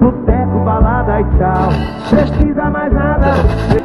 No 0.00 0.12
Boteco, 0.12 0.64
balada 0.64 1.20
e 1.20 1.24
tchau. 1.24 1.68
Pesquisa 2.10 2.70
mais 2.70 2.92
nada. 2.92 3.83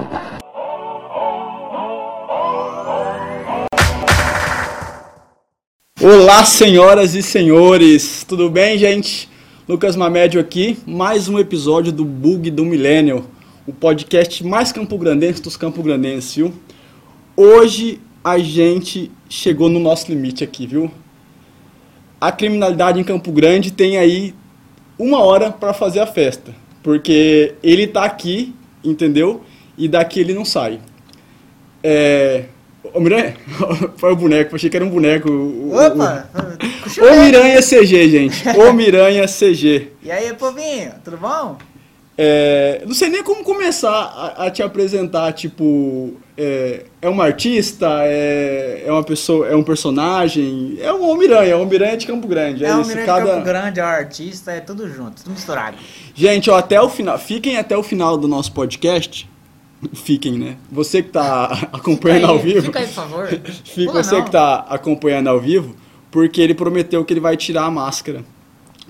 Olá, 6.02 6.46
senhoras 6.46 7.14
e 7.14 7.22
senhores, 7.22 8.24
tudo 8.26 8.50
bem, 8.50 8.78
gente? 8.78 9.30
Lucas 9.68 9.98
Mamédio 9.98 10.40
aqui, 10.40 10.78
mais 10.88 11.28
um 11.28 11.38
episódio 11.38 11.92
do 11.92 12.06
Bug 12.06 12.50
do 12.52 12.64
Millennial, 12.64 13.26
o 13.68 13.74
podcast 13.74 14.42
mais 14.46 14.72
campograndense 14.72 15.42
dos 15.42 15.58
campograndenses, 15.58 16.34
viu? 16.34 16.54
Hoje 17.36 18.00
a 18.24 18.38
gente 18.38 19.12
chegou 19.28 19.68
no 19.68 19.78
nosso 19.78 20.10
limite 20.10 20.42
aqui, 20.42 20.66
viu? 20.66 20.90
A 22.22 22.32
criminalidade 22.32 22.98
em 22.98 23.04
Campo 23.04 23.30
Grande 23.34 23.70
tem 23.70 23.98
aí 23.98 24.34
uma 24.98 25.22
hora 25.22 25.52
para 25.52 25.74
fazer 25.74 26.00
a 26.00 26.08
festa, 26.08 26.56
porque 26.82 27.56
ele 27.62 27.86
tá 27.86 28.06
aqui, 28.06 28.56
entendeu? 28.82 29.44
E 29.78 29.90
daqui 29.90 30.22
ele 30.22 30.34
não 30.34 30.46
sai. 30.46 30.80
É... 31.84 32.46
Ô, 32.94 33.00
Miranha, 33.00 33.36
foi 33.98 34.12
o 34.12 34.16
boneco, 34.16 34.56
achei 34.56 34.70
que 34.70 34.76
era 34.78 34.86
um 34.86 34.90
boneco. 34.90 35.30
o- 35.30 35.72
o- 35.74 35.86
Opa! 35.86 36.30
Ô 37.02 37.22
Miranha 37.24 37.62
CG, 37.62 38.10
gente. 38.10 38.44
Ô 38.58 38.72
Miranha 38.74 39.26
CG. 39.28 39.90
E 40.02 40.10
aí, 40.12 40.34
povinho, 40.34 40.94
tudo 41.04 41.18
bom? 41.18 41.58
É, 42.22 42.84
não 42.86 42.94
sei 42.94 43.08
nem 43.10 43.24
como 43.24 43.46
começar 43.46 43.90
a, 43.90 44.48
a 44.48 44.52
te 44.52 44.62
apresentar, 44.62 45.32
tipo, 45.32 46.16
é, 46.38 46.84
é 47.02 47.08
uma 47.08 47.24
artista, 47.24 47.88
é, 48.04 48.84
é 48.86 48.92
uma 48.92 49.04
pessoa, 49.04 49.48
é 49.48 49.56
um 49.56 49.64
personagem, 49.64 50.78
é 50.82 50.92
um 50.92 51.16
Miranha, 51.16 51.54
é 51.54 51.56
um 51.56 51.66
Miranha 51.66 51.96
de 51.96 52.06
Campo 52.06 52.28
Grande. 52.28 52.66
É, 52.66 52.70
É, 52.70 52.76
um 52.76 52.82
menino 52.86 53.06
cada... 53.06 53.24
de 53.26 53.32
Campo 53.32 53.46
Grande, 53.46 53.80
é 53.80 53.84
um 53.84 53.88
artista, 53.88 54.52
é 54.52 54.60
tudo 54.60 54.90
junto, 54.94 55.24
tudo 55.24 55.32
misturado. 55.32 55.78
Gente, 56.14 56.50
ó, 56.50 56.58
até 56.58 56.82
o 56.82 56.90
final, 56.90 57.18
fiquem 57.18 57.58
até 57.58 57.78
o 57.78 57.84
final 57.84 58.18
do 58.18 58.28
nosso 58.28 58.52
podcast. 58.52 59.30
Fiquem, 59.94 60.38
né? 60.38 60.58
Você 60.72 61.02
que 61.02 61.10
tá 61.10 61.46
acompanhando 61.72 62.26
aí, 62.26 62.30
ao 62.30 62.40
vivo. 62.40 62.62
Fica 62.64 62.80
aí, 62.80 62.86
por 62.88 62.94
favor. 62.94 63.28
Fica 63.64 63.92
Pula 63.92 64.04
você 64.04 64.16
não. 64.16 64.24
que 64.26 64.32
tá 64.32 64.66
acompanhando 64.70 65.28
ao 65.30 65.40
vivo, 65.40 65.76
porque 66.12 66.42
ele 66.42 66.54
prometeu 66.54 67.04
que 67.06 67.14
ele 67.14 67.20
vai 67.22 67.38
tirar 67.38 67.64
a 67.64 67.72
máscara, 67.72 68.24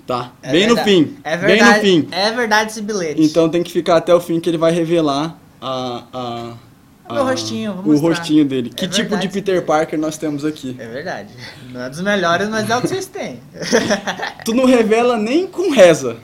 tá? 0.06 0.32
É 0.42 0.50
bem 0.50 0.66
no 0.66 0.74
verdade. 0.74 0.90
fim, 0.90 1.16
É 1.22 1.36
bem 1.36 1.46
verdade, 1.46 1.74
no 1.76 1.80
fim. 2.02 2.08
É 2.10 2.32
verdade 2.32 2.70
esse 2.72 2.82
bilhete. 2.82 3.22
Então 3.22 3.48
tem 3.48 3.62
que 3.62 3.70
ficar 3.70 3.96
até 3.98 4.12
o 4.14 4.20
fim 4.20 4.40
que 4.40 4.50
ele 4.50 4.58
vai 4.58 4.72
revelar 4.72 5.38
a, 5.62 6.04
a, 6.12 7.12
meu 7.12 7.24
rostinho, 7.24 7.74
vou 7.74 7.82
o 7.84 7.88
mostrar. 7.88 8.08
rostinho 8.08 8.44
dele. 8.44 8.70
É 8.72 8.76
que 8.76 8.88
tipo 8.88 9.02
de 9.02 9.02
verdade. 9.10 9.28
Peter 9.28 9.64
Parker 9.64 9.98
nós 9.98 10.16
temos 10.18 10.44
aqui? 10.44 10.74
É 10.78 10.86
verdade. 10.88 11.28
Não 11.72 11.82
é 11.82 11.88
dos 11.90 12.00
melhores, 12.00 12.48
mas 12.48 12.68
é 12.70 12.76
o 12.76 12.80
que 12.80 12.88
vocês 12.88 13.06
têm. 13.06 13.40
Tu 14.44 14.54
não 14.54 14.64
revela 14.64 15.16
nem 15.16 15.46
com 15.46 15.70
reza 15.70 16.16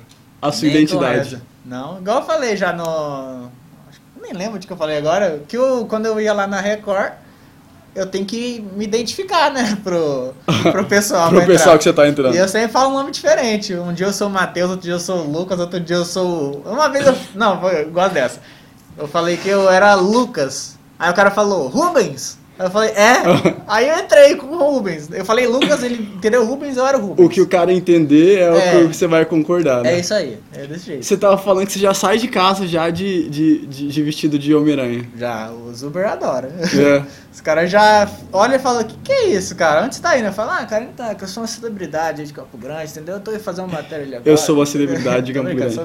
a 0.42 0.50
sua 0.50 0.68
Nem 0.68 0.72
com 0.72 0.78
identidade. 0.78 1.18
essa. 1.20 1.42
Não, 1.64 1.98
igual 1.98 2.20
eu 2.20 2.26
falei 2.26 2.56
já 2.56 2.72
no. 2.72 3.50
Nem 4.26 4.32
lembro 4.34 4.58
de 4.58 4.66
que 4.66 4.72
eu 4.72 4.76
falei 4.76 4.98
agora. 4.98 5.40
Que 5.46 5.56
eu, 5.56 5.86
quando 5.86 6.06
eu 6.06 6.20
ia 6.20 6.32
lá 6.32 6.46
na 6.46 6.60
Record, 6.60 7.12
eu 7.94 8.06
tenho 8.06 8.24
que 8.26 8.60
me 8.74 8.84
identificar, 8.84 9.50
né? 9.52 9.78
Pro, 9.84 10.34
pro 10.72 10.84
pessoal. 10.84 11.28
Pro 11.30 11.38
pessoal 11.46 11.76
entrar. 11.76 11.78
que 11.78 11.84
você 11.84 11.92
tá 11.92 12.08
entrando. 12.08 12.34
E 12.34 12.38
eu 12.38 12.48
sempre 12.48 12.68
falo 12.72 12.90
um 12.90 12.94
nome 12.94 13.10
diferente. 13.10 13.74
Um 13.74 13.92
dia 13.92 14.06
eu 14.06 14.12
sou 14.12 14.28
o 14.28 14.30
Matheus, 14.30 14.70
outro 14.70 14.84
dia 14.84 14.94
eu 14.94 15.00
sou 15.00 15.18
o 15.24 15.30
Lucas, 15.30 15.58
outro 15.60 15.78
dia 15.80 15.96
eu 15.96 16.04
sou. 16.04 16.62
Uma 16.66 16.88
vez 16.88 17.06
eu. 17.06 17.16
Não, 17.34 17.60
foi- 17.60 17.82
eu 17.84 17.90
gosto 17.90 18.12
dessa. 18.14 18.40
Eu 18.98 19.06
falei 19.06 19.36
que 19.36 19.48
eu 19.48 19.70
era 19.70 19.94
Lucas. 19.94 20.76
Aí 20.98 21.10
o 21.10 21.14
cara 21.14 21.30
falou, 21.30 21.68
Rubens? 21.68 22.38
Eu 22.58 22.70
falei, 22.70 22.90
é. 22.90 23.16
Aí 23.68 23.88
eu 23.88 23.98
entrei 23.98 24.34
com 24.36 24.46
o 24.46 24.58
Rubens. 24.58 25.08
Eu 25.12 25.24
falei 25.24 25.46
Lucas, 25.46 25.82
ele 25.82 26.10
entendeu 26.16 26.44
Rubens, 26.44 26.76
eu 26.76 26.86
era 26.86 26.96
o 26.96 27.00
Rubens. 27.00 27.26
O 27.26 27.28
que 27.28 27.40
o 27.40 27.46
cara 27.46 27.72
entender 27.72 28.38
é, 28.38 28.76
É. 28.76 28.84
o 28.84 28.88
que 28.88 28.96
você 28.96 29.06
vai 29.06 29.24
concordar, 29.26 29.82
né? 29.82 29.94
É 29.94 30.00
isso 30.00 30.14
aí, 30.14 30.38
é 30.54 30.66
desse 30.66 30.86
jeito. 30.86 31.04
Você 31.04 31.16
tava 31.16 31.36
falando 31.36 31.66
que 31.66 31.72
você 31.72 31.78
já 31.78 31.92
sai 31.92 32.16
de 32.18 32.28
casa 32.28 32.66
já 32.66 32.88
de, 32.88 33.28
de, 33.28 33.66
de, 33.66 33.88
de 33.88 34.02
vestido 34.02 34.38
de 34.38 34.54
Homem-Aranha. 34.54 35.04
Já, 35.18 35.50
os 35.70 35.82
Uber 35.82 36.06
adoram. 36.06 36.48
É. 36.48 37.02
Os 37.32 37.42
caras 37.42 37.70
já 37.70 38.08
olham 38.32 38.56
e 38.56 38.58
falam, 38.58 38.80
o 38.80 38.84
que, 38.86 38.94
que 39.04 39.12
é 39.12 39.26
isso, 39.28 39.54
cara? 39.54 39.84
Onde 39.84 39.94
você 39.94 40.00
tá 40.00 40.16
indo? 40.18 40.26
Eu 40.28 40.32
falo, 40.32 40.52
ah, 40.52 40.64
cara, 40.64 40.84
então, 40.84 41.14
que 41.14 41.22
eu 41.22 41.28
sou 41.28 41.42
uma 41.42 41.46
celebridade 41.46 42.24
de 42.24 42.32
Campo 42.32 42.56
Grande, 42.56 42.90
entendeu? 42.90 43.16
Eu 43.16 43.20
tô 43.20 43.30
indo 43.30 43.40
fazer 43.40 43.60
uma 43.60 43.68
matéria 43.74 44.06
ali 44.06 44.14
agora. 44.14 44.30
Eu 44.30 44.38
sou 44.38 44.56
uma 44.56 44.64
celebridade 44.64 45.26
de 45.26 45.32
Campo 45.38 45.54
Grande. 45.54 45.76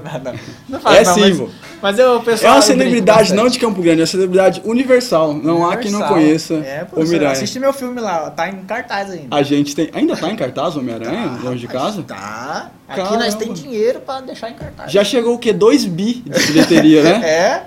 Não 0.69 0.79
faz 0.79 0.99
É 0.99 1.03
não, 1.03 1.13
sim, 1.13 1.19
mas, 1.19 1.37
vô. 1.37 1.49
mas 1.81 1.99
eu, 1.99 2.13
o 2.13 2.21
É 2.21 2.23
pessoal... 2.23 2.53
uma 2.55 2.61
celebridade 2.61 3.33
não 3.33 3.49
de 3.49 3.59
Campo 3.59 3.81
Grande, 3.81 3.99
é 3.99 4.03
uma 4.03 4.07
celebridade 4.07 4.61
universal. 4.63 5.33
Não 5.33 5.69
há 5.69 5.75
quem 5.75 5.91
não 5.91 5.99
Universal. 5.99 6.07
conheça 6.07 6.60
É, 6.65 6.85
pô, 6.85 6.99
o 7.01 7.05
você 7.05 7.13
Miranha. 7.13 7.31
Assiste 7.31 7.59
meu 7.59 7.73
filme 7.73 7.99
lá, 7.99 8.25
ó, 8.25 8.29
tá 8.29 8.49
em 8.49 8.63
cartaz 8.63 9.09
ainda. 9.11 9.35
A 9.35 9.43
gente 9.43 9.75
tem. 9.75 9.89
Ainda 9.93 10.15
tá 10.15 10.29
em 10.29 10.35
cartaz 10.35 10.75
o 10.75 10.79
Homem-Aranha? 10.79 11.29
Tá, 11.37 11.43
longe 11.43 11.59
de 11.59 11.67
casa? 11.67 12.03
Tá. 12.03 12.71
Aqui 12.87 13.01
Caramba. 13.01 13.23
nós 13.23 13.35
tem 13.35 13.51
dinheiro 13.53 13.99
pra 14.01 14.21
deixar 14.21 14.49
em 14.49 14.53
cartaz. 14.53 14.91
Já 14.91 15.03
chegou 15.03 15.35
o 15.35 15.39
quê? 15.39 15.53
2 15.53 15.85
bi 15.85 16.15
de 16.15 16.47
bilheteria, 16.47 17.03
né? 17.03 17.21
É. 17.23 17.63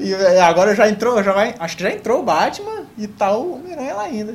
E 0.00 0.12
é, 0.14 0.40
agora 0.40 0.76
já 0.76 0.88
entrou, 0.88 1.20
já 1.24 1.32
vai, 1.32 1.54
acho 1.58 1.76
que 1.76 1.82
já 1.82 1.90
entrou 1.90 2.20
o 2.20 2.22
Batman 2.22 2.84
e 2.96 3.08
tá 3.08 3.36
o 3.36 3.56
Homem-Aranha 3.56 3.94
lá 3.94 4.02
ainda. 4.04 4.34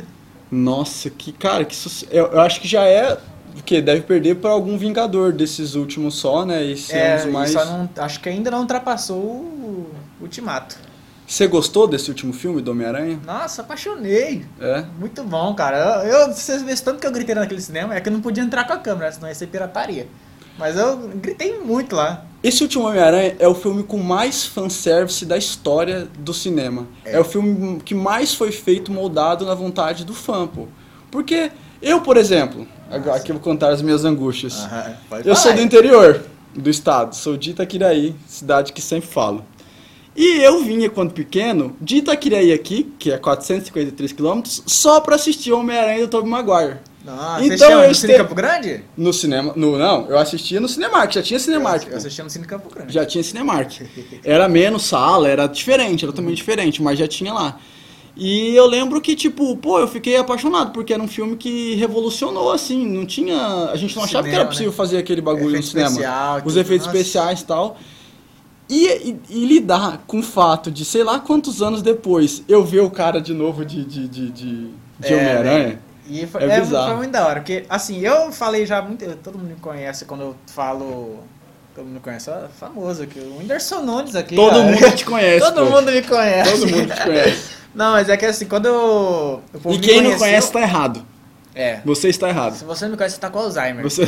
Nossa, 0.51 1.09
que 1.09 1.31
cara, 1.31 1.63
que 1.63 1.75
sucesso. 1.75 2.05
Eu, 2.11 2.25
eu 2.27 2.41
acho 2.41 2.59
que 2.59 2.67
já 2.67 2.83
é. 2.85 3.17
O 3.57 3.61
quê? 3.63 3.81
Deve 3.81 4.01
perder 4.01 4.35
pra 4.37 4.49
algum 4.49 4.77
Vingador 4.77 5.31
desses 5.31 5.75
últimos 5.75 6.15
só, 6.15 6.43
né? 6.45 6.65
Esse 6.65 6.91
É, 6.93 7.21
é 7.21 7.25
mais. 7.27 7.53
não, 7.53 7.89
acho 7.97 8.19
que 8.19 8.27
ainda 8.27 8.51
não 8.51 8.59
ultrapassou 8.61 9.17
o 9.17 9.91
Ultimato. 10.19 10.75
Você 11.27 11.47
gostou 11.47 11.87
desse 11.87 12.09
último 12.09 12.33
filme 12.33 12.61
do 12.61 12.71
Homem-Aranha? 12.71 13.19
Nossa, 13.25 13.61
apaixonei. 13.61 14.45
É. 14.59 14.85
Muito 14.99 15.23
bom, 15.23 15.53
cara. 15.55 16.03
Eu, 16.05 16.19
eu, 16.19 16.33
vocês 16.33 16.61
viram 16.61 16.77
tanto 16.77 16.99
que 16.99 17.07
eu 17.07 17.11
gritei 17.11 17.33
naquele 17.33 17.61
cinema, 17.61 17.95
é 17.95 18.01
que 18.01 18.09
eu 18.09 18.13
não 18.13 18.21
podia 18.21 18.43
entrar 18.43 18.65
com 18.65 18.73
a 18.73 18.77
câmera, 18.77 19.11
senão 19.11 19.27
ia 19.27 19.35
ser 19.35 19.47
pirataria. 19.47 20.07
Mas 20.57 20.77
eu 20.77 20.97
gritei 21.15 21.59
muito 21.59 21.95
lá. 21.95 22.25
Esse 22.43 22.61
último 22.61 22.87
Homem-Aranha 22.87 23.35
é 23.39 23.47
o 23.47 23.55
filme 23.55 23.83
com 23.83 23.97
mais 23.97 24.45
fanservice 24.45 25.25
da 25.25 25.37
história 25.37 26.07
do 26.19 26.33
cinema. 26.33 26.85
É. 27.05 27.13
É. 27.13 27.19
o 27.19 27.23
filme 27.23 27.79
que 27.81 27.95
mais 27.95 28.35
foi 28.35 28.51
feito 28.51 28.91
moldado 28.91 29.45
na 29.45 29.55
vontade 29.55 30.05
do 30.05 30.13
fã, 30.13 30.45
pô. 30.45 30.67
Porque 31.09 31.51
eu, 31.81 32.01
por 32.01 32.17
exemplo, 32.17 32.67
agora 32.91 33.17
aqui 33.17 33.31
eu 33.31 33.35
vou 33.35 33.43
contar 33.43 33.69
as 33.69 33.81
minhas 33.81 34.03
angústias. 34.05 34.67
pode 35.09 35.27
Eu 35.27 35.35
falar 35.35 35.47
sou 35.47 35.53
do 35.53 35.61
interior 35.61 36.21
do 36.53 36.69
estado, 36.69 37.15
sou 37.15 37.35
de 37.35 37.51
Itaquiraí, 37.51 38.15
cidade 38.27 38.73
que 38.73 38.81
sempre 38.81 39.09
falo. 39.09 39.43
E 40.15 40.37
eu 40.41 40.63
vinha 40.63 40.89
quando 40.89 41.11
pequeno 41.11 41.75
de 41.81 41.97
Itaquiraí 41.97 42.53
aqui, 42.53 42.93
que 42.99 43.11
é 43.11 43.17
453 43.17 44.11
quilômetros, 44.11 44.61
só 44.67 44.99
pra 44.99 45.15
assistir 45.15 45.51
o 45.51 45.59
Homem-Aranha 45.59 46.01
do 46.01 46.07
Tobey 46.07 46.29
Maguire. 46.29 46.77
Nossa, 47.03 47.43
Então, 47.43 47.81
eu 47.81 47.89
no 47.89 47.95
Cine 47.95 48.13
Campo 48.15 48.35
Grande? 48.35 48.83
No 48.95 49.11
cinema, 49.11 49.51
no, 49.55 49.77
não, 49.77 50.07
eu 50.07 50.17
assistia 50.17 50.61
no 50.61 50.69
Cinemark, 50.69 51.11
já 51.13 51.21
tinha 51.21 51.37
Cinemark. 51.39 51.85
Eu 51.89 51.97
assistia 51.97 52.23
no 52.23 52.29
Cine 52.29 52.45
Campo 52.45 52.73
Grande. 52.73 52.93
Já 52.93 53.05
tinha 53.05 53.21
Cinemark. 53.23 53.81
Era 54.23 54.47
menos 54.47 54.83
sala, 54.85 55.27
era 55.27 55.47
diferente, 55.47 56.05
era 56.05 56.13
totalmente 56.13 56.37
diferente, 56.37 56.81
mas 56.81 56.97
já 56.97 57.07
tinha 57.07 57.33
lá. 57.33 57.57
E 58.15 58.55
eu 58.55 58.67
lembro 58.67 59.01
que, 59.01 59.15
tipo, 59.15 59.57
pô, 59.57 59.79
eu 59.79 59.87
fiquei 59.87 60.15
apaixonado, 60.15 60.71
porque 60.71 60.93
era 60.93 61.01
um 61.01 61.07
filme 61.07 61.35
que 61.35 61.73
revolucionou, 61.75 62.51
assim, 62.51 62.85
não 62.87 63.05
tinha... 63.07 63.69
A 63.71 63.75
gente 63.75 63.95
não 63.95 64.03
achava 64.03 64.23
que 64.23 64.29
era 64.29 64.35
Cinema, 64.37 64.49
possível 64.51 64.71
né? 64.71 64.77
fazer 64.77 64.97
aquele 64.99 65.19
bagulho 65.19 65.49
Efeito 65.57 65.63
no 65.65 65.71
cinema. 65.71 65.89
especial, 65.89 66.41
Os 66.45 66.55
efeitos 66.55 66.85
nossa. 66.87 66.97
especiais 66.99 67.41
e 67.41 67.45
tal. 67.45 67.77
E, 68.69 68.87
e- 68.87 69.19
e 69.29 69.45
lidar 69.45 70.03
com 70.07 70.19
o 70.19 70.23
fato 70.23 70.71
de, 70.71 70.85
sei 70.85 71.03
lá 71.03 71.19
quantos 71.19 71.61
anos 71.61 71.81
depois, 71.81 72.43
eu 72.47 72.63
ver 72.63 72.79
o 72.81 72.89
cara 72.89 73.19
de 73.21 73.33
novo 73.33 73.63
de, 73.65 73.83
de, 73.83 74.07
de, 74.07 74.29
de, 74.31 74.67
de 74.99 75.13
É, 75.13 75.15
Homem-Aranha. 75.15 75.79
E 76.07 76.25
foi, 76.27 76.43
É 76.43 76.47
é, 76.59 76.65
foi 76.65 76.95
muito 76.95 77.11
da 77.11 77.25
hora, 77.27 77.39
porque 77.41 77.65
assim, 77.69 77.99
eu 77.99 78.31
falei 78.31 78.65
já 78.65 78.81
muito, 78.81 79.05
todo 79.23 79.37
mundo 79.37 79.49
me 79.49 79.55
conhece 79.55 80.05
quando 80.05 80.21
eu 80.21 80.35
falo, 80.47 81.19
todo 81.75 81.85
mundo 81.85 81.95
me 81.95 81.99
conhece, 81.99 82.29
ó, 82.29 82.47
famoso 82.59 83.03
aqui, 83.03 83.19
o 83.19 83.37
Whindersson 83.39 83.81
Nunes 83.81 84.15
aqui. 84.15 84.35
Todo 84.35 84.59
ó. 84.59 84.63
mundo 84.63 84.91
te 84.95 85.05
conhece, 85.05 85.39
Todo 85.45 85.65
pô. 85.65 85.71
mundo 85.71 85.91
me 85.91 86.01
conhece. 86.01 86.51
Todo 86.51 86.67
mundo 86.71 86.93
te 86.93 87.01
conhece. 87.03 87.49
Não, 87.75 87.91
mas 87.93 88.07
é 88.09 88.15
que 88.17 88.25
assim, 88.25 88.45
quando 88.45 88.65
eu, 88.67 89.41
E 89.71 89.77
quem 89.79 89.95
não 89.97 90.03
conheceu- 90.11 90.19
conhece 90.19 90.51
tá 90.51 90.61
errado. 90.61 91.03
É. 91.55 91.81
Você 91.85 92.09
está 92.09 92.29
errado. 92.29 92.55
Se 92.55 92.65
você 92.65 92.85
não 92.85 92.91
me 92.91 92.97
conhece, 92.97 93.15
você 93.15 93.21
tá 93.21 93.29
com 93.29 93.39
Alzheimer. 93.39 93.83
Você... 93.83 94.03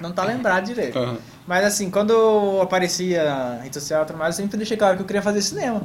Não 0.00 0.12
tá 0.12 0.24
lembrado 0.24 0.64
direito. 0.64 0.98
Aham. 0.98 1.18
Mas 1.46 1.64
assim, 1.64 1.90
quando 1.90 2.10
eu 2.10 2.62
aparecia 2.62 3.24
na 3.24 3.62
rede 3.62 3.74
social 3.74 4.06
e 4.08 4.12
mais, 4.12 4.38
eu 4.38 4.44
sempre 4.44 4.56
deixei 4.56 4.76
claro 4.76 4.96
que 4.96 5.02
eu 5.02 5.06
queria 5.06 5.22
fazer 5.22 5.42
cinema. 5.42 5.82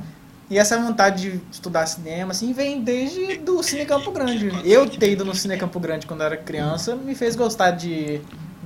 E 0.50 0.59
essa 0.59 0.77
vontade 0.77 1.31
de 1.31 1.42
estudar 1.51 1.88
cinema, 1.88 2.31
assim, 2.31 2.53
vem 2.53 2.81
desde 2.81 3.38
do 3.38 3.63
Cine 3.63 3.83
Campo 3.83 4.12
Grande. 4.12 4.51
Eu 4.63 4.88
ter 4.88 5.12
ido 5.12 5.25
no 5.25 5.33
Cine 5.33 5.57
Campo 5.57 5.80
Grande 5.80 6.06
quando 6.06 6.21
eu 6.21 6.27
era 6.27 6.38
criança 6.38 6.95
me 6.95 7.15
fez 7.15 7.36
gostar 7.36 7.71
de 7.71 8.21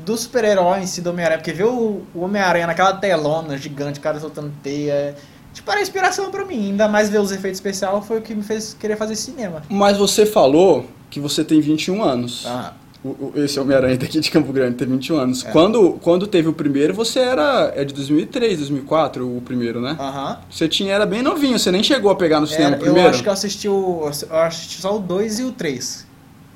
do 0.05 0.17
super-herói 0.17 0.79
em 0.79 0.87
si 0.87 1.01
do 1.01 1.09
Homem-Aranha, 1.11 1.39
porque 1.39 1.53
ver 1.53 1.65
o, 1.65 2.03
o 2.13 2.21
Homem-Aranha 2.21 2.67
naquela 2.67 2.93
telona 2.93 3.57
gigante, 3.57 3.99
o 3.99 4.01
cara 4.01 4.19
soltando 4.19 4.51
teia, 4.61 5.15
tipo, 5.53 5.69
era 5.71 5.81
inspiração 5.81 6.31
pra 6.31 6.43
mim. 6.43 6.71
Ainda 6.71 6.87
mais 6.87 7.09
ver 7.09 7.19
os 7.19 7.31
efeitos 7.31 7.57
especiais 7.59 8.05
foi 8.05 8.19
o 8.19 8.21
que 8.21 8.35
me 8.35 8.43
fez 8.43 8.73
querer 8.73 8.97
fazer 8.97 9.15
cinema. 9.15 9.61
Mas 9.69 9.97
você 9.97 10.25
falou 10.25 10.85
que 11.09 11.19
você 11.19 11.43
tem 11.43 11.59
21 11.61 12.03
anos. 12.03 12.43
Ah, 12.45 12.73
O, 13.01 13.07
o- 13.09 13.31
esse 13.37 13.57
Homem-Aranha 13.57 13.97
daqui 13.97 14.19
de 14.19 14.29
Campo 14.29 14.51
Grande 14.51 14.75
tem 14.75 14.85
21 14.85 15.17
anos. 15.17 15.41
Quando, 15.43 15.93
quando 16.01 16.27
teve 16.27 16.49
o 16.49 16.53
primeiro, 16.53 16.93
você 16.93 17.19
era. 17.19 17.71
É 17.73 17.85
de 17.85 17.93
2003, 17.93 18.57
2004 18.59 19.25
o 19.37 19.39
primeiro, 19.39 19.79
né? 19.79 19.95
Aham. 19.97 20.37
Você 20.51 20.67
tinha, 20.67 20.93
era 20.93 21.05
bem 21.05 21.21
novinho, 21.21 21.57
você 21.57 21.71
nem 21.71 21.81
chegou 21.81 22.11
a 22.11 22.15
pegar 22.15 22.41
no 22.41 22.47
cinema 22.47 22.71
Era- 22.71 22.75
o 22.75 22.79
eu 22.79 22.83
primeiro? 22.83 23.09
acho 23.09 23.23
que 23.23 23.29
eu 23.29 23.33
assisti 23.33 23.69
o. 23.69 24.01
Eu 24.29 24.37
assisti 24.41 24.81
só 24.81 24.97
o 24.97 24.99
2 24.99 25.39
e 25.39 25.43
o 25.43 25.51
3 25.53 26.05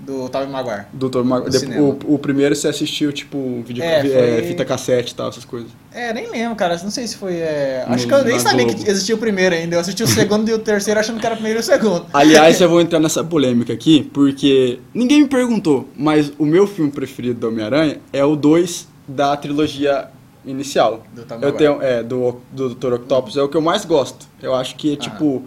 do 0.05 0.27
Tobey 0.29 0.47
Maguire. 0.49 0.83
Doutor 0.93 1.23
Mag... 1.23 1.45
No 1.45 1.49
Depo- 1.49 1.59
cinema. 1.65 1.81
o, 2.05 2.13
o 2.15 2.19
primeiro 2.19 2.55
você 2.55 2.67
assistiu, 2.67 3.11
tipo, 3.13 3.63
vídeo, 3.65 3.83
É, 3.83 4.01
vi- 4.01 4.09
foi- 4.09 4.17
é, 4.39 4.43
fita 4.43 4.65
cassete 4.65 5.13
e 5.13 5.15
tal, 5.15 5.29
essas 5.29 5.45
coisas. 5.45 5.69
É, 5.93 6.13
nem 6.13 6.29
lembro, 6.29 6.55
cara. 6.55 6.77
Não 6.83 6.91
sei 6.91 7.07
se 7.07 7.15
foi. 7.15 7.35
é, 7.35 7.85
No- 7.87 7.95
Acho 7.95 8.07
que 8.07 8.13
eu 8.13 8.23
nem 8.23 8.39
sabia 8.39 8.65
Globo. 8.65 8.83
que 8.83 8.89
existia 8.89 9.15
o 9.15 9.17
primeiro 9.17 9.55
ainda. 9.55 9.75
Eu 9.75 9.79
assisti 9.79 10.03
o 10.03 10.07
segundo 10.07 10.49
e 10.49 10.53
o 10.53 10.59
terceiro 10.59 10.99
achando 10.99 11.19
que 11.19 11.25
era 11.25 11.33
o 11.35 11.37
primeiro 11.37 11.59
e 11.59 11.61
o 11.61 11.63
segundo. 11.63 12.05
Aliás, 12.13 12.59
eu 12.59 12.67
vou 12.69 12.81
entrar 12.81 12.99
nessa 13.01 13.23
polêmica 13.23 13.71
aqui, 13.73 14.03
porque 14.13 14.79
ninguém 14.93 15.21
me 15.21 15.27
perguntou, 15.27 15.87
mas 15.95 16.31
o 16.37 16.45
meu 16.45 16.67
filme 16.67 16.91
preferido 16.91 17.39
do 17.39 17.47
Homem-Aranha 17.47 17.99
é 18.11 18.23
o 18.25 18.35
2 18.35 18.87
da 19.07 19.35
trilogia 19.37 20.07
inicial. 20.45 21.03
Do 21.15 21.23
Tobey 21.23 21.47
eu 21.47 21.51
Maguire. 21.53 21.57
tenho, 21.57 21.81
é, 21.81 22.03
do, 22.03 22.37
do 22.51 22.75
Dr. 22.75 22.93
Octopus, 22.93 23.37
é 23.37 23.41
o 23.41 23.47
que 23.47 23.55
eu 23.55 23.61
mais 23.61 23.85
gosto. 23.85 24.27
Eu 24.41 24.53
acho 24.53 24.75
que, 24.75 24.93
Ah. 24.93 24.97
tipo... 24.97 25.43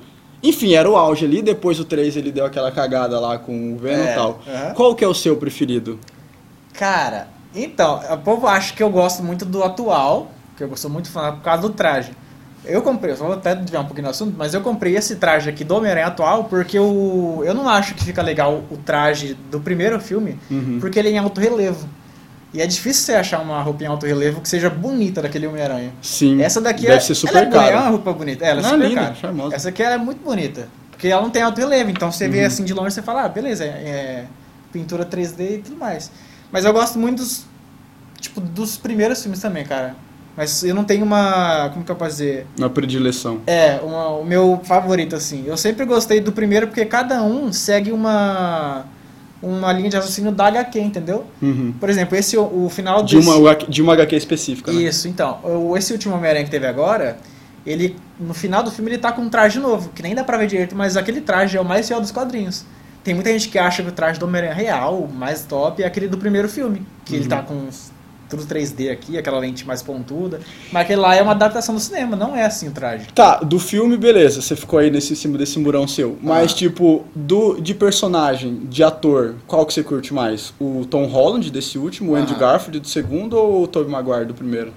Enfim, 0.49 0.75
era 0.75 0.89
o 0.91 0.97
auge 0.97 1.25
ali, 1.25 1.43
depois 1.43 1.81
o 1.81 1.85
3 1.85 2.17
ele 2.17 2.31
deu 2.31 2.45
aquela 2.47 2.71
cagada 2.71 3.19
lá 3.19 3.39
com 3.39 3.73
o 3.75 3.77
Venom 3.79 4.05
e 4.05 4.07
É, 4.07 4.15
tal. 4.15 4.41
aham. 4.47 4.75
Qual 4.75 4.95
que 4.95 5.05
é 5.05 5.09
o 5.09 5.15
seu 5.15 5.37
preferido? 5.37 5.99
Cara, 6.75 7.29
então, 7.55 8.01
o 8.13 8.19
povo 8.19 8.47
acha 8.47 8.75
que 8.75 8.83
eu 8.83 8.91
gosto 8.91 9.23
muito 9.23 9.45
do 9.45 9.63
atual, 9.65 10.31
que 10.57 10.63
eu 10.63 10.77
sou 10.77 10.91
muito 10.91 11.11
fã 11.11 11.33
por 11.33 11.43
causa 11.43 11.63
do 11.63 11.71
traje. 11.71 12.13
Eu 12.65 12.83
comprei, 12.83 13.13
eu 13.13 13.17
vou 13.17 13.33
até 13.33 13.55
desviar 13.55 13.83
um 13.83 13.87
pouquinho 13.87 14.05
no 14.07 14.11
assunto, 14.11 14.35
mas 14.37 14.53
eu 14.53 14.61
comprei 14.61 14.97
esse 14.97 15.17
traje 15.17 15.49
aqui 15.49 15.63
do 15.65 15.77
Homem-Aranha 15.77 16.09
atual 16.09 16.45
porque 16.45 16.77
eu, 16.77 17.43
eu 17.47 17.55
não 17.55 17.69
acho 17.69 17.95
que 17.95 18.03
fica 18.05 18.21
legal 18.23 18.63
o 18.71 18.77
traje 18.77 19.35
do 19.51 19.61
primeiro 19.61 20.01
filme, 20.01 20.39
Uhum. 20.51 20.79
porque 20.81 20.99
ele 20.99 21.09
é 21.09 21.13
em 21.13 21.19
alto 21.19 21.41
relevo. 21.41 21.89
E 22.55 22.61
é 22.63 22.67
difícil 22.67 23.03
você 23.05 23.15
achar 23.15 23.41
uma 23.41 23.61
roupa 23.63 23.83
em 23.85 23.87
alto 23.87 24.07
relevo 24.07 24.41
que 24.41 24.49
seja 24.49 24.71
bonita 24.71 25.21
daquele 25.21 25.47
Homem-Aranha. 25.47 25.93
Sim, 26.01 26.41
Essa 26.41 26.61
daqui 26.61 26.83
deve 26.83 26.95
é, 26.97 27.01
ser 27.01 27.09
ela 27.13 27.15
super 27.17 27.43
é, 27.43 27.47
boa, 27.47 27.63
é 27.65 27.71
uma 27.71 27.79
cara. 27.79 27.91
roupa 27.91 28.13
bonita. 28.13 28.45
Ela 28.45 28.61
é 28.61 28.63
Não, 28.63 28.71
super 28.71 28.89
linda, 28.89 29.01
cara. 29.03 29.15
charmosa. 29.15 29.55
Essa 29.57 29.69
aqui 29.69 29.83
ela 29.83 29.95
é 29.97 29.99
muito 29.99 30.23
bonita. 30.25 30.69
Porque 30.91 31.09
ela 31.09 31.21
não 31.21 31.29
tem 31.31 31.43
alto 31.43 31.59
relevo, 31.59 31.91
então 31.91 32.11
você 32.11 32.25
Uhum. 32.25 32.31
vê 32.33 32.45
assim 32.45 32.65
de 32.65 32.73
longe 32.73 32.95
você 32.95 33.03
fala, 33.03 33.25
ah, 33.25 33.29
beleza, 33.29 33.65
é, 33.65 33.69
é 33.69 34.25
pintura 34.73 35.05
3D 35.05 35.57
e 35.57 35.59
tudo 35.59 35.77
mais. 35.77 36.11
Mas 36.51 36.65
eu 36.65 36.73
gosto 36.73 36.99
muito 36.99 37.19
dos, 37.19 37.45
tipo, 38.19 38.41
dos 38.41 38.79
primeiros 38.79 39.21
filmes 39.21 39.41
também, 39.41 39.65
cara. 39.65 39.95
Mas 40.35 40.63
eu 40.63 40.75
não 40.75 40.85
tenho 40.85 41.05
uma, 41.05 41.69
como 41.73 41.85
que 41.85 41.91
eu 41.91 41.97
posso 41.97 42.13
dizer? 42.13 42.47
Uma 42.59 42.71
predileção. 42.71 43.41
É, 43.47 43.81
uma- 43.83 44.09
o 44.11 44.25
meu 44.25 44.61
favorito, 44.65 45.15
assim. 45.17 45.45
Eu 45.47 45.57
sempre 45.57 45.85
gostei 45.85 46.21
do 46.21 46.31
primeiro 46.33 46.67
porque 46.69 46.85
cada 46.87 47.23
um 47.23 47.53
segue 47.53 47.91
uma, 47.93 48.85
uma 49.47 49.73
linha 49.73 49.89
de 49.91 49.97
raciocínio 49.97 50.33
da 50.33 50.47
HQ, 50.47 50.81
entendeu? 50.81 51.25
Uhum. 51.41 51.73
Por 51.79 51.89
exemplo, 51.89 52.17
esse, 52.17 52.37
o, 52.37 52.69
final 52.71 53.03
De 53.03 53.17
desse... 53.17 53.29
uma, 53.29 53.55
de 53.55 53.83
uma 53.83 53.93
HQ 53.95 54.17
específica, 54.17 54.73
né? 54.73 54.83
Isso, 54.83 55.09
então. 55.09 55.39
Esse 55.77 55.93
último 55.93 56.15
Homem-Aranha 56.15 56.45
que 56.45 56.51
teve 56.51 56.67
agora, 56.67 57.19
ele, 57.67 57.97
no 58.19 58.35
final 58.35 58.63
do 58.63 58.71
filme, 58.71 58.91
ele 58.91 58.99
tá 58.99 59.13
com 59.13 59.23
um 59.23 59.29
traje 59.29 59.59
novo, 59.59 59.91
que 59.95 60.03
nem 60.03 60.15
dá 60.15 60.25
pra 60.25 60.37
ver 60.39 60.47
direito, 60.47 60.75
mas 60.75 60.97
aquele 60.97 61.21
traje 61.21 61.57
é 61.57 61.61
o 61.61 61.65
mais 61.65 61.87
fiel 61.87 62.01
dos 62.01 62.11
quadrinhos. 62.11 62.65
Tem 63.05 63.15
muita 63.15 63.31
gente 63.33 63.49
que 63.49 63.59
acha 63.59 63.83
que 63.83 63.89
o 63.89 63.93
traje 63.93 64.19
do 64.19 64.27
Homem-Aranha 64.27 64.55
real, 64.55 64.99
o 64.99 65.09
mais 65.13 65.43
top, 65.45 65.83
é 65.83 65.87
aquele 65.87 66.09
do 66.09 66.19
primeiro 66.19 66.49
filme, 66.49 66.83
que 67.05 67.15
ele 67.15 67.27
tá 67.29 67.41
com 67.43 67.55
uns- 67.55 67.93
tudo 68.29 68.45
3D 68.45 68.91
aqui, 68.91 69.17
aquela 69.19 69.39
lente 69.39 69.67
mais 69.67 69.83
pontuda. 69.83 70.41
Mas 70.73 70.83
aquele 70.83 71.01
lá 71.01 71.15
é 71.15 71.23
uma 71.23 71.33
adaptação 71.33 71.75
do 71.75 71.81
cinema, 71.81 72.17
não 72.17 72.35
é 72.35 72.45
assim 72.45 72.69
o 72.69 72.73
traje. 72.73 73.07
Tá, 73.15 73.37
do 73.39 73.59
filme, 73.59 73.97
beleza, 73.97 74.41
você 74.43 74.55
ficou 74.57 74.79
aí 74.79 74.91
nesse 74.91 75.15
cima 75.17 75.39
desse 75.39 75.59
murão 75.59 75.87
seu. 75.87 76.17
Mas, 76.23 76.53
Ah. 76.53 76.55
tipo, 76.57 77.05
do, 77.15 77.61
de 77.61 77.75
personagem, 77.75 78.61
de 78.69 78.83
ator, 78.83 79.35
qual 79.47 79.65
que 79.65 79.73
você 79.73 79.83
curte 79.83 80.13
mais? 80.13 80.53
O 80.61 80.85
Tom 80.89 81.07
Holland 81.07 81.51
desse 81.51 81.79
último, 81.79 82.13
o 82.13 82.15
Andrew 82.17 82.37
Aham. 82.37 82.41
Garfield 82.53 82.81
do 82.81 82.89
segundo 82.89 83.37
ou 83.37 83.63
o 83.63 83.67
Tobey 83.67 83.91
Maguire 83.91 84.25
do 84.27 84.35
primeiro? 84.35 84.73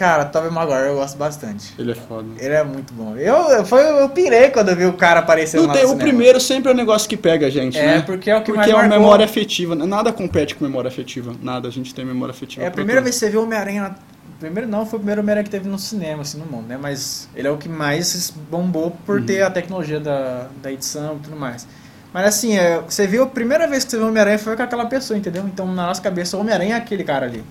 Cara, 0.00 0.24
Tobey 0.24 0.50
Maguire 0.50 0.86
eu 0.86 0.94
gosto 0.94 1.18
bastante. 1.18 1.74
Ele 1.78 1.92
é 1.92 1.94
foda. 1.94 2.26
Ele 2.38 2.54
é 2.54 2.64
muito 2.64 2.94
bom. 2.94 3.14
Eu, 3.18 3.66
foi, 3.66 3.82
eu 4.02 4.08
pirei 4.08 4.48
quando 4.48 4.70
eu 4.70 4.76
vi 4.76 4.86
o 4.86 4.94
cara 4.94 5.20
aparecendo 5.20 5.70
tem, 5.70 5.84
no 5.84 5.92
o 5.92 5.96
primeiro 5.98 6.40
sempre 6.40 6.70
é 6.70 6.74
um 6.74 6.76
negócio 6.76 7.06
que 7.06 7.18
pega 7.18 7.48
a 7.48 7.50
gente, 7.50 7.78
É, 7.78 7.96
né? 7.98 8.02
porque 8.06 8.30
é 8.30 8.34
o 8.34 8.38
que 8.40 8.46
Porque 8.46 8.56
mais 8.56 8.70
é 8.70 8.74
uma 8.74 8.80
marcou. 8.84 8.98
memória 8.98 9.26
afetiva. 9.26 9.74
né? 9.74 9.84
Nada 9.84 10.10
compete 10.10 10.54
com 10.54 10.64
memória 10.64 10.88
afetiva. 10.88 11.34
Nada, 11.42 11.68
a 11.68 11.70
gente 11.70 11.94
tem 11.94 12.02
memória 12.06 12.32
afetiva. 12.32 12.64
É 12.64 12.68
a 12.68 12.70
primeira 12.70 13.02
vez 13.02 13.14
que 13.16 13.20
você 13.20 13.28
viu 13.30 13.40
o 13.40 13.44
Homem-Aranha. 13.44 13.82
na- 13.82 13.94
Primeiro 14.40 14.66
não, 14.66 14.86
foi 14.86 14.96
o 14.96 15.00
primeiro 15.00 15.20
Homem-Aranha 15.20 15.44
que 15.44 15.50
teve 15.50 15.68
no 15.68 15.78
cinema, 15.78 16.22
assim, 16.22 16.38
no 16.38 16.46
mundo, 16.46 16.66
né? 16.66 16.78
Mas 16.80 17.28
ele 17.36 17.46
é 17.46 17.50
o 17.50 17.58
que 17.58 17.68
mais 17.68 18.32
bombou 18.50 18.96
por 19.04 19.18
Uhum. 19.20 19.26
ter 19.26 19.42
a 19.42 19.50
tecnologia 19.50 20.00
da, 20.00 20.46
da 20.62 20.72
edição 20.72 21.16
e 21.16 21.24
tudo 21.24 21.36
mais. 21.36 21.66
Mas 22.10 22.24
assim, 22.24 22.56
é, 22.56 22.80
você 22.88 23.06
viu 23.06 23.22
a 23.24 23.26
primeira 23.26 23.68
vez 23.68 23.84
que 23.84 23.90
você 23.90 23.98
viu 23.98 24.06
o 24.06 24.08
Homem-Aranha 24.08 24.38
foi 24.38 24.56
com 24.56 24.62
aquela 24.62 24.86
pessoa, 24.86 25.18
entendeu? 25.18 25.44
Então 25.46 25.66
na 25.66 25.88
nossa 25.88 26.00
cabeça 26.00 26.38
o 26.38 26.40
Homem-Aranha 26.40 26.74
é 26.74 26.78
aquele 26.78 27.04
cara 27.04 27.26
ali. 27.26 27.44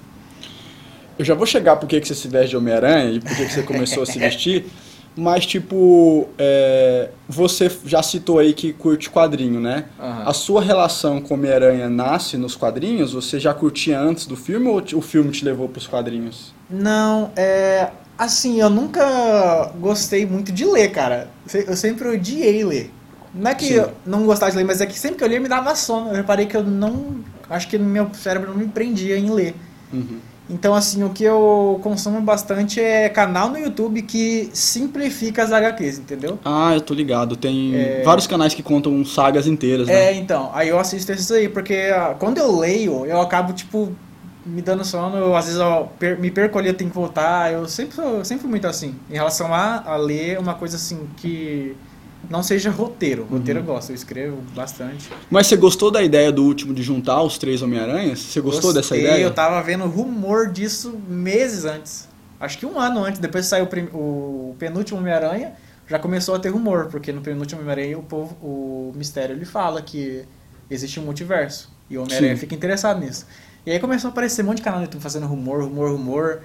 Eu 1.20 1.26
já 1.26 1.36
vou 1.36 1.46
chegar 1.46 1.76
por 1.76 1.86
que 1.86 2.00
que 2.00 2.08
você 2.08 2.16
se 2.16 2.30
veste 2.30 2.52
de 2.52 2.58
Homem-Aranha 2.58 3.12
e 3.12 3.20
por 3.20 3.36
que 3.36 3.46
que 3.46 3.52
você 3.52 3.62
começou 3.62 4.04
a 4.04 4.06
se 4.06 4.18
vestir. 4.18 4.66
Mas, 5.18 5.46
tipo, 5.46 6.30
é, 6.38 7.10
você 7.28 7.70
já 7.84 8.02
citou 8.02 8.40
aí 8.40 8.54
que 8.54 8.72
curte 8.72 9.10
quadrinho, 9.10 9.60
né? 9.60 9.86
Aham. 10.00 10.24
A 10.26 10.34
sua 10.34 10.62
relação 10.62 11.20
com 11.20 11.34
Homem-Aranha 11.34 11.90
nasce 11.90 12.38
nos 12.38 12.56
quadrinhos? 12.56 13.12
Você 13.12 13.38
já 13.38 13.54
curtia 13.54 14.00
antes 14.00 14.26
do 14.28 14.38
filme 14.38 14.70
ou 14.70 14.82
o 14.94 15.02
filme 15.02 15.30
te 15.32 15.44
levou 15.44 15.68
pros 15.68 15.88
quadrinhos? 15.88 16.54
Não, 16.70 17.32
é. 17.36 17.90
Assim, 18.18 18.62
eu 18.62 18.70
nunca 18.70 19.74
gostei 19.78 20.26
muito 20.26 20.54
de 20.54 20.64
ler, 20.64 20.90
cara. 20.92 21.30
Eu 21.54 21.76
sempre 21.76 22.08
odiei 22.08 22.64
ler. 22.64 22.92
Não 23.34 23.52
é 23.52 23.56
que 23.56 23.66
Sim. 23.66 23.74
eu 23.74 23.92
não 24.06 24.26
gostava 24.26 24.52
de 24.52 24.58
ler, 24.58 24.64
mas 24.64 24.80
é 24.80 24.86
que 24.86 24.98
sempre 24.98 25.18
que 25.18 25.24
eu 25.24 25.28
lia 25.28 25.40
me 25.40 25.50
dava 25.50 25.76
sono. 25.76 26.12
Eu 26.12 26.16
reparei 26.16 26.46
que 26.46 26.56
eu 26.56 26.64
não. 26.64 27.18
Acho 27.50 27.68
que 27.68 27.78
meu 27.78 28.10
cérebro 28.14 28.52
não 28.52 28.58
me 28.58 28.68
prendia 28.68 29.18
em 29.18 29.30
ler. 29.30 29.54
Uhum. 29.92 30.29
Então, 30.50 30.74
assim, 30.74 31.04
o 31.04 31.12
que 31.12 31.24
eu 31.24 31.80
consumo 31.84 32.20
bastante 32.22 32.80
é 32.82 33.08
canal 33.08 33.50
no 33.50 33.58
YouTube 33.58 34.02
que 34.02 34.50
simplifica 34.52 35.44
as 35.44 35.52
HQs, 35.52 36.00
entendeu? 36.00 36.40
Ah, 36.44 36.74
eu 36.74 36.82
tô 36.82 36.94
ligado. 36.94 37.36
Tem 37.36 38.02
vários 38.04 38.26
canais 38.26 38.54
que 38.54 38.64
contam 38.64 39.06
sagas 39.06 39.46
inteiras, 39.46 39.88
né? 39.88 39.94
É, 39.94 40.14
então, 40.16 40.50
aí 40.54 40.70
eu 40.70 40.80
assisto 40.80 41.12
esses 41.12 41.32
aí, 41.32 41.48
porque 41.48 41.92
ah, 41.94 42.16
quando 42.18 42.40
eu 42.40 42.58
leio, 42.58 43.06
eu 43.06 43.22
acabo, 43.22 43.54
tipo, 43.54 43.92
me 44.46 44.62
dando 44.62 44.84
sono, 44.84 45.18
eu, 45.18 45.36
às 45.36 45.46
vezes 45.46 45.60
eu 45.60 45.88
me 46.18 46.32
perco 46.32 46.58
ali, 46.58 46.70
eu 46.70 46.74
tenho 46.74 46.90
que 46.90 46.96
voltar, 46.96 47.54
eu 47.54 47.68
sempre, 47.68 47.96
sou- 47.96 48.18
eu 48.18 48.26
sempre 48.26 48.42
fui 48.42 48.50
muito 48.50 48.66
assim. 48.68 48.96
Em 49.10 49.14
relação 49.14 49.54
a, 49.54 49.84
a 49.86 49.98
ler 49.98 50.40
uma 50.40 50.56
coisa 50.56 50.78
assim 50.78 51.08
que 51.18 51.76
não 52.30 52.44
seja 52.44 52.70
roteiro. 52.70 53.26
Roteiro 53.26 53.60
eu 53.60 53.64
gosto, 53.64 53.90
eu 53.90 53.96
escrevo 53.96 54.38
bastante. 54.56 55.10
Mas 55.30 55.48
você 55.48 55.56
gostou 55.56 55.90
da 55.90 56.04
ideia 56.04 56.32
do 56.32 56.44
último 56.44 56.74
de 56.74 56.84
juntar 56.84 57.22
os 57.24 57.38
três 57.38 57.62
Homem-Aranhas? 57.62 58.20
Você 58.20 58.40
gostou 58.40 58.72
dessa 58.72 58.96
Gostei, 58.96 59.02
ideia? 59.02 59.24
Eu 59.24 59.34
tava 59.34 59.62
vendo 59.64 59.86
rumor 59.86 60.52
disso 60.52 60.98
meses 61.08 61.66
antes. 61.66 62.08
Acho 62.40 62.58
que 62.58 62.66
um 62.66 62.80
ano 62.80 63.04
antes, 63.04 63.20
depois 63.20 63.46
que 63.46 63.50
saiu 63.50 63.68
o, 63.94 64.56
penúltimo 64.58 65.00
Homem-Aranha, 65.00 65.54
já 65.88 65.98
começou 65.98 66.36
a 66.36 66.40
ter 66.40 66.50
rumor, 66.50 66.88
porque 66.88 67.12
no 67.12 67.20
penúltimo 67.20 67.62
Homem-Aranha 67.62 67.98
o 67.98 68.04
povo, 68.04 68.38
o 68.42 68.94
mistério 68.96 69.36
ele 69.36 69.46
fala 69.46 69.82
que 69.82 70.24
existe 70.70 71.00
um 71.00 71.04
multiverso. 71.04 71.70
E 71.90 71.98
o 71.98 72.04
Homem-Aranha 72.04 72.38
fica 72.38 72.54
interessado 72.54 73.00
nisso. 73.00 73.26
E 73.66 73.72
aí 73.72 73.80
começou 73.80 74.10
a 74.10 74.12
aparecer 74.12 74.44
um 74.44 74.46
monte 74.46 74.58
de 74.58 74.64
canal 74.64 74.80
no 74.80 74.86
YouTube 74.86 75.02
fazendo 75.02 75.26
rumor, 75.26 75.64
rumor, 75.64 75.92
rumor. 75.92 76.42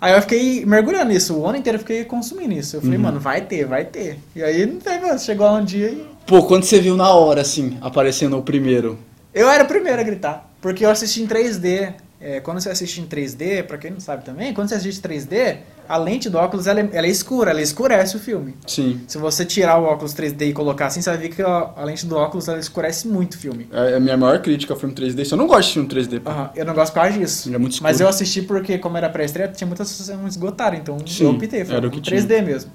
Aí 0.00 0.12
eu 0.12 0.20
fiquei 0.20 0.64
mergulhando 0.66 1.06
nisso, 1.12 1.34
o 1.38 1.46
ano 1.46 1.56
inteiro 1.58 1.76
eu 1.76 1.80
fiquei 1.80 2.04
consumindo 2.04 2.52
isso. 2.52 2.76
Eu 2.76 2.80
falei, 2.82 2.96
Uhum. 2.96 3.02
mano, 3.02 3.20
vai 3.20 3.40
ter, 3.40 3.64
vai 3.64 3.84
ter. 3.84 4.18
E 4.34 4.42
aí 4.42 4.66
não 4.66 4.78
teve, 4.78 5.18
chegou 5.18 5.46
lá 5.46 5.54
um 5.54 5.64
dia 5.64 5.88
e 5.88 6.06
Pô, 6.26 6.42
quando 6.42 6.64
você 6.64 6.80
viu 6.80 6.96
na 6.96 7.08
hora, 7.10 7.40
assim, 7.40 7.78
aparecendo 7.80 8.36
o 8.36 8.42
primeiro. 8.42 8.98
Eu 9.32 9.48
era 9.48 9.62
o 9.62 9.66
primeiro 9.68 10.00
a 10.00 10.04
gritar, 10.04 10.50
porque 10.60 10.84
eu 10.84 10.90
assisti 10.90 11.22
em 11.22 11.26
3D. 11.26 11.92
É, 12.20 12.40
quando 12.40 12.60
você 12.60 12.68
assiste 12.70 13.00
em 13.00 13.06
3D, 13.06 13.62
pra 13.62 13.78
quem 13.78 13.90
não 13.90 14.00
sabe 14.00 14.24
também, 14.24 14.52
quando 14.52 14.68
você 14.68 14.74
assiste 14.74 15.00
3D, 15.00 15.58
a 15.88 15.96
lente 15.96 16.28
do 16.30 16.38
óculos 16.38 16.66
ela 16.66 16.80
é, 16.80 16.88
ela 16.92 17.06
é 17.06 17.10
escura, 17.10 17.50
ela 17.50 17.60
escurece 17.62 18.16
o 18.16 18.18
filme. 18.20 18.56
Sim. 18.66 19.00
Se 19.08 19.18
você 19.18 19.44
tirar 19.44 19.78
o 19.78 19.84
óculos 19.84 20.14
3D 20.14 20.48
e 20.48 20.52
colocar 20.52 20.86
assim, 20.86 21.00
você 21.02 21.10
vai 21.10 21.18
ver 21.18 21.28
que 21.30 21.42
a, 21.42 21.70
a 21.76 21.84
lente 21.84 22.06
do 22.06 22.16
óculos 22.16 22.48
ela 22.48 22.58
escurece 22.58 23.08
muito 23.08 23.34
o 23.34 23.38
filme. 23.38 23.68
É 23.72 23.96
a 23.96 24.00
minha 24.00 24.16
maior 24.16 24.40
crítica 24.40 24.72
ao 24.74 24.78
filme 24.80 24.94
3D. 24.94 25.30
Eu 25.30 25.36
não 25.38 25.46
gosto 25.46 25.68
de 25.68 25.74
filme 25.74 25.88
3D. 25.88 26.20
pô. 26.20 26.30
Aham, 26.30 26.50
eu 26.54 26.64
não 26.64 26.74
gosto 26.74 26.92
por 26.92 27.00
causa 27.02 27.18
disso. 27.18 27.48
Ele 27.48 27.56
é 27.56 27.58
muito 27.58 27.72
escuro. 27.72 27.88
Mas 27.90 28.00
eu 28.00 28.08
assisti 28.08 28.42
porque, 28.42 28.78
como 28.78 28.96
era 28.96 29.08
pré-estreia, 29.08 29.48
tinha 29.48 29.66
muitas 29.66 29.88
sessões 29.88 30.32
esgotadas, 30.34 30.78
então 30.78 30.98
Sim, 31.06 31.24
eu 31.24 31.30
optei, 31.30 31.64
foi 31.64 31.76
era 31.76 31.86
o 31.86 31.90
que 31.90 32.00
3D 32.00 32.42
mesmo. 32.44 32.70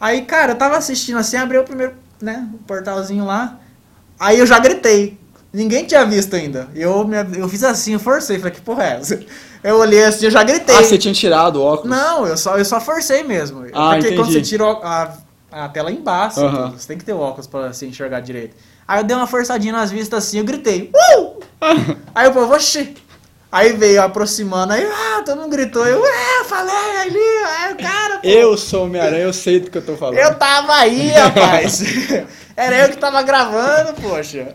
Aí, 0.00 0.22
cara, 0.22 0.52
eu 0.52 0.56
tava 0.56 0.76
assistindo 0.76 1.18
assim, 1.18 1.36
abri 1.36 1.56
o 1.58 1.64
primeiro, 1.64 1.94
né, 2.20 2.48
o 2.54 2.58
portalzinho 2.58 3.24
lá, 3.24 3.58
aí 4.20 4.38
eu 4.38 4.46
já 4.46 4.58
gritei. 4.58 5.18
Ninguém 5.52 5.86
tinha 5.86 6.04
visto 6.04 6.36
ainda. 6.36 6.68
Eu, 6.74 7.06
me- 7.08 7.16
eu 7.38 7.48
fiz 7.48 7.64
assim, 7.64 7.94
eu 7.94 7.98
forcei, 7.98 8.36
falei, 8.38 8.52
que 8.52 8.60
porra 8.60 8.84
é 8.84 8.96
essa? 8.98 9.18
Eu 9.66 9.78
olhei 9.78 10.04
assim, 10.04 10.26
eu 10.26 10.30
já 10.30 10.44
gritei. 10.44 10.76
Ah, 10.76 10.84
você 10.84 10.96
tinha 10.96 11.12
tirado 11.12 11.56
o 11.56 11.64
óculos? 11.64 11.90
Não, 11.90 12.24
eu 12.24 12.36
só, 12.36 12.56
eu 12.56 12.64
só 12.64 12.80
forcei 12.80 13.24
mesmo. 13.24 13.66
Ah, 13.72 13.94
Porque 13.94 14.14
quando 14.14 14.30
entendi. 14.30 14.32
você 14.34 14.42
tira 14.42 14.64
a, 14.64 15.12
a 15.50 15.68
tela 15.68 15.90
embaixo, 15.90 16.38
Aham. 16.38 16.70
você 16.70 16.86
tem 16.86 16.96
que 16.96 17.04
ter 17.04 17.12
o 17.12 17.18
óculos 17.18 17.48
pra 17.48 17.72
se 17.72 17.84
enxergar 17.84 18.20
direito. 18.20 18.54
Aí 18.86 19.00
eu 19.00 19.04
dei 19.04 19.16
uma 19.16 19.26
forçadinha 19.26 19.72
nas 19.72 19.90
vistas 19.90 20.24
assim, 20.24 20.38
eu 20.38 20.44
gritei. 20.44 20.92
Uh! 20.94 21.42
aí 22.14 22.28
o 22.28 22.32
povo, 22.32 22.54
oxi! 22.54 22.94
Aí 23.50 23.72
veio 23.72 24.02
aproximando, 24.02 24.72
aí, 24.72 24.84
ah, 24.84 25.22
todo 25.24 25.40
mundo 25.40 25.50
gritou, 25.50 25.84
eu, 25.84 26.04
é, 26.04 26.44
falei 26.44 27.00
ali, 27.00 27.18
aí 27.18 27.72
o 27.72 27.76
cara, 27.76 28.18
pô. 28.18 28.28
Eu 28.28 28.56
sou 28.56 28.84
Homem-Aranha, 28.84 29.24
eu 29.24 29.32
sei 29.32 29.58
do 29.58 29.68
que 29.68 29.78
eu 29.78 29.84
tô 29.84 29.96
falando. 29.96 30.18
Eu 30.18 30.32
tava 30.36 30.74
aí, 30.74 31.08
rapaz. 31.10 31.82
Era 32.56 32.84
eu 32.84 32.90
que 32.90 32.98
tava 32.98 33.20
gravando, 33.22 33.94
poxa. 34.00 34.54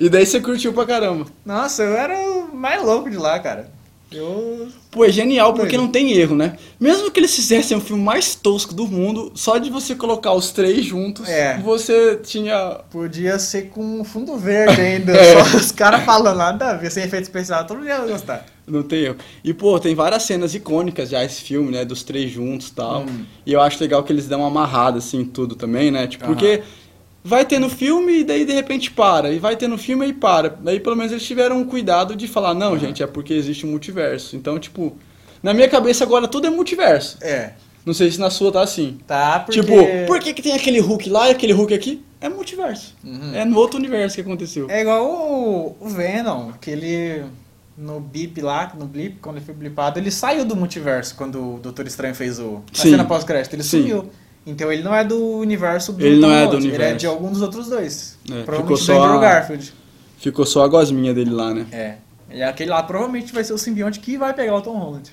E 0.00 0.08
daí 0.08 0.24
você 0.24 0.40
curtiu 0.40 0.72
pra 0.72 0.86
caramba. 0.86 1.26
Nossa, 1.44 1.82
eu 1.82 1.94
era 1.94 2.18
o 2.18 2.54
mais 2.54 2.82
louco 2.82 3.10
de 3.10 3.18
lá, 3.18 3.38
cara. 3.38 3.76
Eu. 4.10 4.68
Pô, 4.90 5.04
é 5.04 5.10
genial 5.10 5.52
porque 5.52 5.76
não 5.76 5.88
tem 5.88 6.12
erro, 6.12 6.36
né? 6.36 6.56
Mesmo 6.78 7.10
que 7.10 7.18
eles 7.18 7.34
fizessem 7.34 7.76
o 7.76 7.80
filme 7.80 8.02
mais 8.02 8.34
tosco 8.36 8.72
do 8.72 8.86
mundo, 8.86 9.32
só 9.34 9.58
de 9.58 9.68
você 9.68 9.94
colocar 9.94 10.32
os 10.32 10.52
três 10.52 10.84
juntos, 10.84 11.28
É. 11.28 11.58
você 11.58 12.16
tinha. 12.22 12.80
Podia 12.90 13.38
ser 13.38 13.68
com 13.70 14.04
fundo 14.04 14.36
verde 14.36 14.80
ainda. 14.80 15.12
É. 15.16 15.44
Só 15.44 15.56
os 15.56 15.72
caras 15.72 16.04
falando 16.04 16.36
nada 16.36 16.70
a 16.70 16.74
ver, 16.74 16.90
sem 16.90 17.02
efeito 17.04 17.24
especial, 17.24 17.66
todo 17.66 17.78
mundo 17.78 17.88
ia 17.88 17.98
gostar. 17.98 18.46
Não 18.66 18.82
tem 18.82 19.04
erro. 19.04 19.16
E, 19.44 19.52
pô, 19.54 19.78
tem 19.78 19.94
várias 19.94 20.22
cenas 20.24 20.54
icônicas 20.54 21.08
já 21.10 21.24
esse 21.24 21.40
filme, 21.42 21.70
né? 21.72 21.84
Dos 21.84 22.02
três 22.02 22.30
juntos 22.30 22.68
e 22.68 22.72
tal. 22.72 23.02
Hum. 23.02 23.24
E 23.44 23.52
eu 23.52 23.60
acho 23.60 23.80
legal 23.80 24.02
que 24.02 24.12
eles 24.12 24.26
dão 24.26 24.40
uma 24.40 24.48
amarrada, 24.48 24.98
assim, 24.98 25.20
em 25.20 25.24
tudo 25.24 25.54
também, 25.54 25.90
né? 25.90 26.06
Tipo, 26.06 26.26
porque 26.26 26.62
vai 27.26 27.44
ter 27.44 27.58
no 27.58 27.68
filme 27.68 28.20
e 28.20 28.24
daí 28.24 28.44
de 28.44 28.52
repente 28.52 28.90
para. 28.90 29.32
E 29.32 29.38
vai 29.38 29.56
ter 29.56 29.66
no 29.66 29.76
filme 29.76 30.06
e 30.06 30.12
para. 30.12 30.50
Daí 30.60 30.78
pelo 30.78 30.96
menos 30.96 31.10
eles 31.10 31.24
tiveram 31.24 31.58
um 31.58 31.64
cuidado 31.64 32.14
de 32.14 32.28
falar, 32.28 32.54
não, 32.54 32.78
gente, 32.78 33.02
é 33.02 33.06
porque 33.06 33.34
existe 33.34 33.66
um 33.66 33.70
multiverso. 33.70 34.36
Então, 34.36 34.58
tipo, 34.58 34.96
na 35.42 35.52
minha 35.52 35.68
cabeça 35.68 36.04
agora 36.04 36.28
tudo 36.28 36.46
é 36.46 36.50
multiverso. 36.50 37.18
É. 37.20 37.54
Não 37.84 37.92
sei 37.92 38.10
se 38.10 38.18
na 38.18 38.30
sua 38.30 38.52
tá 38.52 38.62
assim. 38.62 38.98
Tá, 39.06 39.40
porque. 39.40 39.60
Tipo, 39.60 39.74
por 40.06 40.20
que, 40.20 40.32
que 40.32 40.42
tem 40.42 40.52
aquele 40.52 40.78
Hulk 40.80 41.10
lá 41.10 41.28
e 41.28 41.32
aquele 41.32 41.52
Hulk 41.52 41.74
aqui? 41.74 42.04
É 42.20 42.28
multiverso. 42.28 42.94
Uhum. 43.04 43.34
É 43.34 43.44
no 43.44 43.58
outro 43.58 43.78
universo 43.78 44.16
que 44.16 44.22
aconteceu. 44.22 44.70
É 44.70 44.80
igual 44.80 45.04
o, 45.04 45.76
o 45.80 45.88
Venom, 45.88 46.52
que 46.60 46.70
ele. 46.70 47.24
No 47.76 48.00
blip 48.00 48.40
lá, 48.40 48.72
no 48.74 48.86
blip, 48.86 49.18
quando 49.20 49.36
ele 49.36 49.44
foi 49.44 49.54
blipado, 49.54 49.98
ele 49.98 50.10
saiu 50.10 50.46
do 50.46 50.56
multiverso 50.56 51.14
quando 51.14 51.56
o 51.56 51.58
Doutor 51.58 51.86
Estranho 51.86 52.14
fez 52.14 52.38
o. 52.38 52.62
A 52.72 52.76
Sim. 52.76 52.90
cena 52.92 53.04
pós-crédito, 53.04 53.52
ele 53.54 53.62
Sim. 53.62 53.82
sumiu. 53.82 54.10
Então 54.46 54.70
ele 54.70 54.82
não 54.82 54.94
é 54.94 55.04
do 55.04 55.18
universo 55.38 55.92
do 55.92 56.04
Ele 56.06 56.20
não 56.20 56.30
é 56.30 56.42
do 56.42 56.46
Holland, 56.52 56.66
Ele 56.66 56.66
é 56.68 56.76
universo. 56.78 56.96
de 56.98 57.06
algum 57.06 57.32
dos 57.32 57.42
outros 57.42 57.68
dois. 57.68 58.16
É, 58.30 58.42
provavelmente 58.44 58.62
ficou 58.62 58.76
do 58.76 58.82
só 58.82 59.02
Andrew 59.04 59.18
a- 59.18 59.20
Garfield. 59.20 59.74
Ficou 60.18 60.46
só 60.46 60.64
a 60.64 60.68
gosminha 60.68 61.12
dele 61.12 61.30
lá, 61.30 61.52
né? 61.52 61.66
É. 61.72 61.94
E 62.30 62.42
aquele 62.42 62.70
lá 62.70 62.82
provavelmente 62.82 63.32
vai 63.32 63.42
ser 63.44 63.52
o 63.52 63.58
simbionte 63.58 63.98
que 64.00 64.16
vai 64.16 64.32
pegar 64.34 64.54
o 64.56 64.62
Tom 64.62 64.76
Holland. 64.78 65.10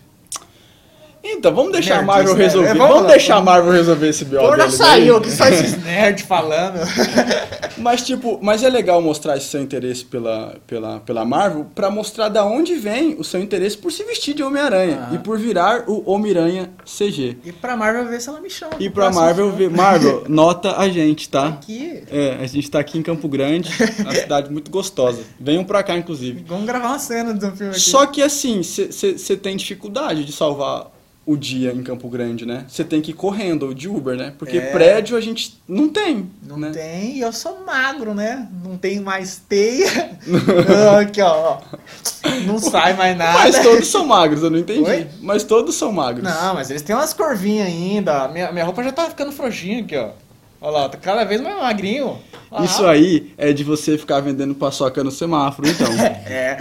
Então, 1.26 1.54
vamos 1.56 1.72
deixar 1.72 2.00
a 2.00 2.02
Nerdice, 2.02 2.08
Marvel 2.18 2.36
né? 2.36 2.44
resolver. 2.44 2.68
É, 2.70 2.74
vamos 2.74 2.88
vamos 2.90 3.04
lá, 3.04 3.10
deixar 3.12 3.34
a 3.34 3.36
vamos- 3.38 3.52
Marvel 3.54 3.72
resolver 3.72 4.10
esse 4.10 4.26
BO 4.26 4.52
deles 4.56 4.74
saiu, 4.74 5.22
que 5.22 5.32
só 5.32 5.48
esses 5.48 5.78
nerds 5.84 6.26
falando. 6.26 6.80
Mas 7.78 8.04
tipo, 8.04 8.38
mas 8.42 8.64
é 8.64 8.70
legal 8.70 9.02
mostrar 9.02 9.36
esse 9.36 9.48
seu 9.48 9.60
interesse 9.62 10.06
pela, 10.06 10.56
pela, 10.68 11.00
pela 11.00 11.26
Marvel 11.26 11.66
pra 11.74 11.90
mostrar 11.90 12.30
da 12.30 12.46
onde 12.46 12.76
vem 12.76 13.16
o 13.18 13.24
seu 13.24 13.42
interesse 13.42 13.76
por 13.78 13.92
se 13.92 14.04
vestir 14.04 14.36
de 14.36 14.44
Homem-Aranha 14.44 14.98
Aham. 15.08 15.16
e 15.16 15.18
por 15.18 15.40
virar 15.40 15.84
o 15.88 16.08
Homem-Aranha 16.10 16.70
CG. 16.86 17.38
E 17.44 17.52
pra 17.52 17.76
Marvel 17.76 18.06
ver 18.06 18.22
se 18.22 18.30
ela 18.30 18.40
me 18.40 18.50
chama. 18.50 18.74
E 18.80 18.90
pra 18.92 19.12
Marvel 19.12 19.52
ver, 19.52 19.72
Marvel, 19.72 20.24
nota 20.30 20.78
a 20.78 20.88
gente, 20.88 21.28
tá? 21.28 21.48
Aqui. 21.48 22.04
É, 22.12 22.38
a 22.40 22.46
gente 22.46 22.70
tá 22.70 22.80
aqui 22.80 22.98
em 23.00 23.02
Campo 23.02 23.28
Grande, 23.28 23.70
uma 24.00 24.14
cidade 24.14 24.52
muito 24.52 24.70
gostosa. 24.70 25.22
Venham 25.40 25.64
pra 25.64 25.82
cá, 25.82 25.98
inclusive. 25.98 26.46
Vamos 26.48 26.66
gravar 26.66 26.90
uma 26.90 27.00
cena 27.00 27.32
um 27.32 27.56
filme 27.56 27.72
aqui. 27.72 27.80
Só 27.80 28.06
que 28.06 28.22
assim, 28.22 28.62
você 28.62 29.36
tem 29.36 29.58
dificuldade 29.58 30.24
de 30.24 30.32
salvar 30.32 30.88
o 31.26 31.38
dia 31.38 31.72
em 31.72 31.82
Campo 31.82 32.10
Grande, 32.10 32.46
né? 32.46 32.66
Você 32.68 32.84
tem 32.84 33.02
que 33.02 33.12
ir 33.12 33.14
correndo, 33.14 33.74
de 33.74 33.88
Uber, 33.88 34.18
né? 34.18 34.34
Porque 34.38 34.58
É. 34.58 34.72
prédio 34.72 35.16
a 35.16 35.22
gente 35.22 35.58
não 35.68 35.88
tem, 35.88 36.30
Não 36.46 36.58
né? 36.58 36.72
tem, 36.72 37.16
e 37.18 37.22
eu 37.22 37.32
sou 37.32 37.64
magro, 37.66 38.14
né? 38.14 38.48
Não 38.64 38.78
tem 38.78 39.00
mais 39.00 39.42
teia. 39.48 40.12
Aqui, 41.00 41.22
ó, 41.22 41.58
ó. 41.60 41.62
Não 42.46 42.58
sai 42.60 42.94
mais 42.94 43.18
nada. 43.18 43.40
Mas 43.40 43.60
todos 43.60 43.88
são 43.88 44.06
magros, 44.06 44.44
eu 44.44 44.50
não 44.50 44.58
entendi. 44.60 44.90
Oi? 44.90 45.08
Mas 45.22 45.44
todos 45.44 45.76
são 45.76 45.92
magros. 45.92 46.24
Não, 46.24 46.54
mas 46.56 46.70
eles 46.70 46.82
têm 46.82 46.96
umas 46.96 47.14
corvinhas 47.14 47.68
ainda. 47.68 48.28
Minha, 48.28 48.52
minha 48.52 48.66
roupa 48.66 48.84
já 48.84 48.92
tá 48.92 49.10
ficando 49.10 49.32
frouxinha 49.32 49.82
aqui, 49.82 49.96
ó. 49.96 50.10
Olha 50.64 50.78
lá, 50.78 50.90
tá 50.90 50.98
cada 50.98 51.26
vez 51.26 51.42
mais 51.42 51.58
magrinho. 51.58 52.18
Lá. 52.50 52.64
Isso 52.64 52.86
aí 52.86 53.34
é 53.38 53.52
de 53.52 53.66
você 53.66 53.98
ficar 53.98 54.22
vendendo 54.22 54.56
paçoca 54.56 55.04
no 55.04 55.12
semáforo, 55.12 55.68
então. 55.68 55.88
É. 56.26 56.58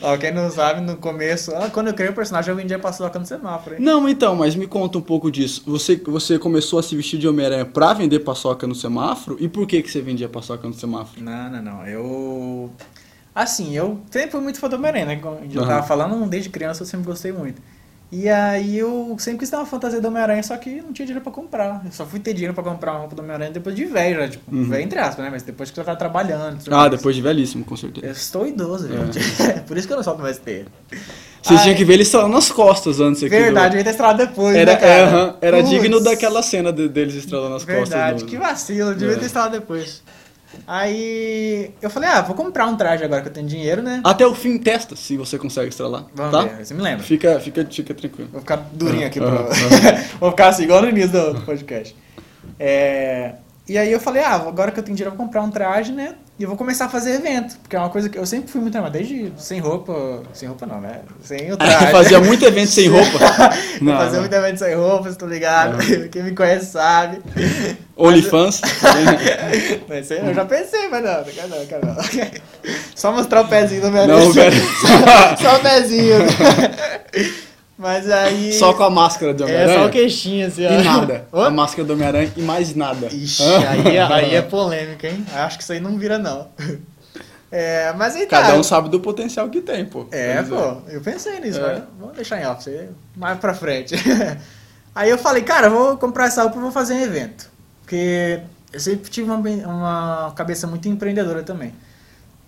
Ó, 0.00 0.16
quem 0.16 0.32
não 0.32 0.48
sabe, 0.48 0.80
no 0.80 0.96
começo, 0.96 1.52
ah, 1.56 1.68
quando 1.68 1.88
eu 1.88 1.94
criei 1.94 2.12
o 2.12 2.14
personagem, 2.14 2.52
eu 2.52 2.56
vendia 2.56 2.78
paçoca 2.78 3.18
no 3.18 3.26
semáforo, 3.26 3.74
hein? 3.74 3.82
Não, 3.82 4.08
então, 4.08 4.36
mas 4.36 4.54
me 4.54 4.68
conta 4.68 4.96
um 4.96 5.02
pouco 5.02 5.28
disso. 5.28 5.64
Você, 5.66 5.96
você 5.96 6.38
começou 6.38 6.78
a 6.78 6.84
se 6.84 6.94
vestir 6.94 7.18
de 7.18 7.26
Homem-Aranha 7.26 7.64
pra 7.64 7.92
vender 7.92 8.20
paçoca 8.20 8.64
no 8.64 8.76
semáforo? 8.76 9.36
E 9.40 9.48
por 9.48 9.66
que, 9.66 9.82
que 9.82 9.90
você 9.90 10.00
vendia 10.00 10.28
paçoca 10.28 10.68
no 10.68 10.74
semáforo? 10.74 11.20
Não, 11.20 11.50
não, 11.50 11.62
não. 11.62 11.86
Eu. 11.86 12.70
Assim, 13.34 13.74
eu 13.76 14.00
sempre 14.08 14.30
fui 14.30 14.40
muito 14.40 14.60
fã 14.60 14.68
do 14.68 14.76
Homem-Aranha, 14.76 15.06
né? 15.06 15.16
Como 15.16 15.40
eu 15.52 15.62
Aham. 15.62 15.68
tava 15.68 15.82
falando, 15.82 16.28
desde 16.28 16.48
criança 16.48 16.82
eu 16.82 16.86
sempre 16.86 17.06
gostei 17.06 17.32
muito. 17.32 17.60
E 18.14 18.28
aí 18.28 18.76
eu 18.78 19.16
sempre 19.18 19.38
quis 19.38 19.48
ter 19.48 19.56
uma 19.56 19.64
fantasia 19.64 19.98
do 19.98 20.06
Homem-Aranha, 20.08 20.42
só 20.42 20.54
que 20.58 20.82
não 20.82 20.92
tinha 20.92 21.06
dinheiro 21.06 21.22
pra 21.22 21.32
comprar. 21.32 21.80
Eu 21.82 21.90
só 21.92 22.04
fui 22.04 22.20
ter 22.20 22.34
dinheiro 22.34 22.52
pra 22.52 22.62
comprar 22.62 22.92
uma 22.92 23.00
roupa 23.00 23.14
do 23.16 23.22
Homem-Aranha 23.22 23.50
depois 23.50 23.74
de 23.74 23.86
velho, 23.86 24.20
já, 24.20 24.28
tipo, 24.28 24.54
Uhum. 24.54 24.68
velho 24.68 24.82
entre 24.82 24.98
aspas, 24.98 25.24
né? 25.24 25.30
Mas 25.32 25.42
depois 25.42 25.70
que 25.70 25.80
eu 25.80 25.84
tava 25.84 25.96
trabalhando. 25.96 26.58
Ah, 26.70 26.88
depois 26.88 27.16
de 27.16 27.22
velhíssimo, 27.22 27.64
com 27.64 27.74
certeza. 27.74 28.06
Eu 28.06 28.12
estou 28.12 28.46
idoso, 28.46 28.86
gente. 28.86 29.18
Por 29.66 29.78
isso 29.78 29.86
que 29.86 29.92
eu 29.94 29.96
não 29.96 30.04
solto 30.04 30.20
mais 30.20 30.36
ter. 30.36 30.66
Vocês 31.42 31.62
tinham 31.62 31.74
que 31.74 31.86
ver 31.86 31.94
ele 31.94 32.02
estralando 32.02 32.34
nas 32.34 32.50
costas 32.52 33.00
antes 33.00 33.22
aqui. 33.22 33.34
do- 33.34 33.42
Verdade, 33.42 33.76
eu 33.76 33.78
ia 33.78 33.84
ter 33.84 33.90
estrelado 33.90 34.18
depois, 34.26 34.54
Era, 34.56 34.72
né, 34.74 34.78
cara? 34.78 35.36
é, 35.40 35.46
era 35.48 35.56
Putz. 35.56 35.70
digno 35.70 35.98
daquela 36.00 36.42
cena 36.42 36.70
de- 36.70 36.88
deles 36.90 37.14
estralando 37.14 37.54
nas 37.54 37.64
Verdade, 37.64 37.88
costas. 37.88 38.22
do- 38.24 38.28
que 38.28 38.36
vacilo, 38.36 38.94
devia 38.94 39.14
É. 39.16 39.18
ter 39.18 39.24
instalado 39.24 39.58
depois. 39.58 40.02
Aí 40.66 41.70
eu 41.80 41.90
falei, 41.90 42.08
ah, 42.08 42.22
vou 42.22 42.34
comprar 42.34 42.66
um 42.66 42.76
traje 42.76 43.04
agora 43.04 43.22
que 43.22 43.28
eu 43.28 43.32
tenho 43.32 43.46
dinheiro, 43.46 43.82
né? 43.82 44.00
Até 44.04 44.26
o 44.26 44.34
fim 44.34 44.58
testa 44.58 44.96
se 44.96 45.16
você 45.16 45.38
consegue 45.38 45.68
estralar. 45.68 46.06
Vamos 46.14 46.32
tá? 46.32 46.42
ver, 46.42 46.64
você 46.64 46.74
me 46.74 46.82
lembra. 46.82 47.04
Fica, 47.04 47.40
fica, 47.40 47.64
fica 47.64 47.94
tranquilo. 47.94 48.28
Vou 48.32 48.40
ficar 48.40 48.56
durinho 48.72 49.06
aqui, 49.06 49.18
Aham, 49.18 49.44
pra... 49.44 49.92
vou 50.20 50.30
ficar 50.30 50.48
assim, 50.48 50.64
igual 50.64 50.82
no 50.82 50.88
início 50.88 51.10
do 51.10 51.40
podcast. 51.42 51.96
É, 52.58 53.34
E 53.68 53.78
aí 53.78 53.92
eu 53.92 54.00
falei, 54.00 54.22
ah, 54.24 54.34
agora 54.34 54.72
que 54.72 54.80
eu 54.80 54.82
tenho 54.82 54.96
dinheiro, 54.96 55.14
eu 55.14 55.16
vou 55.16 55.24
comprar 55.26 55.40
um 55.42 55.50
traje, 55.50 55.92
né? 55.92 56.14
E 56.36 56.42
eu 56.42 56.48
vou 56.48 56.58
começar 56.58 56.86
a 56.86 56.88
fazer 56.88 57.12
evento, 57.14 57.56
porque 57.62 57.76
é 57.76 57.78
uma 57.78 57.90
coisa 57.90 58.08
que 58.08 58.18
eu 58.18 58.26
sempre 58.26 58.50
fui 58.50 58.60
muito 58.60 58.74
animado, 58.76 58.92
desde 58.94 59.32
sem 59.36 59.60
roupa, 59.60 60.24
sem 60.32 60.48
roupa 60.48 60.66
não, 60.66 60.80
né? 60.80 61.00
Sem 61.22 61.52
o 61.52 61.56
traje. 61.58 61.92
Fazia 61.92 62.18
muito 62.20 62.44
evento 62.44 62.70
sem 62.70 62.88
roupa. 62.88 63.18
Eu 63.80 63.84
Não, 63.84 63.96
fazia 63.96 64.12
não. 64.14 64.20
muito 64.22 64.32
evento 64.34 64.58
sem 64.58 64.74
roupa, 64.74 65.10
você 65.10 65.16
tá 65.16 65.26
ligado? 65.26 65.78
Quem 66.10 66.24
me 66.24 66.34
conhece 66.34 66.66
sabe. 66.72 67.20
OnlyFans. 67.96 68.60
Mas 69.88 70.10
aí 70.10 70.26
eu 70.26 70.34
já 70.34 70.44
pensei, 70.44 70.88
mas 70.88 71.04
não, 71.04 71.18
não 71.18 71.24
quero 71.24 71.48
não, 71.48 71.66
quero 71.66 71.86
não. 71.86 71.96
Só 72.96 73.12
mostrar 73.12 73.42
o 73.42 73.48
pezinho 73.48 73.82
do 73.82 73.90
meu 73.92 74.06
Não, 74.08 74.32
velho. 74.32 74.56
só, 75.36 75.36
só 75.50 75.56
o 75.56 75.60
pezinho. 75.60 76.16
Mas 77.82 78.08
aí. 78.08 78.52
Só 78.52 78.72
com 78.74 78.84
a 78.84 78.90
máscara 78.90 79.34
de 79.34 79.42
É, 79.42 79.46
Homem-Aranha. 79.46 79.78
só 79.80 79.86
o 79.86 79.90
queixinho 79.90 80.46
assim, 80.46 80.64
ó. 80.64 80.70
E 80.70 80.84
nada. 80.84 81.26
Ô? 81.32 81.40
A 81.40 81.50
máscara 81.50 81.84
do 81.84 81.94
Homem-Aranha 81.94 82.32
e 82.36 82.42
mais 82.42 82.76
nada. 82.76 83.08
Ixi, 83.08 83.42
aí, 83.42 83.98
aí 83.98 84.34
é 84.36 84.40
polêmica, 84.46 85.08
hein? 85.08 85.26
Acho 85.34 85.56
que 85.58 85.64
isso 85.64 85.72
aí 85.72 85.80
não 85.80 85.98
vira, 85.98 86.16
não. 86.16 86.46
É, 87.54 87.92
mas 87.98 88.16
aí 88.16 88.24
tá. 88.24 88.40
Cada 88.40 88.58
um 88.58 88.62
sabe 88.62 88.88
do 88.88 88.98
potencial 88.98 89.46
que 89.50 89.60
tem, 89.60 89.84
pô. 89.84 90.06
É, 90.10 90.42
pô, 90.42 90.78
eu 90.88 91.02
pensei 91.02 91.38
nisso, 91.38 91.58
É. 91.60 91.74
mas 91.74 91.82
vamos 92.00 92.16
deixar 92.16 92.40
em 92.40 92.46
off, 92.46 92.70
mais 93.14 93.38
pra 93.38 93.52
frente. 93.52 93.94
Aí 94.94 95.10
eu 95.10 95.18
falei, 95.18 95.42
cara, 95.42 95.66
eu 95.66 95.70
vou 95.70 95.96
comprar 95.98 96.28
essa 96.28 96.40
roupa 96.44 96.56
e 96.56 96.60
vou 96.62 96.72
fazer 96.72 96.94
um 96.94 97.00
evento. 97.02 97.50
Porque 97.82 98.40
eu 98.72 98.80
sempre 98.80 99.10
tive 99.10 99.30
uma, 99.30 99.36
uma 99.36 100.32
cabeça 100.34 100.66
muito 100.66 100.88
empreendedora 100.88 101.42
também. 101.42 101.74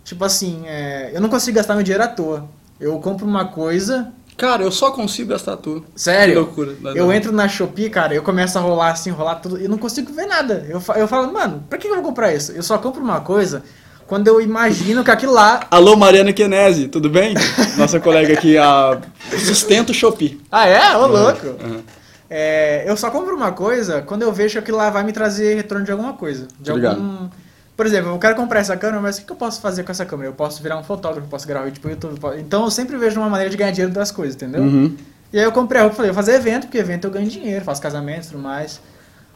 Tipo 0.04 0.24
assim, 0.24 0.62
é, 0.66 1.10
eu 1.12 1.20
não 1.20 1.28
consigo 1.28 1.56
gastar 1.56 1.74
meu 1.74 1.82
dinheiro 1.82 2.02
à 2.04 2.08
toa. 2.08 2.48
Eu 2.80 2.98
compro 2.98 3.26
uma 3.26 3.48
coisa, 3.48 4.10
Cara, 4.36 4.62
eu 4.62 4.70
só 4.72 4.90
consigo 4.90 5.30
gastar 5.30 5.56
tudo. 5.56 5.84
sério, 5.94 6.34
Que 6.34 6.38
loucura. 6.40 6.74
eu 6.96 7.12
entro 7.12 7.32
na 7.32 7.46
Shopee, 7.48 7.88
cara, 7.88 8.14
eu 8.14 8.22
começo 8.22 8.58
a 8.58 8.60
rolar 8.60 8.90
assim, 8.90 9.10
rolar 9.10 9.36
tudo, 9.36 9.60
e 9.62 9.68
não 9.68 9.78
consigo 9.78 10.12
ver 10.12 10.26
nada. 10.26 10.66
Eu, 10.68 10.82
eu 10.96 11.06
falo, 11.08 11.32
mano, 11.32 11.62
pra 11.68 11.78
que 11.78 11.86
eu 11.86 11.94
vou 11.94 12.02
comprar 12.02 12.34
isso? 12.34 12.52
Eu 12.52 12.62
só 12.62 12.76
compro 12.78 13.02
uma 13.02 13.20
coisa 13.20 13.62
quando 14.06 14.26
eu 14.28 14.40
imagino 14.40 15.02
que 15.04 15.10
aquilo 15.10 15.32
lá 15.32 15.60
Alô, 15.70 15.96
Mariana 15.96 16.32
Kenese, 16.32 16.88
tudo 16.88 17.08
bem? 17.08 17.34
Nossa 17.78 18.00
colega 18.00 18.34
aqui, 18.34 18.58
a 18.58 19.00
Sustento 19.38 19.94
Shopee. 19.94 20.40
Ah, 20.50 20.66
é? 20.66 20.96
Ô, 20.96 21.06
louco. 21.06 21.46
Aham. 21.46 21.82
É, 22.28 22.84
eu 22.86 22.96
só 22.96 23.10
compro 23.10 23.36
uma 23.36 23.52
coisa 23.52 24.02
quando 24.02 24.22
eu 24.22 24.32
vejo 24.32 24.54
que 24.54 24.58
aquilo 24.58 24.78
lá 24.78 24.90
vai 24.90 25.04
me 25.04 25.12
trazer 25.12 25.54
retorno 25.54 25.84
de 25.84 25.92
alguma 25.92 26.14
coisa. 26.14 26.48
De 26.58 26.70
Tô 26.70 26.74
ligado. 26.76 26.96
algum... 26.96 27.28
Por 27.76 27.86
exemplo, 27.86 28.10
eu 28.12 28.18
quero 28.18 28.36
comprar 28.36 28.60
essa 28.60 28.76
câmera, 28.76 29.00
mas 29.02 29.18
o 29.18 29.24
que 29.24 29.32
eu 29.32 29.36
posso 29.36 29.60
fazer 29.60 29.82
com 29.82 29.90
essa 29.90 30.04
câmera? 30.06 30.28
Eu 30.28 30.32
posso 30.34 30.62
virar 30.62 30.78
um 30.78 30.84
fotógrafo, 30.84 31.26
posso 31.28 31.46
gravar 31.46 31.64
vídeo 31.66 31.80
pro 31.80 31.90
YouTube. 31.90 32.20
posso- 32.20 32.38
Então 32.38 32.64
eu 32.64 32.70
sempre 32.70 32.96
vejo 32.96 33.18
uma 33.20 33.28
maneira 33.28 33.50
de 33.50 33.56
ganhar 33.56 33.72
dinheiro 33.72 33.92
das 33.92 34.10
coisas, 34.12 34.36
entendeu? 34.36 34.62
Uhum. 34.62 34.94
E 35.32 35.38
aí 35.38 35.44
eu 35.44 35.50
comprei 35.50 35.80
a 35.80 35.84
roupa, 35.84 35.96
falei, 35.96 36.12
vou 36.12 36.16
fazer 36.22 36.34
evento, 36.36 36.62
porque 36.66 36.78
evento 36.78 37.06
eu 37.06 37.10
ganho 37.10 37.28
dinheiro, 37.28 37.64
faço 37.64 37.82
casamentos 37.82 38.28
e 38.28 38.30
tudo 38.32 38.42
mais. 38.42 38.80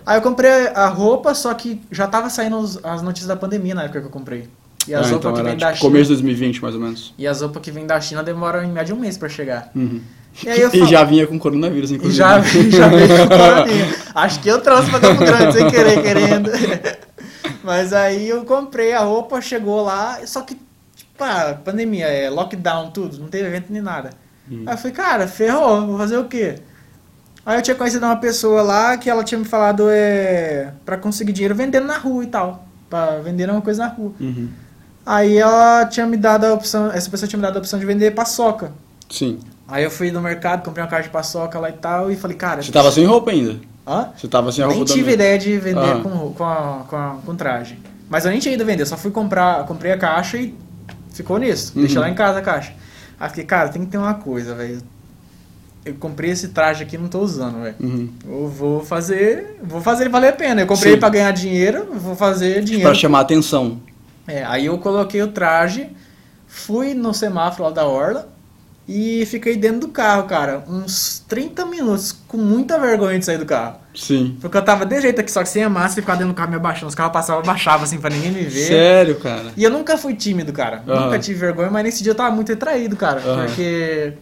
Aí 0.07 0.17
eu 0.17 0.23
comprei 0.23 0.69
a 0.69 0.87
roupa, 0.87 1.35
só 1.35 1.53
que 1.53 1.83
já 1.91 2.07
tava 2.07 2.31
saindo 2.31 2.57
os- 2.59 2.79
as 2.85 3.03
notícias 3.03 3.27
da 3.27 3.35
pandemia 3.37 3.75
na 3.75 3.83
época 3.83 4.01
que 4.01 4.07
eu 4.07 4.11
comprei. 4.11 4.49
E 4.87 4.95
as 4.95 5.07
Ah, 5.09 5.11
roupas 5.11 5.19
então 5.19 5.33
que 5.35 5.41
era 5.41 5.49
vêm 5.51 5.59
da 5.59 5.67
tipo 5.67 5.79
China. 5.81 5.91
começo 5.91 6.05
de 6.05 6.15
2020, 6.15 6.63
mais 6.63 6.75
ou 6.77 6.81
menos. 6.81 7.13
E 7.19 7.27
as 7.27 7.41
roupas 7.43 7.61
que 7.61 7.71
vêm 7.73 7.85
da 7.87 8.01
China 8.01 8.23
demoram 8.23 8.63
em 8.63 8.71
média 8.71 8.95
um 8.95 8.99
mês 9.01 9.19
pra 9.19 9.29
chegar. 9.29 9.71
Uhum. 9.75 10.01
E 10.45 10.49
aí 10.49 10.61
eu 10.61 10.69
E 10.69 10.79
falo- 10.79 10.87
já 10.91 11.03
vinha 11.03 11.27
com 11.27 11.37
coronavírus, 11.39 11.91
E 11.91 11.95
inclusive. 11.97 12.17
já, 12.19 12.41
já 12.41 12.87
veio 12.89 13.09
com 13.09 13.27
coroninha. 13.37 13.95
Acho 14.15 14.39
que 14.41 14.49
eu 14.49 14.61
trouxe 14.61 14.89
pra 14.89 15.01
Campo 15.01 15.25
Grande 15.25 15.53
sem 15.53 15.69
querer, 15.69 16.01
querendo. 16.01 16.51
Mas 17.63 17.93
aí 17.93 18.29
eu 18.29 18.45
comprei 18.45 18.93
a 18.93 19.01
roupa, 19.01 19.41
chegou 19.41 19.83
lá, 19.83 20.19
só 20.27 20.43
que, 20.43 20.55
tipo, 20.95 21.25
ah, 21.25 21.59
pandemia, 21.65 22.07
é 22.07 22.31
lockdown, 22.31 22.91
tudo, 22.91 23.19
não 23.19 23.29
teve 23.29 23.47
evento 23.49 23.73
nem 23.73 23.83
nada. 23.83 24.11
Hum. 24.51 24.65
Aí 24.67 24.75
eu 24.75 24.79
falei, 24.79 24.93
cara, 24.93 25.29
ferrou, 25.29 25.87
vou 25.87 25.99
fazer 25.99 26.19
o 26.19 26.25
quê? 26.25 26.57
Aí 27.45 27.59
eu 27.59 27.63
tinha 27.63 27.75
conhecido 27.75 28.05
uma 28.05 28.17
pessoa 28.17 28.63
lá 28.63 28.97
que 28.97 29.09
ela 29.09 29.25
tinha 29.25 29.39
me 29.39 29.45
falado 29.45 29.85
é, 29.89 30.73
pra 30.85 30.97
conseguir 30.99 31.33
dinheiro 31.33 31.55
vendendo 31.55 31.87
na 31.87 31.97
rua 31.97 32.23
e 32.25 32.27
tal. 32.27 32.67
pra 32.89 33.19
vender 33.21 33.49
uma 33.49 33.61
coisa 33.61 33.85
na 33.85 33.89
rua. 33.89 34.13
Uhum. 34.21 34.49
Aí 35.05 35.39
ela 35.39 35.87
tinha 35.87 36.07
me 36.07 36.17
dado 36.17 36.45
a 36.45 36.53
opção, 36.53 36.91
essa 36.93 37.09
pessoa 37.11 37.29
tinha 37.29 37.39
me 37.39 37.43
dado 37.43 37.57
a 37.57 37.59
opção 37.61 37.79
de 37.79 37.87
vender 37.87 38.11
paçoca. 38.11 38.73
Sim. 39.09 39.39
Aí 39.67 39.85
eu 39.85 39.91
fui 39.91 40.11
no 40.11 40.21
mercado, 40.21 40.63
comprei 40.65 40.83
uma 40.83 40.91
caixa 40.91 41.05
de 41.05 41.11
paçoca 41.11 41.59
lá 41.59 41.71
e 41.71 41.75
tal, 41.75 42.11
e 42.11 42.17
falei, 42.17 42.37
cara. 42.37 42.63
Você 42.63 42.73
tava 42.73 42.91
sem 42.93 43.05
roupa 43.07 43.31
ainda? 43.31 43.57
Hã? 43.89 44.11
Você 44.17 44.29
tava 44.29 44.53
sem 44.53 44.63
a 44.63 44.67
roupa 44.67 44.85
Nem 44.85 44.95
tive 44.95 45.13
ideia 45.13 45.39
de 45.39 45.57
vender 45.59 45.79
Aham. 45.81 46.03
com, 46.03 46.33
com, 46.35 46.45
a- 46.45 46.85
com, 46.89 46.97
a- 46.97 47.17
com 47.25 47.35
traje. 47.35 47.79
Mas 48.11 48.25
eu 48.25 48.31
nem 48.31 48.39
tinha 48.41 48.55
ido 48.55 48.65
vender, 48.65 48.85
só 48.87 48.97
fui 48.97 49.11
comprar, 49.11 49.65
comprei 49.65 49.93
a 49.93 49.99
caixa 49.99 50.37
e 50.37 50.55
ficou 51.13 51.39
nisso. 51.39 51.73
Uhum. 51.75 51.83
Deixei 51.83 51.99
lá 51.99 52.09
em 52.11 52.15
casa 52.15 52.39
a 52.39 52.43
caixa. 52.43 52.73
Aí 53.19 53.29
fiquei, 53.31 53.45
cara, 53.45 53.69
tem 53.71 53.85
que 53.85 53.91
ter 53.91 53.99
uma 53.99 54.15
coisa, 54.15 54.55
velho. 54.55 54.81
Eu 55.85 55.95
comprei 55.95 56.31
esse 56.33 56.49
traje 56.49 56.83
aqui 56.83 56.97
e 56.97 56.99
não 56.99 57.09
tô 57.09 57.21
usando, 57.21 57.63
velho. 57.63 57.75
Uhum. 57.81 58.09
Eu 58.27 58.49
vou 58.49 58.85
fazer. 58.85 59.59
Vou 59.63 59.81
fazer 59.81 60.03
ele 60.05 60.11
valer 60.11 60.29
a 60.29 60.33
pena. 60.33 60.61
Eu 60.61 60.67
comprei 60.67 60.93
Sim. 60.95 60.99
pra 61.01 61.09
ganhar 61.09 61.31
dinheiro, 61.33 61.89
vou 61.95 62.15
fazer 62.15 62.63
dinheiro. 62.63 62.89
Pra 62.91 62.95
chamar 62.95 63.21
atenção. 63.21 63.81
É, 64.27 64.45
aí 64.45 64.67
eu 64.67 64.77
coloquei 64.79 65.23
o 65.23 65.29
traje, 65.29 65.89
fui 66.47 66.93
no 66.93 67.15
semáforo 67.15 67.65
lá 67.65 67.71
da 67.71 67.87
Orla 67.87 68.29
e 68.89 69.27
fiquei 69.27 69.55
dentro 69.55 69.81
do 69.81 69.89
carro, 69.89 70.23
cara, 70.25 70.65
uns 70.67 71.23
30 71.29 71.67
minutos, 71.67 72.17
com 72.27 72.39
muita 72.39 72.79
vergonha 72.79 73.19
de 73.19 73.25
sair 73.27 73.37
do 73.37 73.45
carro. 73.45 73.77
Sim. 73.95 74.39
Porque 74.41 74.57
eu 74.57 74.63
tava 74.65 74.87
de 74.87 74.99
jeito 75.01 75.21
aqui, 75.21 75.31
só 75.31 75.43
que 75.43 75.49
sem 75.51 75.63
a 75.63 75.69
massa 75.69 75.99
e 75.99 76.03
ficava 76.03 76.19
dentro 76.19 76.33
do 76.33 76.37
carro 76.37 76.49
me 76.51 76.57
abaixando. 76.57 76.89
Os 76.89 76.95
carros 76.95 77.13
passavam, 77.13 77.43
eu 77.43 77.47
baixava 77.47 77.85
assim 77.85 77.99
pra 77.99 78.09
ninguém 78.09 78.31
me 78.33 78.45
ver. 78.45 78.67
Sério, 78.67 79.17
cara. 79.17 79.53
E 79.55 79.63
eu 79.63 79.71
nunca 79.71 79.99
fui 79.99 80.15
tímido, 80.15 80.53
cara. 80.55 80.83
Aham. 80.89 81.05
Nunca 81.05 81.19
tive 81.19 81.39
vergonha, 81.39 81.71
mas 81.71 81.85
nesse 81.85 82.03
dia 82.03 82.13
eu 82.13 82.17
tava 82.17 82.35
muito 82.35 82.49
retraído, 82.49 82.97
cara. 82.97 83.21
Aham. 83.21 83.45
Porque. 83.45 84.15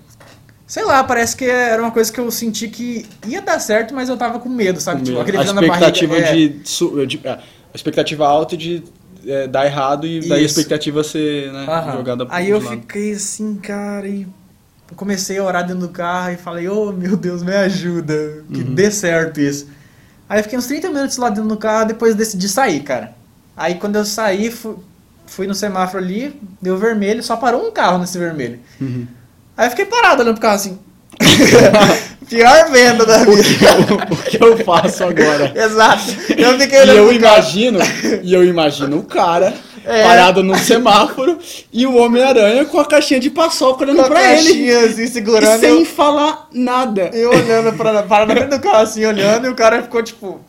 Sei 0.67 0.85
lá, 0.85 1.05
parece 1.05 1.37
que 1.37 1.45
era 1.45 1.81
uma 1.81 1.93
coisa 1.93 2.13
que 2.13 2.19
eu 2.19 2.29
senti 2.33 2.67
que 2.67 3.07
ia 3.25 3.41
dar 3.41 3.61
certo, 3.61 3.95
mas 3.95 4.09
eu 4.09 4.17
tava 4.17 4.41
com 4.41 4.49
medo, 4.49 4.81
sabe? 4.81 5.03
Tipo, 5.03 5.21
aquele 5.21 5.37
a 5.37 5.43
frio 5.43 5.55
na 5.55 5.61
barriga, 5.61 5.77
expectativa 5.91 6.19
é. 6.19 6.33
de, 6.33 7.07
de- 7.07 7.21
é, 7.23 7.31
a 7.31 7.41
expectativa 7.73 8.27
alta 8.27 8.57
de 8.57 8.83
é, 9.25 9.47
dar 9.47 9.65
errado 9.65 10.09
e 10.09 10.19
daí 10.21 10.41
a 10.41 10.43
Isso. 10.43 10.59
expectativa 10.59 11.05
ser 11.05 11.53
né, 11.53 11.67
jogada 11.97 12.27
Aí 12.31 12.47
de 12.47 12.51
eu 12.51 12.61
lado. 12.61 12.81
fiquei 12.81 13.13
assim, 13.13 13.55
cara, 13.57 14.09
e 14.09 14.27
comecei 14.95 15.39
a 15.39 15.45
orar 15.45 15.67
dentro 15.67 15.87
do 15.87 15.89
carro 15.89 16.31
e 16.33 16.37
falei, 16.37 16.69
oh 16.69 16.93
meu 16.93 17.17
Deus, 17.17 17.43
me 17.43 17.55
ajuda, 17.55 18.45
que 18.53 18.61
Uhum. 18.61 18.75
dê 18.75 18.91
certo 18.91 19.41
isso. 19.41 19.67
Aí 20.29 20.39
eu 20.41 20.43
fiquei 20.45 20.59
uns 20.59 20.67
30 20.67 20.89
minutos 20.89 21.17
lá 21.17 21.29
dentro 21.29 21.49
do 21.49 21.57
carro, 21.57 21.87
depois 21.87 22.15
decidi 22.15 22.49
sair, 22.49 22.81
cara. 22.83 23.15
Aí 23.57 23.77
quando 23.77 23.97
eu 23.97 24.05
saí, 24.05 24.51
fui, 24.51 24.77
fui 25.27 25.47
no 25.47 25.55
semáforo 25.55 26.03
ali, 26.03 26.41
deu 26.61 26.77
vermelho, 26.77 27.23
só 27.23 27.37
parou 27.37 27.67
um 27.67 27.73
carro 27.73 27.99
nesse 27.99 28.19
vermelho. 28.19 28.61
Uhum. 28.81 29.07
Aí 29.57 29.67
eu 29.67 29.71
fiquei 29.71 29.87
parado 29.87 30.23
olhando 30.23 30.35
pro 30.35 30.43
carro 30.43 30.57
assim. 30.57 30.79
Pior 32.29 32.71
venda 32.73 33.07
da 33.07 33.19
vida. 33.19 33.33
o 34.11 34.17
que 34.17 34.43
eu 34.43 34.57
faço 34.65 35.05
agora? 35.05 35.53
Exato. 35.55 36.03
Eu 36.37 36.59
fiquei 36.59 36.83
E 36.85 36.89
eu 36.97 37.13
imagino, 37.13 37.79
e 38.23 38.35
eu 38.35 38.45
imagino 38.45 38.99
o 38.99 39.05
cara 39.05 39.55
É. 39.85 40.03
parado 40.03 40.43
no 40.43 40.59
semáforo 40.59 41.39
e 41.73 41.87
o 41.87 41.95
Homem-Aranha 41.97 42.65
com 42.65 42.81
a 42.81 42.85
caixinha 42.85 43.21
de 43.21 43.31
paçoca 43.31 43.85
olhando 43.85 44.03
Com 44.03 44.09
pra 44.09 44.33
ele. 44.37 44.73
assim, 44.73 45.03
E 45.03 45.09
segurando. 45.09 45.61
sem 45.61 45.71
eu- 45.81 45.85
falar 45.85 46.49
nada. 46.53 47.11
Eu 47.13 47.31
olhando 47.31 47.73
pra, 47.77 48.03
parado 48.03 48.35
na 48.35 48.41
frente 48.41 48.51
do 48.51 48.61
carro, 48.61 48.83
assim, 48.83 49.05
olhando, 49.07 49.47
e 49.47 49.51
o 49.51 49.55
cara 49.55 49.81
ficou 49.83 50.03
tipo. 50.03 50.41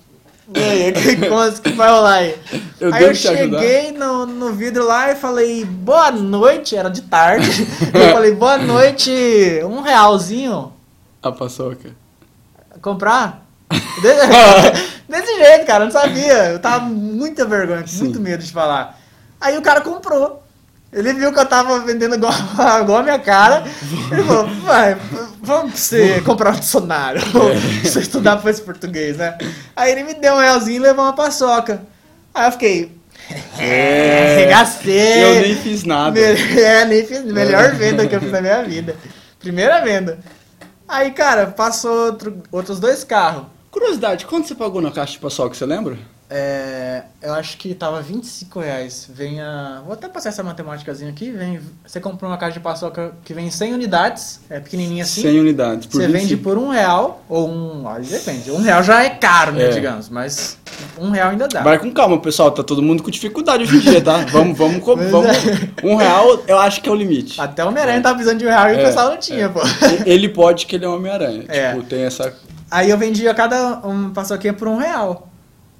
E 0.56 0.60
aí, 0.60 0.92
que, 0.94 1.62
que 1.62 1.70
vai 1.76 1.90
rolar 1.90 2.14
aí? 2.16 2.36
Eu 2.80 2.94
aí 2.94 3.04
eu 3.04 3.14
cheguei 3.16 3.92
no, 3.92 4.26
no 4.26 4.54
vidro 4.54 4.86
lá 4.86 5.12
e 5.12 5.16
falei, 5.16 5.66
boa 5.66 6.12
noite, 6.12 6.76
era 6.76 6.90
de 6.90 7.02
tarde. 7.02 7.50
eu 7.94 8.12
falei, 8.14 8.34
boa 8.34 8.58
noite, 8.58 9.12
um 9.66 9.82
realzinho, 9.82 10.72
A 11.22 11.32
paçoca. 11.32 11.90
comprar? 12.82 13.46
De- 14.02 14.98
Desse 15.10 15.36
jeito, 15.38 15.66
cara, 15.66 15.84
eu 15.84 15.86
não 15.86 15.92
sabia. 15.92 16.50
Eu 16.52 16.60
tava 16.60 16.82
com 16.86 16.92
muita 16.92 17.46
vergonha, 17.46 17.86
Sim. 17.88 18.04
muito 18.06 18.20
medo 18.20 18.44
de 18.44 18.52
falar. 18.52 18.98
Aí 19.40 19.58
o 19.58 19.62
cara 19.62 19.82
comprou. 19.82 20.44
Ele 20.98 21.14
viu 21.14 21.32
que 21.32 21.40
eu 21.40 21.46
tava 21.46 21.80
vendendo 21.80 22.16
igual, 22.16 22.34
igual 22.82 22.98
a 23.00 23.04
minha 23.04 23.20
cara. 23.20 23.64
Ele 24.12 24.24
falou, 24.24 24.48
vai, 24.64 24.98
vamos 25.42 25.72
pra 25.72 25.80
você 25.80 26.22
comprar 26.22 26.56
um 26.56 26.60
dicionário. 26.60 27.22
É. 27.84 27.86
você 27.88 28.00
estudar 28.00 28.38
pra 28.38 28.50
esse 28.52 28.62
português, 28.62 29.18
né? 29.18 29.38
Aí 29.76 29.92
ele 29.92 30.04
me 30.04 30.14
deu 30.16 30.34
um 30.34 30.40
realzinho 30.40 30.78
e 30.78 30.80
levou 30.80 31.06
uma 31.06 31.14
paçoca. 31.14 31.82
Aí 32.34 32.48
eu 32.48 32.52
fiquei. 32.52 32.98
É, 33.60 34.36
arregacei. 34.38 35.24
Eu 35.24 35.42
nem 35.42 35.56
fiz 35.56 35.84
nada. 35.84 36.20
É, 36.20 36.86
nem 36.86 37.06
fiz. 37.06 37.24
Melhor 37.24 37.74
venda 37.76 38.08
que 38.08 38.16
eu 38.16 38.22
fiz 38.22 38.32
na 38.32 38.42
minha 38.42 38.64
vida. 38.64 38.96
Primeira 39.40 39.82
venda. 39.82 40.20
Aí, 40.88 41.12
cara, 41.12 41.48
passou 41.48 42.06
outro- 42.08 42.42
outros 42.52 42.80
dois 42.80 43.04
carros. 43.04 43.44
Curiosidade, 43.70 44.26
quanto 44.26 44.48
você 44.48 44.56
pagou 44.56 44.82
na 44.82 44.90
caixa 44.92 45.14
de 45.14 45.20
paçoca, 45.20 45.54
você 45.54 45.66
lembra? 45.66 45.98
É, 46.30 47.04
eu 47.22 47.34
acho 47.36 47.58
que 47.58 47.74
tava 47.74 48.02
25 48.02 48.60
reais. 48.60 49.10
Vem 49.14 49.40
a. 49.40 49.82
Vou 49.86 49.94
até 49.94 50.10
passar 50.10 50.28
essa 50.28 50.44
matemáticazinha 50.44 51.10
aqui. 51.10 51.32
Vem, 51.32 51.60
você 51.86 52.02
comprou 52.02 52.30
uma 52.30 52.38
caixa 52.38 52.56
de 52.56 52.60
paçoca 52.60 53.14
que 53.24 53.34
vem 53.34 53.50
100 53.50 53.74
unidades, 53.74 54.42
é 54.50 54.60
pequenininha 54.60 55.04
assim. 55.06 55.22
100 55.22 55.40
unidades. 55.40 55.86
Por 55.88 56.02
Você 56.02 56.08
25. 56.08 56.20
vende 56.28 56.38
por 56.38 56.58
um 56.58 56.68
real, 56.68 57.24
ou 57.30 57.48
um. 57.50 57.88
Aí 57.88 58.04
depende. 58.04 58.52
Um 58.52 58.62
real 58.62 58.84
já 58.84 59.06
é 59.06 59.10
caro, 59.12 59.54
né, 59.54 59.68
É. 59.68 59.70
digamos. 59.70 60.10
Mas 60.10 60.58
um 61.00 61.12
real 61.12 61.30
ainda 61.30 61.48
dá. 61.48 61.62
Vai 61.64 61.80
com 61.80 61.90
calma, 61.94 62.20
pessoal. 62.20 62.52
Tá 62.52 62.62
todo 62.62 62.82
mundo 62.84 63.02
com 63.04 63.10
dificuldade 63.10 63.64
hoje 63.64 63.78
em 63.78 63.80
dia, 63.80 64.02
tá? 64.04 64.18
Vamos, 64.30 64.58
vamos, 64.58 64.84
vamos. 64.84 65.30
é. 65.30 65.70
Um 65.82 65.96
real, 65.96 66.44
eu 66.46 66.60
acho 66.60 66.82
que 66.82 66.90
é 66.90 66.92
o 66.92 66.96
limite. 66.96 67.40
Até 67.40 67.64
o 67.64 67.70
Homem-Aranha 67.70 68.02
tava 68.02 68.16
precisando 68.16 68.40
de 68.40 68.46
um 68.46 68.50
real 68.50 68.70
e 68.70 68.74
o 68.76 68.80
É, 68.80 68.84
pessoal 68.84 69.10
não 69.12 69.18
tinha, 69.18 69.48
pô. 69.50 69.62
Ele 70.06 70.28
pode 70.28 70.66
que 70.66 70.76
ele 70.76 70.84
é 70.84 70.90
um 70.90 70.96
Homem-Aranha. 70.96 71.46
É. 71.48 71.72
Tipo, 71.74 71.84
tem 71.84 72.02
essa. 72.04 72.34
Aí 72.70 72.90
eu 72.90 72.98
vendia 72.98 73.34
cada 73.34 73.80
um 73.88 74.10
paçoquinha 74.10 74.52
por 74.52 74.68
um 74.68 74.76
real. 74.76 75.30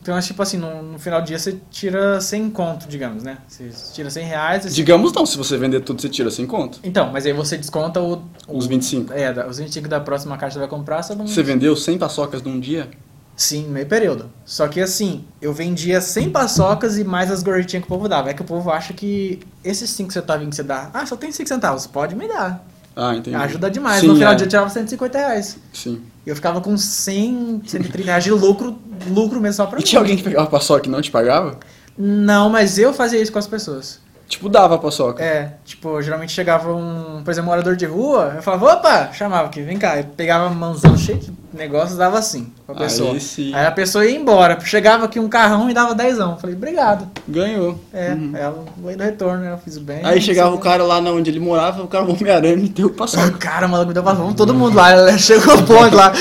Então, 0.08 0.18
tipo 0.22 0.42
assim, 0.42 0.56
no, 0.58 0.82
no 0.82 0.98
final 1.00 1.22
do 1.22 1.28
dia 1.28 1.38
você 1.38 1.58
tira 1.70 2.22
100 2.22 2.50
conto, 2.52 2.88
digamos, 2.88 3.24
né? 3.24 3.40
Você 3.46 3.70
tira 3.94 4.10
100 4.10 4.26
reais. 4.26 4.64
você- 4.64 4.70
Digamos 4.70 5.12
não, 5.12 5.26
se 5.26 5.36
você 5.38 5.58
vender 5.58 5.82
tudo, 5.82 6.02
você 6.02 6.08
tira 6.08 6.32
sem 6.32 6.46
conto. 6.46 6.80
Então, 6.82 7.12
mas 7.12 7.26
aí 7.26 7.34
você 7.34 7.58
desconta 7.58 8.00
o... 8.00 8.14
o- 8.48 8.58
Os 8.58 8.68
25. 8.68 9.12
É, 9.12 9.46
os 9.46 9.58
25 9.58 9.90
da 9.90 10.00
próxima 10.00 10.38
caixa 10.38 10.52
que 10.52 10.54
você 10.54 10.60
vai 10.60 10.68
comprar, 10.70 11.04
você 11.04 11.14
não... 11.14 11.28
Você 11.28 11.44
vendeu 11.44 11.76
100 11.76 11.98
paçocas 11.98 12.42
num 12.42 12.58
dia? 12.58 12.90
Sim, 13.36 13.68
meio 13.68 13.86
período. 13.86 14.30
Só 14.46 14.70
que 14.70 14.80
assim, 14.80 15.26
eu 15.42 15.54
vendia 15.54 16.00
100 16.00 16.30
paçocas 16.30 16.98
e 16.98 17.04
mais 17.04 17.30
as 17.30 17.44
gorjetinhas 17.44 17.84
que 17.86 17.92
o 17.92 17.94
povo 17.94 18.08
dava. 18.08 18.30
É 18.30 18.34
que 18.34 18.42
o 18.42 18.46
povo 18.46 18.72
acha 18.72 18.94
que 18.94 19.42
esses 19.62 19.90
5 19.90 20.14
centavos 20.14 20.48
que 20.48 20.56
você 20.56 20.64
dá, 20.64 20.90
ah, 20.94 21.06
só 21.06 21.18
tem 21.18 21.34
5 21.34 21.50
centavos, 21.50 21.86
pode 21.86 22.16
me 22.16 22.30
dar. 22.30 22.66
Ah, 22.96 23.14
entendi. 23.14 23.36
Ajuda 23.36 23.70
demais. 23.70 24.00
Sim, 24.02 24.08
no 24.08 24.16
final 24.16 24.32
é. 24.32 24.36
do 24.36 24.38
dia 24.40 24.46
eu 24.46 24.50
tirava 24.50 24.70
150 24.70 25.18
reais. 25.20 25.58
Sim. 25.72 26.02
Eu 26.26 26.36
ficava 26.36 26.60
com 26.60 26.76
100, 26.76 27.62
130 27.68 28.06
reais 28.06 28.24
de 28.24 28.32
lucro, 28.32 28.78
lucro 29.08 29.40
mesmo 29.40 29.56
só 29.56 29.66
pra 29.66 29.78
E 29.80 29.82
mim. 29.82 29.86
tinha 29.88 30.00
alguém 30.00 30.16
que 30.18 30.24
pegava 30.24 30.48
paçoca 30.48 30.88
e 30.88 30.90
não 30.92 31.02
te 31.02 31.12
pagava? 31.12 31.58
Não, 31.98 32.50
mas 32.50 32.78
eu 32.78 32.94
fazia 32.94 33.22
isso 33.22 33.32
com 33.32 33.40
as 33.40 33.48
pessoas. 33.48 34.00
Tipo, 34.28 34.50
dava 34.50 34.78
paçoca. 34.78 35.24
É, 35.24 35.54
tipo, 35.64 36.02
geralmente 36.02 36.34
chegava 36.34 36.74
um, 36.74 37.22
por 37.24 37.32
exemplo, 37.32 37.50
um 37.50 37.52
morador 37.54 37.76
de 37.78 37.86
rua, 37.86 38.34
eu 38.36 38.42
falava, 38.44 38.74
opa, 38.74 39.10
chamava 39.14 39.48
aqui, 39.48 39.62
vem 39.62 39.78
cá. 39.80 39.98
Eu 39.98 40.04
pegava 40.04 40.50
mãozão 40.50 40.98
cheia 40.98 41.18
de 41.18 41.32
negócios, 41.54 41.98
dava 41.98 42.20
assim 42.20 42.52
pra 42.66 42.76
Aí 42.76 42.82
pessoa. 42.82 43.20
sim. 43.20 43.54
Aí 43.54 43.66
a 43.66 43.72
pessoa 43.72 44.06
ia 44.06 44.18
embora. 44.18 44.60
Chegava 44.62 45.06
aqui 45.06 45.20
um 45.20 45.30
carrão 45.30 45.70
e 45.70 45.74
dava 45.74 45.96
dezão. 45.96 46.38
Falei, 46.38 46.56
obrigado. 46.56 47.10
Ganhou. 47.28 47.80
É, 47.94 48.12
aí 48.12 48.42
ela 48.42 48.66
veio 48.78 48.98
do 48.98 49.04
retorno, 49.04 49.44
né? 49.44 49.52
Eu 49.54 49.58
fiz 49.58 49.78
bem. 49.78 50.02
Uhum. 50.02 50.08
Aí 50.08 50.22
chegava 50.22 50.54
o 50.54 50.60
cara 50.60 50.84
lá 50.84 50.98
onde 51.00 51.30
ele 51.30 51.40
morava, 51.40 51.84
o 51.84 51.88
cara 51.88 52.06
o 52.06 52.12
Homem-Aranha 52.14 52.58
me 52.58 52.70
deu 52.70 52.88
sei. 52.88 52.96
paçoca. 52.98 53.38
Cara, 53.38 53.68
o 53.68 53.70
maluco 53.70 53.88
me 53.88 53.94
deu 53.94 54.04
pra 54.04 54.14
vamos 54.14 54.36
todo 54.36 54.54
mundo 54.54 54.76
lá. 54.76 54.92
Ela 54.92 55.18
Chegou 55.18 55.56
o 55.56 55.64
ponto 55.64 55.96
lá. 55.96 56.12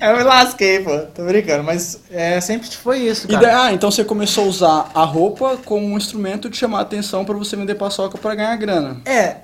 Aí 0.00 0.10
eu 0.10 0.16
me 0.16 0.22
lasquei, 0.22 0.80
pô. 0.80 0.96
Tô 1.14 1.24
brincando. 1.24 1.64
Mas 1.64 2.00
é, 2.10 2.40
sempre 2.40 2.68
foi 2.68 3.00
isso, 3.00 3.28
cara. 3.28 3.40
daí, 3.40 3.54
ah, 3.54 3.72
então 3.72 3.90
você 3.90 4.04
começou 4.04 4.44
a 4.44 4.48
usar 4.48 4.90
a 4.94 5.04
roupa 5.04 5.58
como 5.64 5.86
um 5.86 5.96
instrumento 5.96 6.48
de 6.48 6.56
chamar 6.56 6.78
a 6.78 6.82
atenção 6.82 7.24
pra 7.24 7.36
você 7.36 7.56
vender 7.56 7.74
paçoca 7.74 8.16
pra 8.18 8.34
ganhar 8.34 8.56
grana. 8.56 8.96
É, 9.04 9.36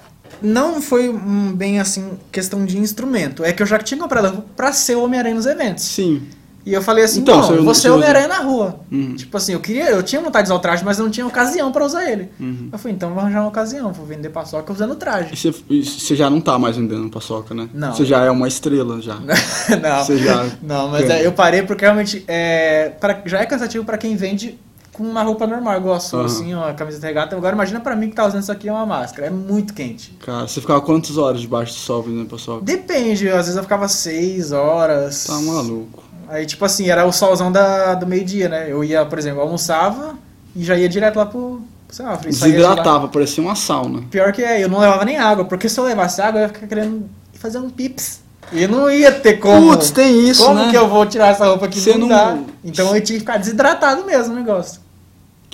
não 0.43 0.81
foi 0.81 1.09
hum, 1.09 1.53
bem 1.55 1.81
assim, 1.81 2.13
questão 2.33 2.65
de 2.65 2.79
instrumento. 2.79 3.45
É 3.45 3.53
que 3.53 3.63
eu 3.63 3.67
já 3.67 3.79
tinha 3.79 3.99
comprado 4.01 4.45
pra 4.57 4.73
ser 4.73 4.97
o 4.97 5.05
Homem-Aranha 5.05 5.35
nos 5.35 5.47
eventos. 5.47 5.85
Sim. 5.85 6.23
E 6.67 6.73
eu 6.73 6.81
falei 6.81 7.05
assim, 7.05 7.21
Então, 7.21 7.37
não, 7.37 7.47
você 7.49 7.59
eu 7.59 7.75
ser 7.75 7.89
usa. 7.89 7.97
Homem-Aranha 7.97 8.29
na 8.29 8.39
rua. 8.39 8.81
Uhum. 8.91 9.15
Tipo 9.17 9.37
assim, 9.37 9.53
eu 9.53 9.61
queria, 9.61 9.91
eu 9.91 10.03
tinha 10.03 10.19
vontade 10.23 10.47
de 10.47 10.51
usar 10.51 10.59
o 10.59 10.63
traje, 10.63 10.83
mas 10.83 10.99
eu 10.99 11.05
não 11.05 11.11
tinha 11.13 11.27
ocasião 11.27 11.71
pra 11.71 11.85
usar 11.85 12.11
ele. 12.11 12.31
Uhum. 12.41 12.71
Eu 12.73 12.79
falei, 12.79 12.95
então 12.97 13.11
vou 13.11 13.21
arranjar 13.21 13.41
uma 13.41 13.49
ocasião, 13.49 13.93
vou 13.93 14.07
vender 14.07 14.31
paçoca 14.31 14.73
usando 14.73 14.93
o 14.93 14.97
traje. 14.97 15.35
e 15.69 15.85
você 15.85 16.17
já 16.17 16.31
não 16.31 16.41
tá 16.41 16.59
mais 16.59 16.77
vendendo 16.79 17.11
paçoca, 17.11 17.55
né? 17.55 17.69
Não. 17.75 17.95
Você 17.95 18.07
já 18.07 18.25
é 18.25 18.31
uma 18.31 18.49
estrela 18.49 18.99
já. 19.03 19.17
não, 19.83 20.05
Você 20.05 20.17
já 20.17 20.47
não, 20.63 20.89
mas 20.89 21.11
é, 21.11 21.27
eu 21.27 21.33
parei 21.33 21.63
porque 21.63 21.85
realmente 21.85 22.25
é, 22.27 22.93
pra- 22.99 23.21
já 23.27 23.41
é 23.41 23.47
cansativo 23.47 23.85
pra 23.85 23.99
quem 23.99 24.17
vende 24.17 24.59
com 24.95 25.03
uma 25.03 25.23
roupa 25.23 25.47
normal, 25.47 25.77
igual 25.77 25.97
a 25.97 26.01
sua, 26.01 26.21
Aham. 26.21 26.27
assim, 26.27 26.55
uma 26.55 26.73
camiseta 26.73 27.07
regata. 27.07 27.37
Agora 27.37 27.55
imagina 27.55 27.81
pra 27.81 27.95
mim 27.97 28.09
que 28.09 28.15
tá 28.15 28.27
usando 28.27 28.43
isso 28.43 28.53
aqui 28.53 28.69
é 28.69 28.73
uma 28.73 28.87
máscara, 28.87 29.27
é 29.27 29.31
muito 29.31 29.75
quente. 29.75 30.17
Cara, 30.25 30.47
você 30.47 30.61
ficava 30.61 30.81
quantas 30.81 31.19
horas 31.19 31.41
debaixo 31.41 31.73
do 31.73 31.79
sol 31.79 32.03
vendendo 32.03 32.29
paçoca? 32.29 32.65
Depende, 32.65 33.29
às 33.29 33.37
vezes 33.47 33.57
eu 33.57 33.63
ficava 33.63 33.89
seis 33.89 34.53
horas. 34.53 35.25
Tá 35.25 35.35
maluco. 35.41 36.03
Aí, 36.29 36.47
tipo 36.47 36.65
assim, 36.65 36.89
era 36.89 37.05
o 37.05 37.13
solzão 37.13 37.53
da, 37.53 37.95
do 37.95 38.07
meio-dia, 38.07 38.49
né? 38.49 38.67
Eu 38.71 38.83
ia, 38.83 39.05
por 39.05 39.19
exemplo, 39.19 39.41
almoçava 39.43 40.17
e 40.57 40.65
já 40.65 40.77
ia 40.77 40.89
direto 40.89 41.17
lá 41.17 41.27
pro. 41.27 41.61
Sei 41.91 42.05
lá. 42.05 42.17
Desidratava, 42.17 43.09
parecia 43.09 43.43
uma 43.43 43.55
sauna. 43.55 44.03
Pior 44.11 44.33
que 44.33 44.43
é, 44.43 44.63
eu 44.65 44.69
não 44.69 44.79
levava 44.81 45.05
nem 45.05 45.17
água, 45.19 45.45
porque 45.45 45.69
se 45.69 45.79
eu 45.79 45.85
levasse 45.85 46.21
água, 46.21 46.41
eu 46.41 46.43
ia 46.43 46.49
ficar 46.49 46.67
querendo 46.67 47.09
fazer 47.35 47.59
um 47.59 47.69
pips. 47.69 48.21
E 48.53 48.67
não 48.67 48.91
ia 48.91 49.11
ter 49.13 49.35
como. 49.35 49.71
Putz, 49.71 49.91
tem 49.91 50.29
isso, 50.29 50.45
como 50.45 50.61
né? 50.61 50.71
que 50.71 50.77
eu 50.77 50.89
vou 50.89 51.05
tirar 51.07 51.29
essa 51.29 51.47
roupa 51.47 51.67
aqui? 51.67 51.79
Você 51.81 51.93
não, 51.93 52.01
não- 52.01 52.09
dá. 52.09 52.39
Então 52.65 52.87
eu 52.95 53.03
tinha 53.03 53.17
que 53.17 53.21
ficar 53.21 53.37
desidratado 53.39 54.05
mesmo 54.05 54.33
o 54.33 54.37
negócio. 54.37 54.81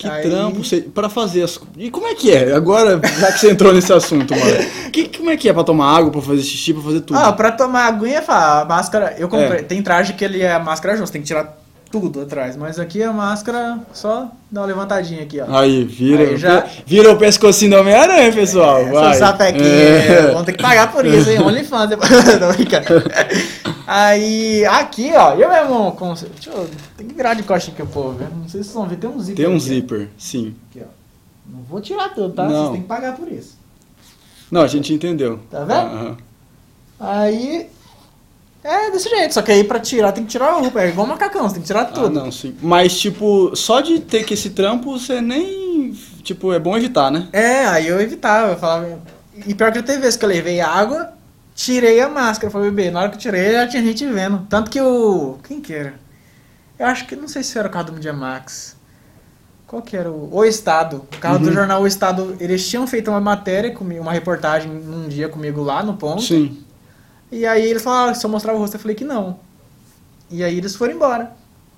Que 0.01 0.09
Aí- 0.09 0.23
trampo 0.23 0.65
você, 0.65 0.81
pra 0.81 1.11
fazer 1.11 1.43
as... 1.43 1.61
E 1.77 1.91
como 1.91 2.07
é 2.07 2.15
que 2.15 2.33
é? 2.33 2.55
Agora, 2.55 2.99
já 3.19 3.33
que 3.33 3.39
você 3.39 3.51
entrou 3.51 3.71
nesse 3.75 3.93
assunto, 3.93 4.35
mano. 4.35 4.91
Que, 4.91 5.09
como 5.15 5.29
é 5.29 5.37
que 5.37 5.47
é 5.47 5.53
pra 5.53 5.63
tomar 5.63 5.95
água, 5.95 6.11
pra 6.11 6.23
fazer 6.23 6.41
xixi, 6.43 6.73
pra 6.73 6.83
fazer 6.83 7.01
tudo? 7.03 7.19
Ah, 7.19 7.31
pra 7.33 7.53
tomar 7.53 7.85
aguinha, 7.87 8.23
fala, 8.23 8.63
a 8.63 8.65
máscara. 8.65 9.15
Eu 9.19 9.29
comprei. 9.29 9.61
É. 9.61 9.63
Tem 9.63 9.83
traje 9.83 10.15
que 10.15 10.25
ele 10.25 10.41
é 10.41 10.53
a 10.55 10.59
máscara 10.59 10.97
justa, 10.97 11.13
tem 11.13 11.21
que 11.21 11.27
tirar 11.27 11.59
tudo 11.93 12.23
atrás. 12.23 12.57
Mas 12.57 12.79
aqui 12.79 13.03
a 13.03 13.13
máscara 13.13 13.79
só 13.93 14.31
dá 14.51 14.61
uma 14.63 14.67
levantadinha 14.69 15.23
aqui, 15.23 15.39
ó. 15.41 15.55
Aí, 15.59 15.85
vira, 15.85 16.23
Aí 16.23 16.37
já- 16.39 16.65
vira 16.87 17.11
o 17.13 17.17
pescocinho 17.19 17.73
do 17.73 17.77
Homem-Aranha, 17.81 18.33
pessoal. 18.33 18.79
Essa 18.79 18.91
vai. 18.93 19.15
sapequinha, 19.19 19.65
É. 19.67 20.27
vamos 20.29 20.45
ter 20.47 20.53
que 20.53 20.63
pagar 20.63 20.91
por 20.91 21.05
isso, 21.05 21.29
hein? 21.29 21.41
OnlyFans. 21.45 21.91
Não, 22.41 22.53
brincadeira. 22.55 23.05
Aí, 23.93 24.65
aqui, 24.67 25.11
ó, 25.17 25.35
eu 25.35 25.49
mesmo. 25.49 25.91
Com, 25.93 26.15
deixa 26.15 26.51
eu, 26.51 26.71
tem 26.97 27.09
que 27.09 27.13
virar 27.15 27.35
de 27.35 27.43
costa 27.43 27.73
aqui 27.73 27.83
o 27.83 27.87
povo, 27.89 28.13
né? 28.21 28.29
Não 28.33 28.49
sei 28.49 28.63
se 28.63 28.69
vocês 28.69 28.73
vão 28.75 28.87
ver, 28.87 28.97
tem 28.99 29.11
um 29.11 29.19
zíper. 29.19 29.35
Tem 29.37 29.47
um 29.47 29.57
aqui, 29.57 29.65
ó. 29.65 29.69
zíper, 29.69 30.09
sim. 30.17 30.55
Aqui, 30.71 30.83
ó. 30.85 30.91
Não 31.53 31.63
vou 31.65 31.81
tirar 31.81 32.11
tudo, 32.11 32.33
tá? 32.33 32.45
Não. 32.45 32.51
Vocês 32.53 32.71
têm 32.73 32.83
que 32.83 32.87
pagar 32.87 33.17
por 33.17 33.27
isso. 33.33 33.59
Não, 34.49 34.61
a 34.63 34.69
gente 34.69 34.95
entendeu. 34.95 35.41
Tá 35.51 35.65
vendo? 35.65 36.19
Aí. 37.01 37.69
É 38.63 38.91
desse 38.93 39.09
jeito, 39.09 39.33
só 39.35 39.43
que 39.43 39.51
aí 39.51 39.65
pra 39.65 39.81
tirar 39.81 40.13
tem 40.13 40.23
que 40.25 40.31
tirar 40.31 40.51
a 40.51 40.61
roupa. 40.61 40.83
É 40.83 40.91
igual 40.91 41.07
macacão, 41.07 41.49
você 41.49 41.55
tem 41.55 41.63
que 41.63 41.67
tirar 41.67 41.81
Ah, 41.81 41.85
tudo. 41.87 42.11
não, 42.11 42.31
sim. 42.31 42.55
Mas, 42.63 42.97
tipo, 43.01 43.57
só 43.57 43.81
de 43.81 43.99
ter 44.01 44.23
que 44.23 44.35
esse 44.35 44.51
trampo, 44.51 44.93
você 44.99 45.21
nem. 45.21 45.93
Tipo, 46.23 46.53
é 46.53 46.59
bom 46.61 46.77
evitar, 46.77 47.11
né? 47.11 47.27
É, 47.33 47.67
aí 47.67 47.89
eu 47.89 48.01
evitava, 48.01 48.53
eu 48.53 48.57
falava. 48.59 49.01
E 49.47 49.53
pior 49.55 49.73
que 49.73 49.83
teve 49.83 49.99
vezes 50.01 50.17
que 50.17 50.25
eu 50.25 50.29
levei 50.29 50.61
água, 50.61 51.13
tirei 51.55 52.01
a 52.01 52.09
máscara 52.09 52.51
pra 52.51 52.61
beber. 52.61 52.91
Na 52.93 53.01
hora 53.01 53.09
que 53.11 53.17
eu 53.17 53.21
tirei, 53.21 53.53
já 53.53 53.67
tinha 53.69 53.83
gente 53.83 54.07
vendo. 54.07 54.47
Tanto 54.49 54.71
que 54.71 54.81
o. 54.81 55.39
Quem 55.47 55.61
que 55.61 55.73
era? 55.75 55.95
Eu 56.79 56.87
acho 56.87 57.07
que 57.07 57.15
não 57.17 57.29
sei 57.29 57.43
se 57.43 57.59
era 57.59 57.69
o 57.69 57.71
carro 57.71 57.87
do 57.87 57.93
Media 57.93 58.13
Max. 58.13 58.77
Qual 59.67 59.83
que 59.83 59.97
era 59.97 60.11
o. 60.11 60.35
O 60.35 60.45
Estado. 60.45 61.07
O 61.15 61.19
carro 61.19 61.39
do 61.39 61.47
Uhum. 61.49 61.53
jornal 61.53 61.83
O 61.83 61.87
Estado. 61.87 62.37
Eles 62.41 62.67
tinham 62.69 62.87
feito 62.87 63.11
uma 63.11 63.21
matéria 63.21 63.71
comigo, 63.73 64.01
uma 64.03 64.13
reportagem 64.13 64.71
num 64.71 65.09
dia 65.09 65.29
comigo 65.29 65.63
lá 65.63 65.83
no 65.83 65.95
ponto. 65.95 66.23
Sim. 66.23 66.63
E 67.31 67.47
aí 67.47 67.65
eles 67.69 67.83
falaram, 67.83 68.15
se 68.15 68.25
eu 68.27 68.31
mostrar 68.31 68.55
o 68.55 68.59
rosto, 68.59 68.75
eu 68.75 68.81
falei 68.81 68.97
que 68.97 69.05
não. 69.05 69.39
E 70.31 70.43
aí 70.43 70.57
eles 70.59 70.75
foram 70.75 70.95
embora. 70.95 71.33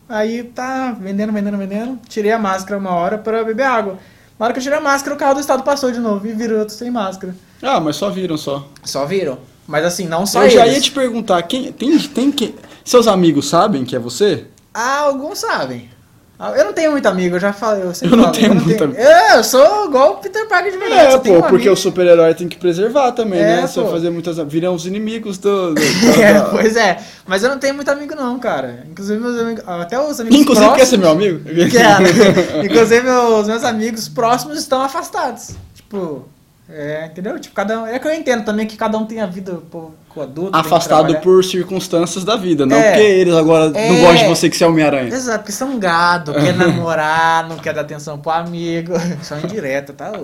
Aí 0.09 0.43
tá 0.45 0.93
vendendo, 0.99 1.33
vendendo, 1.33 1.59
vendendo. 1.59 1.99
Tirei 2.09 2.33
a 2.33 2.39
máscara 2.39 2.79
uma 2.79 2.91
hora 2.91 3.19
pra 3.19 3.45
beber 3.45 3.65
água. 3.67 3.99
Na 4.39 4.47
hora 4.47 4.55
que 4.55 4.59
eu 4.61 4.63
tirei 4.63 4.79
a 4.79 4.81
máscara, 4.81 5.15
o 5.15 5.19
carro 5.19 5.35
do 5.35 5.41
estado 5.41 5.63
passou 5.63 5.91
de 5.93 5.99
novo 6.01 6.27
e 6.27 6.33
virou 6.33 6.67
sem 6.69 6.91
máscara. 6.91 7.35
Ah, 7.63 7.79
mas 7.81 7.97
só 7.97 8.09
viram 8.11 8.37
só. 8.37 8.67
Só 8.83 9.05
viram. 9.07 9.39
Mas 9.67 9.85
assim, 9.85 10.07
não 10.09 10.27
só 10.27 10.41
eu 10.41 10.45
eles. 10.45 10.55
já 10.55 10.67
ia 10.67 10.81
te 10.81 10.91
perguntar, 10.91 11.43
quem 11.43 11.73
tem, 11.73 11.99
tem 11.99 12.31
que. 12.33 12.55
Seus 12.85 13.07
amigos 13.07 13.49
sabem 13.49 13.85
que 13.85 13.95
é 13.95 13.99
você? 13.99 14.45
Ah, 14.75 15.01
alguns 15.01 15.39
sabem. 15.39 15.91
Ah, 16.39 16.51
Eu 16.57 16.65
não 16.65 16.73
tenho 16.73 16.91
muito 16.91 17.07
amigo, 17.07 17.37
eu 17.37 17.41
já 17.41 17.53
falei. 17.53 17.83
Eu, 17.85 17.93
Eu 18.03 18.17
não 18.17 18.25
falo, 18.25 18.35
tenho 18.37 18.55
muito 18.57 18.83
amigo. 18.83 18.99
É, 19.01 19.37
eu 19.39 19.45
sou 19.45 19.87
igual 19.87 20.15
o 20.15 20.17
Peter 20.17 20.49
Parker 20.49 20.73
de 20.73 20.79
verdade. 20.79 21.07
É, 21.07 21.11
só 21.13 21.19
tenho 21.21 21.39
pô, 21.41 21.47
um 21.47 21.49
porque 21.51 21.69
o 21.69 21.73
amigo. 21.73 21.77
super-herói 21.77 22.35
tem 22.35 22.49
que 22.49 22.57
preservar 22.57 23.13
também, 23.13 23.39
É, 23.39 23.45
né? 23.63 23.67
Vai 23.73 23.91
fazer 23.91 24.11
muitas. 24.11 24.39
Viram 24.39 24.75
os 24.75 24.85
inimigos 24.85 25.39
do. 25.39 25.73
do- 25.75 25.81
É, 26.21 26.35
da- 26.35 26.47
pois 26.47 26.75
é. 26.75 26.99
Mas 27.29 27.45
eu 27.45 27.51
não 27.51 27.59
tenho 27.61 27.75
muito 27.77 27.89
amigo 27.89 28.17
não, 28.17 28.41
cara. 28.41 28.85
Inclusive 28.91 29.21
meus 29.21 29.39
amigos. 29.41 29.63
Até 29.69 30.01
os 30.01 30.19
amigos 30.19 30.41
Inclusive, 30.41 30.67
quer 30.71 30.75
próximos. 30.75 30.89
ser 30.89 30.97
meu 30.99 31.11
amigo? 31.13 31.41
Quero. 31.71 32.67
Inclusive, 32.67 33.09
os 33.09 33.47
meus 33.47 33.63
amigos 33.63 34.09
próximos 34.09 34.59
estão 34.59 34.83
afastados. 34.83 35.51
Tipo, 35.77 36.27
é, 36.71 37.07
entendeu? 37.07 37.39
Tipo, 37.39 37.55
cada 37.55 37.81
um. 37.81 37.87
É 37.87 37.99
que 37.99 38.07
eu 38.07 38.15
entendo 38.15 38.45
também 38.45 38.67
que 38.67 38.77
cada 38.77 38.97
um 38.97 39.05
tem 39.05 39.21
a 39.21 39.27
vida 39.27 39.53
adulta. 39.53 40.31
tem 40.35 40.51
que 40.51 40.57
Afastado 40.57 41.17
por 41.21 41.45
circunstâncias 41.45 42.25
da 42.25 42.37
vida, 42.37 42.65
não 42.65 42.77
É. 42.77 42.91
porque 42.93 43.03
eles 43.03 43.35
agora 43.35 43.69
não 43.71 43.79
É. 43.79 43.89
gostam 44.01 44.17
de 44.17 44.25
você 44.29 44.49
que 44.49 44.57
você 44.57 44.65
é 44.65 44.67
Homem-Aranha. 44.69 45.09
Exato, 45.09 45.39
porque 45.41 45.53
são 45.53 45.79
gado, 45.79 46.33
quer 46.33 46.55
namorar, 46.55 47.49
não 47.49 47.57
quer 47.57 47.75
dar 47.75 47.81
atenção 47.83 48.19
pro 48.19 48.31
amigo. 48.31 48.93
Só 49.23 49.37
indireta, 49.39 49.93
tá? 49.93 50.13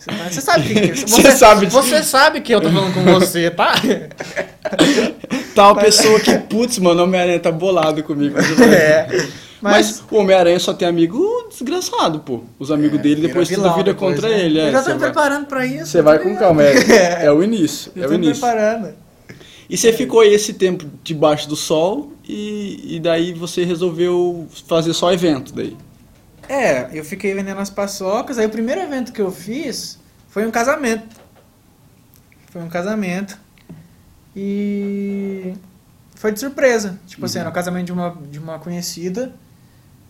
Você, 0.00 0.10
você 0.30 0.40
sabe 0.40 0.62
que. 0.74 0.94
Você 1.06 1.32
sabe 1.32 1.66
disso. 1.66 1.82
Você 1.82 2.02
sabe 2.02 2.40
que 2.40 2.54
eu 2.54 2.60
tô 2.62 2.70
falando 2.70 2.94
com 2.94 3.02
você, 3.04 3.50
tá? 3.50 3.74
Tal 5.54 5.76
pessoa 5.76 6.18
que, 6.20 6.38
putz, 6.38 6.78
mano, 6.78 7.02
Homem-Aranha 7.04 7.38
tá 7.38 7.52
bolado 7.52 8.02
comigo. 8.02 8.34
É. 8.64 9.06
Mas, 9.60 10.02
o 10.10 10.16
Homem-Aranha 10.16 10.58
só 10.58 10.72
tem 10.72 10.88
amigo 10.88 11.48
desgraçado, 11.50 12.20
pô. 12.20 12.42
Os 12.58 12.70
amigos 12.70 12.98
dele 13.00 13.16
vira 13.16 13.28
depois 13.28 13.48
tudo 13.48 13.70
vira 13.74 13.92
depois, 13.92 14.14
contra 14.14 14.28
né? 14.30 14.40
ele. 14.44 14.58
É, 14.58 14.68
Eu 14.68 14.72
já 14.72 14.78
tô 14.78 14.84
você 14.86 14.92
me 14.94 14.98
vai- 15.00 15.10
preparando 15.10 15.46
pra 15.46 15.66
isso. 15.66 15.86
Você 15.86 16.00
vai 16.02 16.18
com 16.18 16.34
calma, 16.36 16.62
é, 16.62 17.26
é 17.26 17.32
o 17.32 17.42
início. 17.42 17.92
Eu 17.94 18.04
É 18.04 18.06
o 18.06 18.10
tô 18.10 18.18
me 18.18 18.26
início. 18.26 18.40
preparando. 18.42 18.94
E 19.68 19.76
você 19.76 19.92
ficou 19.92 20.20
aí 20.20 20.32
esse 20.32 20.54
tempo 20.54 20.84
debaixo 21.04 21.48
do 21.48 21.54
sol 21.56 22.12
e, 22.26 22.96
e 22.96 23.00
daí 23.00 23.32
você 23.34 23.62
resolveu 23.64 24.48
fazer 24.66 24.92
só 24.94 25.12
evento 25.12 25.52
daí. 25.54 25.76
É, 26.48 26.88
eu 26.92 27.04
fiquei 27.04 27.34
vendendo 27.34 27.60
as 27.60 27.70
paçocas. 27.70 28.38
Aí 28.38 28.46
o 28.46 28.50
primeiro 28.50 28.80
evento 28.80 29.12
que 29.12 29.20
eu 29.20 29.30
fiz 29.30 29.98
foi 30.28 30.44
um 30.46 30.50
casamento. 30.50 31.06
Foi 32.50 32.62
um 32.62 32.68
casamento. 32.68 33.38
E 34.34 35.52
foi 36.14 36.32
de 36.32 36.40
surpresa. 36.40 36.98
Tipo 37.06 37.26
assim, 37.26 37.38
era 37.38 37.48
um 37.48 37.52
casamento 37.52 37.86
de 37.86 37.92
uma, 37.92 38.16
de 38.30 38.38
uma 38.38 38.58
conhecida. 38.58 39.32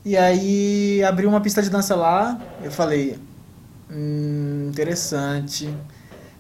E 0.04 0.16
aí 0.16 1.02
abriu 1.04 1.28
uma 1.28 1.40
pista 1.40 1.62
de 1.62 1.68
dança 1.70 1.94
lá. 1.94 2.38
Eu 2.62 2.70
falei, 2.70 3.16
hum, 3.90 4.68
interessante. 4.70 5.68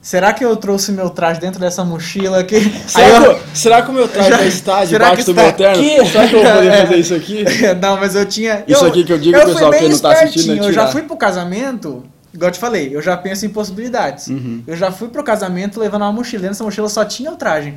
Será 0.02 0.32
que 0.32 0.42
eu 0.42 0.56
trouxe 0.56 0.92
meu 0.92 1.10
traje 1.10 1.38
dentro 1.40 1.60
dessa 1.60 1.84
mochila 1.84 2.40
aqui? 2.40 2.58
Será, 2.88 3.08
eu- 3.08 3.34
que, 3.38 3.58
será 3.58 3.82
que 3.82 3.90
o 3.90 3.92
meu 3.92 4.08
traje 4.08 4.30
Já- 4.30 4.38
será 4.50 4.84
debaixo 4.86 5.16
que 5.16 5.24
do 5.24 5.34
meu 5.34 5.44
está 5.44 5.56
terno? 5.58 5.82
aqui? 5.82 6.06
Será 6.10 6.26
que 6.28 6.34
eu 6.36 6.42
vou 6.42 6.52
poder 6.52 6.68
É. 6.72 6.80
fazer 6.86 6.96
isso 6.96 7.14
aqui? 7.14 7.44
não, 7.82 7.96
mas 7.98 8.14
eu 8.14 8.24
tinha. 8.24 8.64
Isso 8.66 8.82
eu, 8.84 8.88
aqui 8.88 9.04
que 9.04 9.12
eu 9.12 9.18
digo, 9.18 9.36
eu 9.36 9.44
pessoal, 9.46 9.70
bem 9.70 9.88
não 9.90 9.98
tá 9.98 10.12
assistindo, 10.12 10.64
é 10.64 10.68
Eu 10.68 10.72
já 10.72 10.86
fui 10.88 11.02
pro 11.02 11.16
casamento, 11.18 12.02
igual 12.32 12.48
eu 12.48 12.52
te 12.52 12.58
falei, 12.58 12.96
eu 12.96 13.02
já 13.02 13.14
penso 13.14 13.44
em 13.44 13.50
possibilidades. 13.50 14.28
Uhum. 14.28 14.62
Eu 14.66 14.74
já 14.74 14.90
fui 14.90 15.08
pro 15.08 15.22
casamento 15.22 15.78
levando 15.78 16.00
uma 16.02 16.12
mochila. 16.12 16.46
Nessa 16.46 16.64
mochila 16.64 16.88
só 16.88 17.04
tinha 17.04 17.30
o 17.30 17.36
traje. 17.36 17.74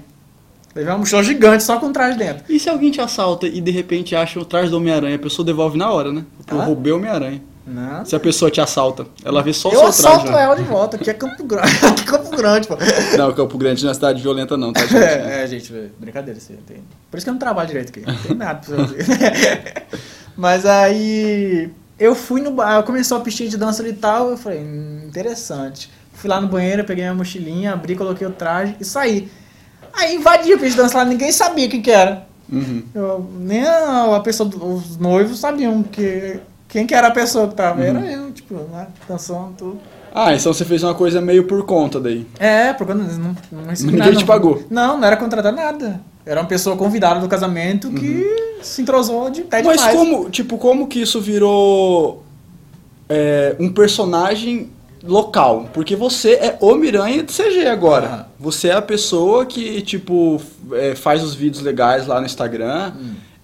Levei 0.76 0.92
uma 0.92 0.98
mochila 1.00 1.22
gigante 1.24 1.64
só 1.64 1.80
com 1.80 1.88
o 1.88 1.94
traje 1.94 2.18
dentro. 2.18 2.44
E 2.50 2.60
se 2.60 2.68
alguém 2.70 2.90
te 2.92 3.00
assalta 3.00 3.46
e 3.48 3.62
de 3.62 3.70
repente 3.72 4.16
acha 4.16 4.40
o 4.40 4.46
traje 4.46 4.70
do 4.72 4.78
Homem-Aranha, 4.78 5.16
a 5.16 5.20
pessoa 5.20 5.46
devolve 5.46 5.78
na 5.78 5.92
hora, 5.92 6.12
né? 6.12 6.24
Eu 6.50 6.60
Ah? 6.62 6.66
roubei 6.66 6.92
o 6.92 6.96
Homem-Aranha. 6.98 7.42
Não. 7.66 8.04
Se 8.04 8.14
a 8.16 8.20
pessoa 8.20 8.52
te 8.52 8.60
assalta, 8.60 9.06
ela 9.24 9.42
vê 9.42 9.54
só 9.54 9.70
o 9.70 9.72
eu 9.74 9.78
seu 9.80 9.88
assalto 9.88 10.26
traje. 10.26 10.38
né? 10.38 10.44
ela 10.44 10.56
de 10.56 10.64
volta, 10.64 10.98
aqui 10.98 11.10
é 11.10 11.14
Campo 11.14 11.44
Grande. 11.46 11.72
Aqui 11.86 12.02
é 12.02 12.06
Campo 12.06 12.36
Grande, 12.36 12.68
pô. 12.68 12.76
Não, 13.18 13.32
Campo 13.34 13.58
Grande 13.58 13.84
não 13.86 13.92
é 13.92 13.94
cidade 13.94 14.22
violenta 14.22 14.58
não, 14.58 14.74
tá, 14.74 14.82
gente? 14.82 14.98
É, 14.98 15.44
é, 15.44 15.48
gente, 15.48 15.72
brincadeira. 15.98 16.38
Você 16.40 16.54
tem... 16.68 16.78
Por 17.10 17.18
isso 17.18 17.26
que 17.26 17.30
eu 17.30 17.34
não 17.34 17.40
trabalho 17.40 17.68
direito 17.68 17.90
aqui. 17.90 18.02
Não 18.06 18.16
tem 18.18 18.36
nada 18.36 18.60
pra 18.66 18.76
você 18.76 19.04
fazer. 19.04 19.84
Mas 20.36 20.66
aí 20.66 21.70
eu 22.00 22.16
fui 22.16 22.42
no 22.42 22.52
bar, 22.52 22.84
começou 22.84 23.18
a 23.18 23.22
pistinha 23.22 23.48
de 23.48 23.56
dança 23.58 23.82
ali 23.82 23.92
e 23.92 23.96
tal, 23.96 24.32
eu 24.32 24.38
falei, 24.38 24.60
hum, 24.60 25.04
interessante. 25.08 25.90
Fui 26.14 26.30
lá 26.30 26.42
no 26.42 26.48
banheiro, 26.48 26.84
peguei 26.84 27.04
minha 27.04 27.14
mochilinha, 27.16 27.74
abri, 27.74 27.96
coloquei 27.96 28.26
o 28.28 28.32
traje 28.32 28.76
e 28.80 28.84
saí. 28.84 29.30
Aí 29.94 30.16
invadi 30.16 30.52
a 30.54 30.58
pista 30.58 30.70
de 30.72 30.78
dança 30.78 30.98
lá, 30.98 31.06
ninguém 31.06 31.32
sabia 31.32 31.70
quem 31.70 31.82
que 31.82 31.92
era. 31.92 32.26
Uhum. 32.52 32.84
Eu- 32.94 33.30
nem 33.40 33.64
a, 33.66 34.16
a 34.16 34.20
pessoa, 34.20 34.50
os 34.50 34.98
noivos 34.98 35.40
sabiam 35.40 35.82
que, 35.84 36.40
quem 36.68 36.86
que 36.86 36.94
era 36.96 37.08
a 37.08 37.12
pessoa 37.12 37.48
que 37.48 37.56
tava. 37.56 37.84
Era 37.84 38.00
eu, 38.12 38.32
tipo, 38.32 38.56
lá, 38.72 38.88
dançando, 39.08 39.54
tudo. 39.58 39.80
Ah, 40.16 40.34
então 40.36 40.54
você 40.54 40.64
fez 40.66 40.84
uma 40.84 40.94
coisa 40.94 41.20
meio 41.22 41.46
por 41.46 41.66
conta 41.66 42.00
daí. 42.00 42.28
É, 42.40 42.72
porque 42.74 42.92
eu 42.92 42.96
não, 42.96 43.06
não, 43.06 43.36
Ninguém 43.80 43.98
nada, 44.00 44.12
te 44.12 44.20
não. 44.20 44.26
pagou. 44.26 44.64
Não, 44.70 44.98
não 44.98 45.08
era 45.08 45.18
contratar 45.18 45.52
nada. 45.52 46.00
Era 46.26 46.40
uma 46.42 46.48
pessoa 46.48 46.76
convidada 46.78 47.20
do 47.20 47.28
casamento 47.28 47.90
que 47.92 48.24
se 48.62 48.82
entrosou 48.84 49.30
de 49.32 49.42
até 49.42 49.60
Uhum. 49.60 49.66
Mas 49.66 49.78
demais. 49.78 49.96
como, 49.98 50.30
tipo, 50.30 50.58
como 50.60 50.88
que 50.88 51.02
isso 51.02 51.20
virou 51.20 52.24
é, 53.10 53.56
um 53.60 53.70
personagem 53.74 54.70
local? 55.04 55.70
Porque 55.74 55.96
você 55.96 56.34
é 56.34 56.58
o 56.62 56.76
Miranha 56.76 57.24
de 57.24 57.32
CG 57.34 57.66
agora. 57.68 58.08
Aham. 58.08 58.26
Você 58.40 58.70
é 58.70 58.74
a 58.74 58.82
pessoa 58.82 59.46
que, 59.46 59.82
tipo, 59.82 60.42
é, 60.74 60.96
faz 60.96 61.24
os 61.24 61.34
vídeos 61.36 61.64
legais 61.64 62.08
lá 62.08 62.20
no 62.20 62.26
Instagram. 62.26 62.94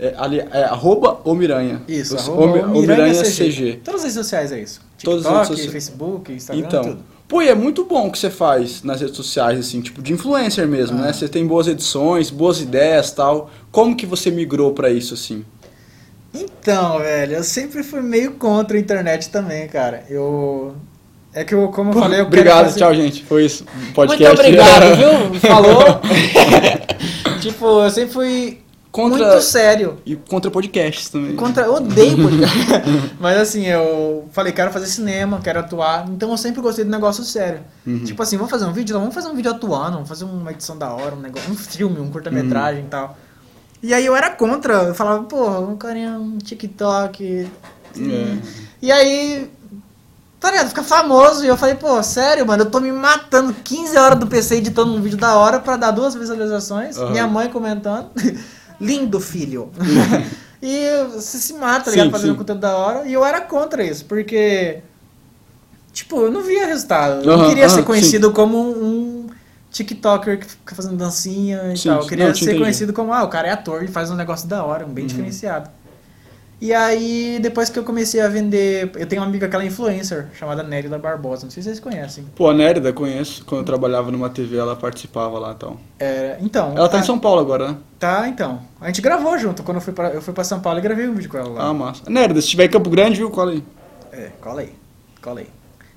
É, 0.01 0.13
ali, 0.17 0.39
é 0.39 0.63
arroba 0.63 1.19
o 1.25 1.35
Miranha. 1.35 1.75
Hum. 1.81 1.81
Isso, 1.87 2.15
Os- 2.15 2.27
arroba 2.29 2.43
o, 2.45 2.69
Mi- 2.71 2.77
o 2.79 2.81
Miranha 2.81 3.13
CG. 3.13 3.31
CG. 3.51 3.79
Todas 3.83 3.99
as 3.99 4.03
redes 4.05 4.15
sociais 4.15 4.51
é 4.53 4.61
isso. 4.61 4.79
Todas 5.03 5.25
as 5.25 5.31
TikTok, 5.31 5.37
redes 5.37 5.47
sociais. 5.65 5.71
Facebook, 5.73 6.31
Instagram, 6.33 6.65
Então, 6.65 6.83
tudo. 6.83 7.03
pô, 7.27 7.41
e 7.41 7.49
é 7.49 7.55
muito 7.55 7.83
bom 7.83 8.07
o 8.07 8.11
que 8.11 8.17
você 8.17 8.29
faz 8.29 8.81
nas 8.81 9.01
redes 9.01 9.17
sociais, 9.17 9.59
assim, 9.59 9.81
tipo, 9.81 10.01
de 10.01 10.13
influencer 10.13 10.65
mesmo, 10.67 10.97
Ah. 10.99 11.07
né? 11.07 11.13
Você 11.13 11.27
tem 11.27 11.45
boas 11.45 11.67
edições, 11.67 12.29
boas 12.29 12.61
ideias 12.61 13.11
tal. 13.11 13.49
Como 13.73 13.93
que 13.93 14.05
você 14.05 14.31
migrou 14.31 14.71
pra 14.71 14.89
isso, 14.89 15.13
assim? 15.13 15.43
Então, 16.33 16.99
velho, 16.99 17.33
eu 17.33 17.43
sempre 17.43 17.83
fui 17.83 18.01
meio 18.01 18.33
contra 18.33 18.77
a 18.77 18.79
internet 18.79 19.29
também, 19.29 19.67
cara. 19.67 20.05
Eu... 20.09 20.75
É 21.33 21.43
que 21.43 21.53
eu, 21.53 21.67
como 21.69 21.91
eu 21.91 21.93
falei, 21.93 22.19
eu 22.19 22.25
quero 22.25 22.27
Obrigado, 22.27 22.65
fazer- 22.65 22.79
tchau, 22.79 22.93
gente. 22.95 23.23
Foi 23.23 23.45
isso. 23.45 23.63
Podcast. 23.93 24.35
Muito 24.41 24.59
obrigado, 24.61 24.95
viu? 24.95 25.39
Falou. 25.47 25.83
tipo, 27.39 27.65
eu 27.83 27.89
sempre 27.91 28.11
fui 28.13 28.61
Contra- 28.91 29.27
muito 29.27 29.41
sério. 29.43 29.97
E 30.03 30.15
contra 30.15 30.49
podcasts 30.49 31.09
também. 31.09 31.35
Contra, 31.35 31.65
eu 31.65 31.75
odeio 31.75 32.17
podcast. 32.17 33.13
Mas 33.21 33.37
assim, 33.37 33.67
eu 33.67 34.27
falei, 34.31 34.51
quero 34.51 34.71
fazer 34.71 34.87
cinema, 34.87 35.39
quero 35.43 35.59
atuar. 35.59 36.07
Então 36.09 36.31
eu 36.31 36.37
sempre 36.37 36.61
gostei 36.61 36.83
de 36.83 36.89
negócio 36.89 37.23
sério. 37.23 37.61
Uhum. 37.85 38.03
Tipo 38.03 38.23
assim, 38.23 38.35
vamos 38.35 38.49
fazer 38.49 38.65
um 38.65 38.73
vídeo? 38.73 38.93
Não, 38.93 39.01
vamos 39.01 39.13
fazer 39.15 39.27
um 39.27 39.35
vídeo 39.35 39.51
atuando, 39.51 39.93
vamos 39.93 40.09
fazer 40.09 40.25
uma 40.25 40.51
edição 40.51 40.75
da 40.77 40.91
hora, 40.91 41.13
um 41.15 41.19
negócio, 41.19 41.51
um 41.51 41.55
filme, 41.55 41.99
um 41.99 42.09
curta-metragem 42.09 42.85
e 42.85 42.87
tal. 42.87 43.15
E 43.83 43.93
aí 43.93 44.05
eu 44.05 44.15
era 44.15 44.31
contra, 44.31 44.73
eu 44.85 44.95
falava, 44.95 45.23
pô, 45.23 45.47
um 45.59 45.77
carinha, 45.77 46.17
um 46.19 46.39
TikTok. 46.39 47.47
É. 47.95 48.37
E 48.81 48.91
aí 48.91 49.49
tá 50.39 50.51
ligado? 50.51 50.69
Fica 50.69 50.83
famoso. 50.83 51.43
E 51.43 51.47
eu 51.47 51.57
falei, 51.57 51.75
pô, 51.75 52.01
sério, 52.01 52.45
mano, 52.45 52.63
eu 52.63 52.69
tô 52.71 52.79
me 52.79 52.91
matando 52.91 53.53
15 53.53 53.97
horas 53.97 54.19
do 54.19 54.27
PC 54.27 54.55
editando 54.55 54.93
um 54.93 55.01
vídeo 55.01 55.17
da 55.17 55.35
hora 55.35 55.59
pra 55.59 55.75
dar 55.77 55.91
duas 55.91 56.15
visualizações. 56.15 56.97
Aham. 56.97 57.11
Minha 57.11 57.27
mãe 57.27 57.49
comentando. 57.49 58.09
Lindo, 58.79 59.19
filho. 59.19 59.69
e 60.61 61.03
você 61.13 61.37
se 61.37 61.53
mata, 61.53 61.85
tá 61.85 61.91
ligado? 61.91 62.05
Sim, 62.07 62.11
Fazendo 62.11 62.31
sim. 62.31 62.37
conteúdo 62.37 62.61
da 62.61 62.75
hora. 62.77 63.05
E 63.07 63.13
eu 63.13 63.25
era 63.25 63.41
contra 63.41 63.83
isso, 63.83 64.05
porque. 64.05 64.79
Tipo, 65.91 66.21
eu 66.21 66.31
não 66.31 66.41
via 66.43 66.65
resultado. 66.67 67.23
Eu 67.25 67.33
Aham, 67.33 67.41
não 67.41 67.49
queria 67.49 67.65
aham, 67.65 67.75
ser 67.75 67.81
sim. 67.81 67.87
conhecido 67.87 68.31
como 68.31 68.57
um 68.57 69.27
TikToker 69.71 70.39
que 70.39 70.45
fica 70.45 70.75
fazendo 70.75 70.95
dancinha 70.95 71.73
e 71.73 71.77
Sim, 71.77 71.89
tal. 71.89 71.97
Eu 71.97 72.03
sim. 72.03 72.09
queria 72.09 72.27
Não, 72.27 72.35
ser 72.35 72.43
entendi. 72.43 72.59
conhecido 72.59 72.93
como, 72.93 73.13
ah, 73.13 73.23
o 73.23 73.27
cara 73.27 73.47
é 73.47 73.51
ator, 73.51 73.81
ele 73.83 73.91
faz 73.91 74.09
um 74.09 74.15
negócio 74.15 74.47
da 74.47 74.63
hora, 74.63 74.85
bem 74.85 75.03
Uhum. 75.03 75.07
diferenciado. 75.07 75.69
E 76.61 76.73
aí, 76.73 77.39
depois 77.41 77.69
que 77.69 77.79
eu 77.79 77.83
comecei 77.85 78.19
a 78.19 78.27
vender. 78.27 78.91
Eu 78.95 79.07
tenho 79.07 79.21
uma 79.21 79.27
amiga 79.29 79.47
que 79.47 79.55
ela 79.55 79.63
é 79.63 79.67
influencer, 79.67 80.27
chamada 80.37 80.61
Nérida 80.61 80.97
Barbosa. 80.97 81.45
Não 81.45 81.51
sei 81.51 81.63
se 81.63 81.69
vocês 81.69 81.79
conhecem. 81.79 82.25
Pô, 82.35 82.49
a 82.49 82.53
Nérida, 82.53 82.91
conheço. 82.91 83.45
Quando 83.45 83.61
eu 83.61 83.65
trabalhava 83.65 84.11
numa 84.11 84.29
TV, 84.29 84.57
ela 84.57 84.75
participava 84.75 85.39
lá 85.39 85.53
então. 85.55 85.77
É, 85.97 86.37
então. 86.41 86.73
Ela 86.75 86.89
tá 86.89 86.97
a- 86.97 86.99
em 86.99 87.03
São 87.03 87.17
Paulo 87.17 87.39
agora, 87.39 87.69
né? 87.69 87.77
Tá, 87.97 88.27
então. 88.27 88.61
A 88.81 88.87
gente 88.87 89.01
gravou 89.01 89.37
junto. 89.37 89.63
Quando 89.63 89.77
eu 89.77 89.81
fui 89.81 89.93
pra, 89.93 90.09
eu 90.09 90.21
fui 90.21 90.33
pra 90.33 90.43
São 90.43 90.59
Paulo 90.59 90.79
e 90.79 90.81
gravei 90.81 91.07
um 91.07 91.13
vídeo 91.15 91.29
com 91.29 91.37
ela 91.37 91.47
lá. 91.49 91.67
Ah, 91.69 91.73
massa. 91.73 92.03
Nérida, 92.09 92.41
se 92.41 92.49
tiver 92.49 92.65
em 92.65 92.69
Campo 92.69 92.89
Grande, 92.89 93.15
viu? 93.17 93.29
Cola 93.29 93.51
aí. 93.51 93.63
É, 94.11 94.29
cola 94.41 94.59
aí. 94.61 94.73
Cola 95.21 95.39
aí. 95.39 95.47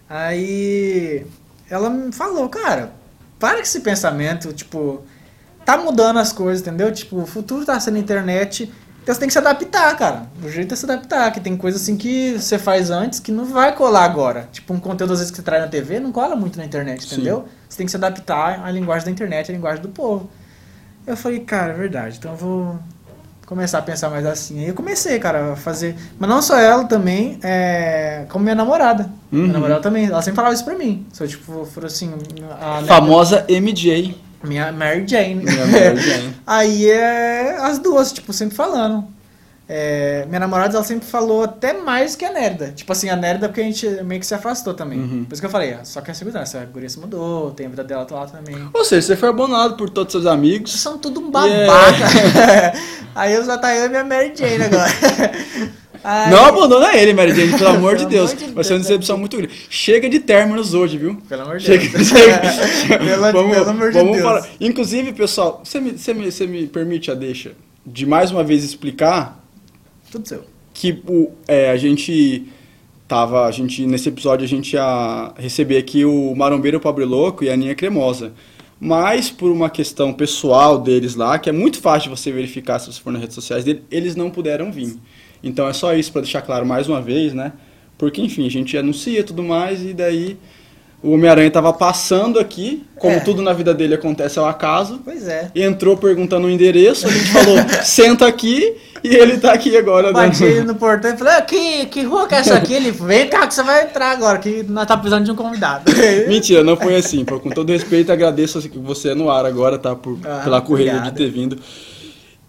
Aí 0.08 1.26
ela 1.68 1.90
me 1.90 2.12
falou, 2.12 2.48
cara, 2.48 2.92
para 3.38 3.56
com 3.56 3.62
esse 3.62 3.80
pensamento, 3.80 4.52
tipo, 4.52 5.02
tá 5.64 5.76
mudando 5.76 6.18
as 6.18 6.32
coisas, 6.32 6.60
entendeu? 6.64 6.92
Tipo, 6.92 7.16
o 7.22 7.26
futuro 7.26 7.64
tá 7.64 7.80
sendo 7.80 7.98
internet, 7.98 8.70
então 9.02 9.12
você 9.12 9.18
tem 9.18 9.26
que 9.26 9.32
se 9.32 9.38
adaptar, 9.38 9.96
cara. 9.96 10.26
O 10.42 10.48
jeito 10.48 10.72
é 10.72 10.76
se 10.76 10.84
adaptar, 10.84 11.32
que 11.32 11.40
tem 11.40 11.56
coisa 11.56 11.76
assim 11.76 11.96
que 11.96 12.38
você 12.38 12.56
faz 12.56 12.88
antes 12.88 13.18
que 13.18 13.32
não 13.32 13.44
vai 13.44 13.74
colar 13.74 14.04
agora. 14.04 14.48
Tipo, 14.52 14.72
um 14.74 14.78
conteúdo 14.78 15.12
às 15.12 15.18
vezes 15.18 15.30
que 15.32 15.36
você 15.38 15.42
traz 15.42 15.60
na 15.60 15.68
TV 15.68 15.98
não 15.98 16.12
cola 16.12 16.36
muito 16.36 16.56
na 16.56 16.64
internet, 16.64 17.02
Sim. 17.02 17.16
entendeu? 17.16 17.46
Você 17.68 17.78
tem 17.78 17.86
que 17.86 17.90
se 17.90 17.96
adaptar 17.96 18.64
à 18.64 18.70
linguagem 18.70 19.04
da 19.06 19.10
internet, 19.10 19.50
à 19.50 19.54
linguagem 19.54 19.82
do 19.82 19.88
povo. 19.88 20.30
Eu 21.04 21.16
falei, 21.16 21.40
cara, 21.40 21.72
é 21.72 21.76
verdade, 21.76 22.18
então 22.18 22.30
eu 22.30 22.36
vou 22.36 22.78
começar 23.44 23.78
a 23.78 23.82
pensar 23.82 24.08
mais 24.08 24.24
assim. 24.24 24.60
Aí 24.60 24.68
eu 24.68 24.74
comecei, 24.74 25.18
cara, 25.18 25.52
a 25.52 25.56
fazer. 25.56 25.96
Mas 26.16 26.30
não 26.30 26.40
só 26.40 26.56
ela 26.56 26.84
também, 26.84 27.40
é... 27.42 28.24
como 28.28 28.44
minha 28.44 28.54
namorada. 28.54 29.10
Uhum. 29.32 29.40
Minha 29.40 29.52
namorada 29.54 29.80
também, 29.80 30.06
ela 30.06 30.22
sempre 30.22 30.36
falava 30.36 30.54
isso 30.54 30.64
pra 30.64 30.76
mim. 30.76 31.04
Eu, 31.18 31.26
tipo, 31.26 31.64
for 31.64 31.84
assim. 31.84 32.14
A 32.60 32.82
Famosa 32.86 33.44
MJ. 33.48 34.16
Minha 34.44 34.72
Mary 34.72 35.04
Jane. 35.06 35.36
Minha 35.36 35.66
Mary 35.66 35.96
Jane. 36.02 36.36
Aí 36.46 36.90
é 36.90 37.56
as 37.60 37.78
duas, 37.78 38.12
tipo, 38.12 38.32
sempre 38.32 38.56
falando. 38.56 39.04
É, 39.68 40.26
minha 40.28 40.40
namorada, 40.40 40.74
ela 40.76 40.84
sempre 40.84 41.06
falou 41.08 41.44
até 41.44 41.72
mais 41.72 42.14
que 42.14 42.24
a 42.26 42.32
Nerda. 42.32 42.72
Tipo 42.72 42.92
assim, 42.92 43.08
a 43.08 43.16
Nerda 43.16 43.48
porque 43.48 43.60
a 43.60 43.64
gente 43.64 43.86
meio 44.02 44.20
que 44.20 44.26
se 44.26 44.34
afastou 44.34 44.74
também. 44.74 44.98
Uhum. 44.98 45.24
Por 45.24 45.32
isso 45.32 45.40
que 45.40 45.46
eu 45.46 45.50
falei, 45.50 45.72
ah, 45.72 45.84
só 45.84 46.00
que 46.02 46.10
a 46.10 46.14
segurança, 46.14 46.60
a 46.60 46.64
guria 46.64 46.88
se 46.90 46.98
mudou, 46.98 47.52
tem 47.52 47.66
a 47.66 47.68
vida 47.70 47.82
dela 47.84 48.06
lá 48.10 48.26
também. 48.26 48.68
Ou 48.74 48.84
seja, 48.84 49.06
você 49.06 49.16
foi 49.16 49.30
abandonado 49.30 49.76
por 49.76 49.88
todos 49.88 50.12
seus 50.12 50.26
amigos. 50.26 50.72
São 50.72 50.98
tudo 50.98 51.20
um 51.20 51.32
Yeah. 51.32 51.66
babaca. 51.72 52.78
Aí 53.14 53.32
eu 53.32 53.44
só 53.44 53.56
tá 53.56 53.74
eu 53.74 53.86
e 53.86 53.88
minha 53.88 54.04
Mary 54.04 54.32
Jane 54.36 54.64
agora. 54.64 54.90
Aí- 56.04 56.30
Não 56.30 56.44
abandona 56.46 56.94
ele, 56.96 57.12
Mary 57.12 57.34
Jane, 57.34 57.52
pelo 57.58 57.70
amor 57.76 57.96
de 57.96 58.06
Deus. 58.06 58.32
amor 58.32 58.46
de 58.48 58.52
Vai 58.54 58.64
ser 58.64 58.72
uma 58.74 58.78
Deus, 58.78 58.88
decepção 58.88 59.18
muito 59.18 59.36
grande. 59.36 59.52
Chega 59.70 60.08
de 60.08 60.18
términos 60.20 60.74
hoje, 60.74 60.98
viu? 60.98 61.16
Pelo 61.28 61.42
amor 61.42 61.58
de 61.58 61.64
Chega, 61.66 61.88
Deus. 61.88 62.08
chega. 62.08 62.98
pelo, 62.98 63.32
vamos, 63.32 63.56
pelo 63.56 63.70
amor 63.70 63.92
de 63.92 63.98
vamos 63.98 64.12
Deus. 64.12 64.22
falar. 64.24 64.48
Inclusive, 64.60 65.12
pessoal, 65.12 65.60
você 65.64 65.80
me, 65.80 65.92
você, 65.92 66.12
me, 66.14 66.30
você 66.32 66.46
me 66.46 66.66
permite 66.66 67.10
a 67.10 67.14
deixa 67.14 67.52
de 67.86 68.06
mais 68.06 68.30
uma 68.30 68.42
vez 68.44 68.64
explicar 68.64 69.44
Tudo 70.10 70.26
seu. 70.28 70.44
que 70.74 71.02
o, 71.08 71.30
é, 71.48 71.70
a 71.70 71.76
gente 71.76 72.44
tava, 73.08 73.46
a 73.46 73.50
gente 73.50 73.84
nesse 73.86 74.08
episódio 74.08 74.44
a 74.44 74.48
gente 74.48 74.72
ia 74.74 75.32
receber 75.36 75.76
aqui 75.76 76.04
o 76.04 76.34
Marombeiro 76.34 76.80
Pobre 76.80 77.04
Louco 77.04 77.44
e 77.44 77.50
a 77.50 77.54
Aninha 77.54 77.74
Cremosa. 77.74 78.32
Mas 78.84 79.30
por 79.30 79.50
uma 79.52 79.70
questão 79.70 80.12
pessoal 80.12 80.76
deles 80.78 81.14
lá, 81.14 81.38
que 81.38 81.48
é 81.48 81.52
muito 81.52 81.78
fácil 81.80 82.10
você 82.10 82.32
verificar 82.32 82.80
se 82.80 82.92
você 82.92 83.00
for 83.00 83.12
nas 83.12 83.20
redes 83.22 83.34
sociais 83.36 83.62
dele, 83.64 83.82
eles 83.90 84.16
não 84.16 84.28
puderam 84.28 84.72
vir. 84.72 84.96
Então 85.42 85.68
é 85.68 85.72
só 85.72 85.94
isso 85.94 86.12
para 86.12 86.22
deixar 86.22 86.42
claro 86.42 86.64
mais 86.66 86.88
uma 86.88 87.00
vez, 87.00 87.32
né? 87.34 87.52
Porque 87.98 88.20
enfim, 88.20 88.46
a 88.46 88.50
gente 88.50 88.76
anuncia 88.76 89.20
e 89.20 89.22
tudo 89.22 89.42
mais 89.42 89.82
e 89.82 89.92
daí 89.92 90.36
o 91.02 91.10
Homem-Aranha 91.14 91.50
tava 91.50 91.72
passando 91.72 92.38
aqui, 92.38 92.84
como 92.96 93.16
É. 93.16 93.20
tudo 93.20 93.42
na 93.42 93.52
vida 93.52 93.74
dele 93.74 93.94
acontece 93.94 94.38
ao 94.38 94.46
acaso, 94.46 95.00
Pois 95.04 95.26
é. 95.26 95.50
entrou 95.54 95.96
perguntando 95.96 96.46
o 96.46 96.50
endereço, 96.50 97.08
a 97.08 97.10
gente 97.10 97.26
falou, 97.32 97.56
senta 97.82 98.24
aqui, 98.24 98.76
e 99.02 99.08
ele 99.08 99.38
tá 99.38 99.52
aqui 99.52 99.76
agora. 99.76 100.12
Bati 100.12 100.38
dando- 100.38 100.48
ele 100.48 100.62
no 100.64 100.76
portão 100.76 101.12
e 101.12 101.16
falei, 101.16 101.34
"Ah, 101.34 101.42
que, 101.42 101.86
que 101.86 102.02
rua 102.04 102.28
que 102.28 102.36
é 102.36 102.38
essa 102.38 102.54
aqui? 102.54 102.72
Ele, 102.72 102.92
vem 102.92 103.28
cá 103.28 103.48
que 103.48 103.54
você 103.54 103.64
vai 103.64 103.82
entrar 103.82 104.12
agora, 104.12 104.38
que 104.38 104.62
nós 104.62 104.86
tá 104.86 104.96
precisando 104.96 105.24
de 105.24 105.32
um 105.32 105.34
convidado. 105.34 105.90
Mentira, 106.28 106.62
não 106.62 106.76
foi 106.76 106.94
assim. 106.94 107.24
Pô, 107.24 107.40
Com 107.40 107.50
todo 107.50 107.70
respeito, 107.72 108.12
agradeço 108.12 108.60
você 108.76 109.12
no 109.12 109.28
ar 109.28 109.44
agora, 109.44 109.78
tá? 109.78 109.96
Por, 109.96 110.16
Ah, 110.24 110.42
pela 110.44 110.60
correria 110.60 110.92
obrigado. 110.92 111.14
de 111.14 111.18
ter 111.18 111.30
vindo. 111.32 111.58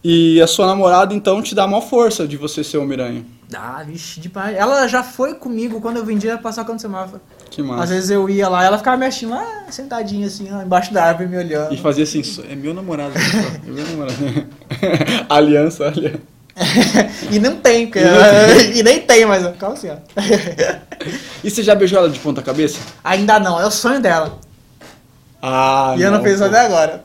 E 0.04 0.42
a 0.42 0.48
sua 0.48 0.68
namorada, 0.68 1.14
então, 1.14 1.42
te 1.42 1.56
dá 1.56 1.66
uma 1.66 1.82
força 1.82 2.28
de 2.28 2.36
você 2.36 2.62
ser 2.64 2.78
o 2.78 2.84
Miranha. 2.84 3.24
Ah, 3.56 3.82
vixe, 3.88 4.20
demais. 4.20 4.58
Ela 4.58 4.88
já 4.88 5.02
foi 5.04 5.36
comigo 5.36 5.80
quando 5.80 5.98
eu 5.98 6.04
vendia 6.06 6.38
passar 6.38 6.66
quando 6.66 6.82
semáforo. 6.82 7.22
Que 7.50 7.62
Às 7.62 7.68
massa. 7.68 7.94
vezes 7.94 8.10
eu 8.10 8.30
ia 8.30 8.50
lá, 8.50 8.66
ela 8.66 8.78
ficava 8.78 8.98
mexendo 8.98 9.30
lá, 9.30 9.64
sentadinha 9.70 10.28
assim, 10.28 10.50
ó, 10.52 10.62
embaixo 10.64 10.92
da 10.94 11.04
árvore, 11.06 11.30
me 11.30 11.38
olhando. 11.38 11.74
E 11.74 11.78
fazia 11.78 12.04
assim, 12.04 12.22
"Só- 12.24 12.42
é 12.50 12.56
meu 12.56 12.74
namorado. 12.74 13.14
pessoal, 13.14 13.44
É 13.66 13.70
meu 13.72 13.86
namorado. 13.86 14.16
aliança, 15.30 15.86
aliança. 15.88 16.20
e 17.32 17.40
não 17.40 17.56
tem, 17.58 17.86
porque- 17.88 18.00
E 18.00 18.04
não 18.04 18.76
e 18.78 18.84
nem 18.84 19.02
tem, 19.02 19.26
mas 19.26 19.44
calma 19.58 19.76
assim, 19.76 19.90
ó. 19.90 19.96
E 21.44 21.50
você 21.50 21.64
já 21.64 21.76
beijou 21.76 22.00
ela 22.00 22.10
de 22.10 22.20
ponta 22.20 22.42
cabeça? 22.42 22.80
Ainda 23.04 23.40
não, 23.40 23.60
é 23.60 23.66
o 23.66 23.72
sonho 23.72 24.02
dela. 24.02 24.38
Ah, 25.42 25.94
e 25.98 26.02
eu 26.02 26.10
não 26.10 26.24
fiz 26.24 26.40
pô. 26.40 26.46
até 26.46 26.60
agora. 26.62 27.04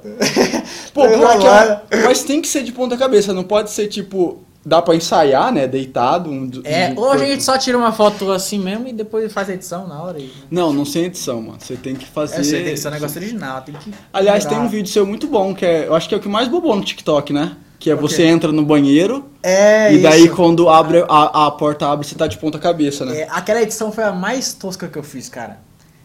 Pô, 0.92 1.02
aqui, 1.04 1.14
enrolando. 1.14 1.44
ó, 1.46 1.96
mas 2.04 2.22
tem 2.22 2.40
que 2.40 2.48
ser 2.48 2.62
de 2.62 2.72
ponta 2.72 2.96
cabeça, 2.96 3.32
não 3.32 3.44
pode 3.44 3.70
ser 3.70 3.86
tipo. 3.88 4.44
Dá 4.66 4.82
pra 4.82 4.94
ensaiar, 4.94 5.50
né? 5.50 5.66
Deitado. 5.66 6.30
Um, 6.30 6.50
É, 6.64 6.90
um 6.90 6.98
hoje 7.00 7.24
a 7.24 7.26
gente 7.28 7.42
só 7.42 7.56
tira 7.56 7.78
uma 7.78 7.90
foto 7.92 8.30
assim 8.32 8.58
mesmo 8.58 8.86
e 8.88 8.92
depois 8.92 9.32
faz 9.32 9.48
a 9.48 9.54
edição 9.54 9.86
na 9.86 10.02
hora. 10.02 10.18
E... 10.18 10.30
Não, 10.50 10.72
não 10.74 10.84
sem 10.84 11.04
edição, 11.04 11.40
mano. 11.40 11.58
Você 11.58 11.74
tem 11.76 11.94
que 11.94 12.04
fazer. 12.04 12.40
É, 12.40 12.42
você 12.42 12.62
tem 12.62 12.74
que 12.74 12.76
ser 12.76 12.88
um 12.88 12.90
negócio 12.90 13.18
original, 13.18 13.62
tem 13.62 13.74
que. 13.76 13.94
Aliás, 14.12 14.44
tem 14.44 14.58
um 14.58 14.68
vídeo 14.68 14.92
seu 14.92 15.06
muito 15.06 15.26
bom, 15.26 15.54
que 15.54 15.64
é. 15.64 15.86
Eu 15.86 15.94
acho 15.94 16.08
que 16.08 16.14
é 16.14 16.18
o 16.18 16.20
que 16.20 16.28
mais 16.28 16.48
bobou 16.48 16.76
no 16.76 16.82
TikTok, 16.84 17.32
né? 17.32 17.56
Que 17.78 17.90
é 17.90 17.94
O 17.94 17.98
você 17.98 18.24
entra 18.24 18.50
no 18.50 18.64
banheiro 18.64 19.30
É, 19.42 19.94
e 19.94 20.02
daí 20.02 20.26
isso. 20.26 20.34
quando 20.34 20.68
abre 20.68 21.04
a, 21.08 21.46
a 21.46 21.50
porta 21.52 21.86
abre, 21.86 22.04
você 22.04 22.16
tá 22.16 22.26
de 22.26 22.36
ponta 22.36 22.58
cabeça, 22.58 23.04
né? 23.04 23.20
É, 23.20 23.28
aquela 23.30 23.62
edição 23.62 23.92
foi 23.92 24.02
a 24.04 24.12
mais 24.12 24.52
tosca 24.52 24.88
que 24.88 24.98
eu 24.98 25.02
fiz, 25.04 25.28
cara. 25.28 25.60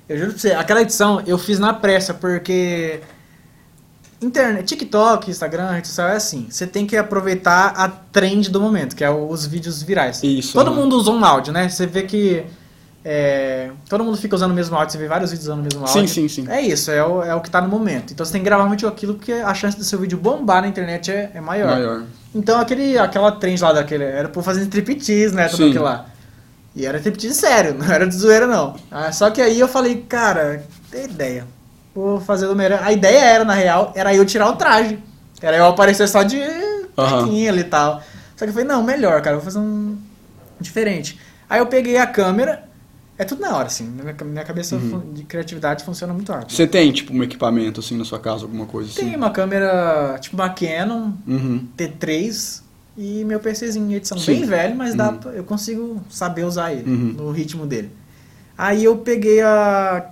Eu 0.08 0.18
juro 0.18 0.30
pra 0.32 0.40
você, 0.40 0.52
aquela 0.52 0.82
edição 0.84 1.22
eu 1.26 1.38
fiz 1.38 1.58
na 1.60 1.74
pressa, 1.74 2.14
porque. 2.14 3.02
Internet, 4.24 4.66
TikTok, 4.66 5.30
Instagram, 5.30 5.72
rede 5.72 5.88
social 5.88 6.10
é 6.10 6.16
assim. 6.16 6.48
Você 6.50 6.66
tem 6.66 6.86
que 6.88 6.96
aproveitar 6.98 7.74
a 7.76 7.88
trend 7.88 8.50
do 8.50 8.60
momento, 8.62 8.96
que 8.96 9.04
é 9.04 9.10
os 9.10 9.46
vídeos 9.46 9.82
virais. 9.84 10.22
Isso, 10.24 10.54
Todo 10.54 10.72
aham. 10.72 10.76
mundo 10.82 10.96
usa 10.98 11.12
um 11.12 11.24
áudio, 11.24 11.52
né? 11.54 11.68
Você 11.70 11.86
vê 11.86 12.04
que. 12.04 12.44
é, 13.06 13.70
todo 13.90 14.04
mundo 14.04 14.18
fica 14.18 14.36
usando 14.36 14.52
o 14.52 14.54
mesmo 14.54 14.76
áudio, 14.76 14.94
você 14.94 14.98
vê 14.98 15.08
vários 15.08 15.32
vídeos 15.32 15.48
usando 15.48 15.60
o 15.60 15.64
mesmo 15.64 15.88
Sim, 15.88 16.00
áudio. 16.00 16.14
sim, 16.14 16.28
sim. 16.28 16.46
É 16.50 16.62
isso, 16.62 16.90
é 16.90 17.06
o, 17.06 17.22
é 17.24 17.36
o 17.36 17.42
que 17.42 17.50
tá 17.50 17.60
no 17.62 17.68
momento. 17.68 18.14
Então 18.14 18.26
você 18.26 18.32
tem 18.32 18.42
que 18.42 18.46
gravar 18.46 18.66
muito 18.66 18.88
aquilo, 18.88 19.16
porque 19.16 19.34
a 19.34 19.54
chance 19.54 19.78
do 19.78 19.84
seu 19.84 20.00
vídeo 20.00 20.18
bombar 20.18 20.62
na 20.62 20.68
internet 20.68 21.12
é, 21.12 21.32
é 21.34 21.42
maior. 21.42 21.72
Maior. 21.72 22.04
Então 22.34 22.60
aquele, 22.60 22.98
aquela 22.98 23.32
trend 23.34 23.62
lá 23.62 23.74
daquele. 23.74 24.04
Era 24.04 24.30
por 24.30 24.44
fazer 24.44 24.62
striptease, 24.62 25.36
né? 25.36 25.48
Tudo 25.50 25.58
Sim. 25.64 25.70
aquilo 25.70 25.84
lá. 25.84 26.06
E 26.76 26.86
era 26.86 26.98
striptease 26.98 27.36
sério, 27.36 27.74
não 27.78 27.86
era 27.86 28.08
de 28.08 28.16
zoeira, 28.16 28.48
não. 28.48 28.76
Ah, 28.90 29.12
só 29.12 29.30
que 29.30 29.42
aí 29.42 29.60
eu 29.60 29.68
falei, 29.68 29.98
cara, 30.08 30.64
tem 30.90 31.06
ideia. 31.06 31.46
Vou 31.94 32.20
fazer 32.20 32.46
do 32.48 32.54
Homem-Aranha. 32.54 32.82
A 32.84 32.92
ideia 32.92 33.20
era, 33.20 33.46
na 33.46 33.54
real, 33.54 33.92
era 33.96 34.14
eu 34.16 34.26
tirar 34.26 34.50
o 34.50 34.56
traje. 34.56 34.98
Era 35.42 35.58
eu 35.58 35.66
aparecer 35.66 36.08
só 36.08 36.24
de 36.24 36.40
taquinha 36.96 37.52
ali 37.52 37.62
e 37.62 37.66
tal. 37.66 38.02
Só 38.36 38.46
que 38.46 38.50
eu 38.50 38.54
falei, 38.54 38.68
não, 38.68 38.82
melhor, 38.84 39.22
cara, 39.22 39.36
vou 39.36 39.46
fazer 39.46 39.60
um 39.60 39.96
diferente. 40.60 41.20
Aí 41.50 41.60
eu 41.60 41.66
peguei 41.68 41.98
a 41.98 42.08
câmera. 42.08 42.64
É 43.16 43.24
tudo 43.24 43.42
na 43.42 43.56
hora, 43.56 43.68
assim. 43.68 43.84
Minha, 43.86 44.44
cabeça 44.44 44.76
Uhum. 44.76 45.14
de 45.14 45.24
criatividade 45.24 45.84
funciona 45.84 46.12
muito 46.14 46.32
rápido. 46.32 46.52
Você 46.52 46.66
tem, 46.66 46.92
tipo, 46.92 47.14
um 47.14 47.22
equipamento 47.22 47.80
assim 47.80 47.96
na 47.96 48.04
sua 48.04 48.20
casa, 48.20 48.44
alguma 48.44 48.66
coisa 48.66 48.90
assim? 48.90 49.02
Tem 49.10 49.16
uma 49.16 49.30
câmera, 49.30 50.18
tipo 50.20 50.36
uma 50.36 50.50
Canon, 50.50 51.12
Uhum. 51.28 51.68
T3 51.78 52.64
e 52.98 53.24
meu 53.24 53.40
PCzinho 53.40 53.88
de 53.88 53.96
edição 53.96 54.18
Sim. 54.18 54.32
bem 54.40 54.46
velho, 54.46 54.76
mas 54.76 54.96
dá 54.96 55.10
Uhum. 55.12 55.18
pra- 55.18 55.32
eu 55.34 55.44
consigo 55.44 56.02
saber 56.10 56.44
usar 56.44 56.74
ele 56.74 56.90
Uhum. 56.90 57.14
no 57.18 57.32
ritmo 57.32 57.68
dele. 57.68 57.92
Aí 58.58 58.84
eu 58.84 58.98
peguei 58.98 59.42
a 59.42 60.06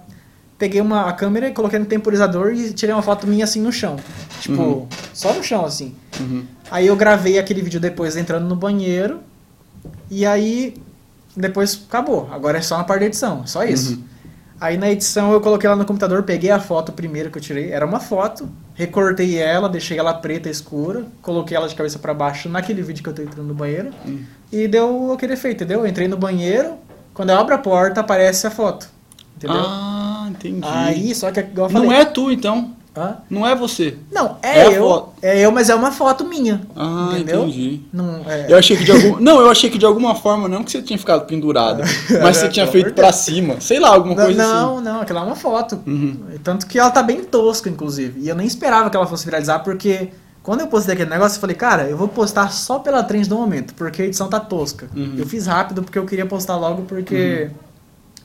peguei 0.61 0.79
uma 0.79 1.09
a 1.09 1.13
câmera 1.13 1.47
e 1.49 1.51
coloquei 1.53 1.79
no 1.79 1.85
temporizador 1.87 2.53
e 2.53 2.71
tirei 2.71 2.93
uma 2.93 3.01
foto 3.01 3.25
minha 3.25 3.43
assim 3.45 3.59
no 3.59 3.71
chão. 3.71 3.95
Tipo, 4.39 4.61
Uhum. 4.61 4.87
só 5.11 5.33
no 5.33 5.43
chão 5.43 5.65
assim. 5.65 5.95
Uhum. 6.19 6.45
Aí 6.69 6.85
eu 6.85 6.95
gravei 6.95 7.39
aquele 7.39 7.63
vídeo 7.63 7.79
depois 7.79 8.15
entrando 8.15 8.47
no 8.47 8.55
banheiro 8.55 9.19
e 10.09 10.23
aí 10.23 10.75
depois 11.35 11.81
acabou. 11.89 12.29
Agora 12.31 12.59
é 12.59 12.61
só 12.61 12.77
na 12.77 12.83
parte 12.83 12.99
da 13.01 13.05
edição, 13.07 13.47
só 13.47 13.63
isso. 13.63 13.93
Uhum. 13.95 14.03
Aí 14.61 14.77
na 14.77 14.91
edição 14.91 15.31
eu 15.33 15.41
coloquei 15.41 15.65
ela 15.67 15.75
no 15.75 15.83
computador, 15.85 16.21
peguei 16.21 16.51
a 16.51 16.59
foto 16.59 16.91
primeiro 16.91 17.31
que 17.31 17.39
eu 17.39 17.41
tirei, 17.41 17.71
era 17.71 17.83
uma 17.83 17.99
foto, 17.99 18.47
recortei 18.75 19.39
ela, 19.39 19.67
deixei 19.67 19.97
ela 19.97 20.13
preta 20.13 20.47
escura, 20.49 21.05
coloquei 21.23 21.57
ela 21.57 21.67
de 21.67 21.73
cabeça 21.73 21.97
pra 21.97 22.13
baixo 22.13 22.47
naquele 22.47 22.83
vídeo 22.83 23.01
que 23.03 23.09
eu 23.09 23.13
tô 23.13 23.23
entrando 23.23 23.47
no 23.47 23.55
banheiro 23.55 23.89
Hum. 24.07 24.19
e 24.51 24.67
deu 24.67 25.11
aquele 25.13 25.33
efeito, 25.33 25.63
entendeu? 25.63 25.79
Eu 25.79 25.87
entrei 25.87 26.07
no 26.07 26.17
banheiro, 26.17 26.75
Quando 27.13 27.31
eu 27.31 27.37
abro 27.37 27.53
a 27.53 27.57
porta, 27.57 27.99
aparece 28.01 28.45
a 28.47 28.51
foto. 28.51 28.87
Entendeu? 29.35 29.57
Ah, 29.59 30.00
entendi. 30.31 30.61
Aí, 30.63 31.13
só 31.15 31.31
que 31.31 31.39
igual 31.39 31.67
eu 31.67 31.71
falei. 31.73 31.87
Não 31.87 31.95
é 31.95 32.05
tu, 32.05 32.31
então. 32.31 32.71
Hã? 32.95 33.15
Não 33.29 33.47
é 33.47 33.55
você. 33.55 33.95
Não, 34.11 34.35
É 34.43 34.63
é, 34.63 34.77
eu. 34.77 35.09
É 35.21 35.39
eu, 35.39 35.49
mas 35.49 35.69
é 35.69 35.75
uma 35.75 35.93
foto 35.93 36.25
minha. 36.25 36.61
Ah, 36.75 37.11
entendeu? 37.13 37.43
entendi. 37.43 37.79
Não, 37.93 38.21
é, 38.27 38.47
Eu 38.49 38.57
achei 38.57 38.75
que 38.75 38.83
de 38.83 38.91
algum... 38.91 39.17
Não, 39.17 39.39
eu 39.39 39.49
achei 39.49 39.69
que 39.69 39.77
de 39.77 39.85
alguma 39.85 40.13
forma, 40.13 40.49
não 40.49 40.61
que 40.61 40.71
você 40.71 40.81
tinha 40.81 40.99
ficado 40.99 41.25
pendurado, 41.25 41.83
mas 42.21 42.35
você 42.35 42.49
tinha 42.49 42.67
feito 42.67 42.93
pra 42.93 43.13
cima. 43.13 43.61
Sei 43.61 43.79
lá, 43.79 43.87
alguma 43.89 44.13
Não, 44.13 44.25
coisa 44.25 44.43
assim. 44.43 44.51
não, 44.53 44.81
não, 44.81 45.01
aquela 45.01 45.21
é 45.21 45.23
uma 45.23 45.37
foto. 45.37 45.79
Uhum. 45.87 46.17
Tanto 46.43 46.67
que 46.67 46.77
ela 46.77 46.91
tá 46.91 47.01
bem 47.01 47.23
tosca, 47.23 47.69
inclusive. 47.69 48.19
E 48.19 48.27
eu 48.27 48.35
nem 48.35 48.45
esperava 48.45 48.89
que 48.89 48.97
ela 48.97 49.07
fosse 49.07 49.23
viralizar, 49.23 49.59
porque 49.59 50.09
quando 50.43 50.59
eu 50.59 50.67
postei 50.67 50.93
aquele 50.95 51.09
negócio, 51.11 51.37
eu 51.37 51.41
falei, 51.41 51.55
cara, 51.55 51.83
eu 51.83 51.95
vou 51.95 52.09
postar 52.09 52.51
só 52.51 52.77
pela 52.77 53.01
trend 53.03 53.29
do 53.29 53.37
momento, 53.37 53.73
porque 53.75 54.01
a 54.01 54.05
edição 54.05 54.27
tá 54.27 54.39
tosca. 54.41 54.89
Uhum. 54.93 55.13
Eu 55.17 55.25
fiz 55.25 55.47
rápido 55.47 55.81
porque 55.81 55.97
eu 55.97 56.05
queria 56.05 56.25
postar 56.25 56.57
logo, 56.57 56.81
porque 56.81 57.49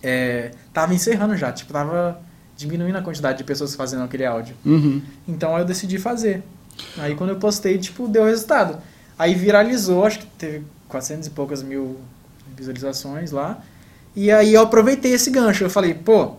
é, 0.02 0.50
tava 0.72 0.94
encerrando 0.94 1.36
já, 1.36 1.52
tipo, 1.52 1.72
tava 1.72 2.20
diminuindo 2.56 2.96
a 2.96 3.02
quantidade 3.02 3.38
de 3.38 3.44
pessoas 3.44 3.74
fazendo 3.74 4.02
aquele 4.04 4.24
áudio. 4.24 4.54
Uhum. 4.64 5.02
Então 5.28 5.56
eu 5.58 5.64
decidi 5.64 5.98
fazer. 5.98 6.42
Aí 6.98 7.14
quando 7.14 7.30
eu 7.30 7.36
postei, 7.36 7.76
tipo, 7.78 8.08
deu 8.08 8.24
resultado. 8.24 8.78
Aí 9.18 9.34
viralizou, 9.34 10.04
acho 10.04 10.20
que 10.20 10.26
teve 10.26 10.64
400 10.88 11.26
e 11.26 11.30
poucas 11.30 11.62
mil 11.62 11.98
visualizações 12.56 13.30
lá. 13.30 13.62
E 14.14 14.30
aí 14.30 14.54
eu 14.54 14.62
aproveitei 14.62 15.12
esse 15.12 15.30
gancho. 15.30 15.64
Eu 15.64 15.70
falei, 15.70 15.92
pô, 15.92 16.32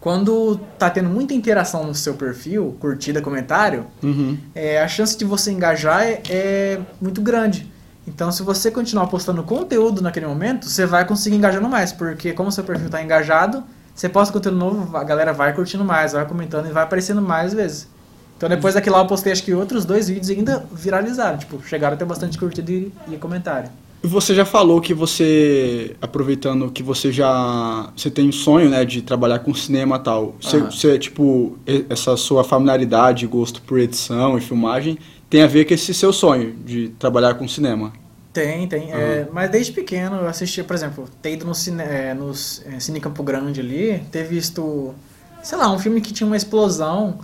quando 0.00 0.58
tá 0.78 0.90
tendo 0.90 1.08
muita 1.08 1.32
interação 1.32 1.86
no 1.86 1.94
seu 1.94 2.14
perfil, 2.14 2.76
curtida, 2.80 3.22
comentário, 3.22 3.86
Uhum. 4.02 4.36
é, 4.54 4.82
a 4.82 4.88
chance 4.88 5.16
de 5.16 5.24
você 5.24 5.50
engajar 5.52 6.02
é, 6.02 6.20
é 6.28 6.80
muito 7.00 7.20
grande. 7.22 7.70
Então, 8.06 8.32
se 8.32 8.42
você 8.42 8.70
continuar 8.70 9.06
postando 9.06 9.42
conteúdo 9.42 10.02
naquele 10.02 10.26
momento, 10.26 10.66
você 10.66 10.84
vai 10.84 11.04
conseguir 11.04 11.36
engajando 11.36 11.68
mais, 11.68 11.92
porque 11.92 12.32
como 12.32 12.50
seu 12.50 12.64
perfil 12.64 12.86
está 12.86 13.02
engajado, 13.02 13.62
você 13.94 14.08
posta 14.08 14.32
conteúdo 14.32 14.56
novo, 14.56 14.96
a 14.96 15.04
galera 15.04 15.32
vai 15.32 15.52
curtindo 15.52 15.84
mais, 15.84 16.12
vai 16.12 16.26
comentando 16.26 16.68
e 16.68 16.72
vai 16.72 16.82
aparecendo 16.82 17.22
mais 17.22 17.54
vezes. 17.54 17.88
Então, 18.36 18.48
depois 18.48 18.74
daquilo 18.74 18.96
lá, 18.96 19.02
eu 19.02 19.06
postei 19.06 19.30
acho 19.30 19.44
que 19.44 19.54
outros 19.54 19.84
dois 19.84 20.08
vídeos 20.08 20.30
ainda 20.30 20.64
viralizaram, 20.72 21.38
tipo, 21.38 21.62
chegaram 21.64 21.94
a 21.94 21.96
ter 21.96 22.04
bastante 22.04 22.36
curtida 22.36 22.72
e, 22.72 22.92
e 23.08 23.16
comentário. 23.16 23.70
E 24.02 24.06
você 24.08 24.34
já 24.34 24.44
falou 24.44 24.80
que 24.80 24.92
você, 24.92 25.94
aproveitando 26.02 26.68
que 26.72 26.82
você 26.82 27.12
já, 27.12 27.88
você 27.96 28.10
tem 28.10 28.28
um 28.28 28.32
sonho, 28.32 28.68
né, 28.68 28.84
de 28.84 29.00
trabalhar 29.00 29.38
com 29.38 29.54
cinema 29.54 29.94
e 29.94 30.00
tal. 30.00 30.34
Você, 30.40 30.56
Aham. 30.56 30.70
você, 30.72 30.98
tipo, 30.98 31.56
essa 31.88 32.16
sua 32.16 32.42
familiaridade, 32.42 33.24
gosto 33.28 33.62
por 33.62 33.78
edição 33.78 34.36
e 34.36 34.40
filmagem, 34.40 34.98
tem 35.32 35.42
a 35.42 35.46
ver 35.46 35.64
com 35.64 35.72
esse 35.72 35.94
seu 35.94 36.12
sonho 36.12 36.52
de 36.62 36.90
trabalhar 36.98 37.32
com 37.34 37.48
cinema. 37.48 37.90
Tem, 38.34 38.68
tem. 38.68 38.92
é, 38.92 39.26
mas 39.32 39.50
desde 39.50 39.72
pequeno 39.72 40.16
eu 40.16 40.28
assistia, 40.28 40.62
por 40.62 40.74
exemplo, 40.76 41.08
ter 41.22 41.32
ido 41.32 41.46
no 41.46 41.54
cine, 41.54 41.82
é, 41.82 42.12
no 42.12 42.32
é, 42.32 42.78
Cine 42.78 43.00
Campo 43.00 43.22
Grande 43.22 43.58
ali, 43.60 44.02
ter 44.12 44.24
visto, 44.24 44.94
sei 45.42 45.56
lá, 45.56 45.72
um 45.72 45.78
filme 45.78 46.02
que 46.02 46.12
tinha 46.12 46.26
uma 46.26 46.36
explosão. 46.36 47.18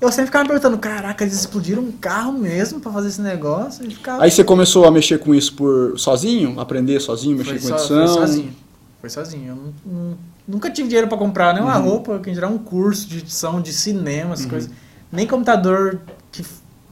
Eu 0.00 0.12
sempre 0.12 0.26
ficava 0.26 0.44
me 0.44 0.50
perguntando, 0.50 0.78
caraca, 0.78 1.24
eles 1.24 1.34
explodiram 1.34 1.82
um 1.82 1.90
carro 1.90 2.32
mesmo 2.32 2.78
pra 2.78 2.92
fazer 2.92 3.08
esse 3.08 3.20
negócio? 3.20 3.84
Ficava... 3.90 4.22
Aí 4.22 4.30
você 4.30 4.44
começou 4.44 4.84
a 4.84 4.90
mexer 4.92 5.18
com 5.18 5.34
isso 5.34 5.52
por 5.54 5.98
sozinho, 5.98 6.60
aprender 6.60 7.00
sozinho, 7.00 7.36
mexer 7.36 7.58
foi, 7.58 7.72
com 7.72 7.78
só- 7.78 7.94
edição. 7.96 7.96
foi 8.06 8.26
sozinho. 8.26 8.56
Foi 9.00 9.10
sozinho. 9.10 9.48
Eu 9.48 9.56
não- 9.56 9.72
não- 9.84 10.18
nunca 10.46 10.70
tive 10.70 10.86
dinheiro 10.86 11.08
pra 11.08 11.18
comprar 11.18 11.54
nem 11.54 11.62
uma 11.64 11.76
Uhum. 11.78 11.84
roupa, 11.88 12.20
quem 12.22 12.32
dirá 12.32 12.46
um 12.46 12.58
curso 12.58 13.08
de 13.08 13.18
edição, 13.18 13.60
de 13.60 13.72
cinema, 13.72 14.34
essas 14.34 14.46
coisas. 14.46 14.70
Nem 15.10 15.26
computador 15.26 16.00
que 16.30 16.44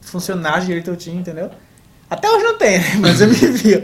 f- 0.07 0.11
funcionasse 0.11 0.65
direito 0.67 0.89
eu 0.89 0.95
tinha, 0.95 1.15
entendeu? 1.19 1.49
Até 2.09 2.29
hoje 2.29 2.43
não 2.45 2.57
tem, 2.57 2.79
né? 2.79 2.95
mas 2.99 3.19
eu 3.21 3.27
me 3.27 3.33
viro. 3.35 3.81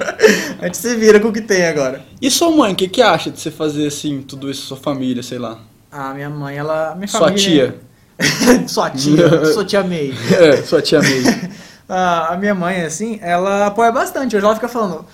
A 0.62 0.65
gente 0.65 0.77
se 0.77 0.95
vira 0.95 1.19
com 1.19 1.27
o 1.27 1.33
que 1.33 1.41
tem 1.41 1.65
agora. 1.65 2.01
E 2.21 2.31
sua 2.31 2.49
mãe, 2.51 2.71
o 2.73 2.75
que, 2.75 2.88
que 2.88 3.01
acha 3.01 3.29
de 3.29 3.39
você 3.39 3.51
fazer 3.51 3.88
assim, 3.88 4.21
tudo 4.21 4.49
isso, 4.49 4.65
sua 4.65 4.77
família, 4.77 5.21
sei 5.21 5.38
lá? 5.38 5.59
A 5.91 6.13
minha 6.13 6.29
mãe, 6.29 6.57
ela. 6.57 6.95
Minha 6.95 7.07
Sua 7.07 7.19
família, 7.27 7.75
sua 8.67 8.89
tia. 8.89 9.45
sua 9.53 9.65
tia 9.65 9.83
May. 9.83 10.13
É, 10.39 10.62
sua 10.63 10.81
tia 10.81 10.99
May. 11.01 11.49
a, 11.89 12.38
minha 12.39 12.55
mãe, 12.55 12.81
assim, 12.81 13.19
ela 13.21 13.67
apoia 13.67 13.91
bastante. 13.91 14.36
Hoje 14.36 14.45
ela 14.45 14.55
fica 14.55 14.67
falando. 14.69 15.05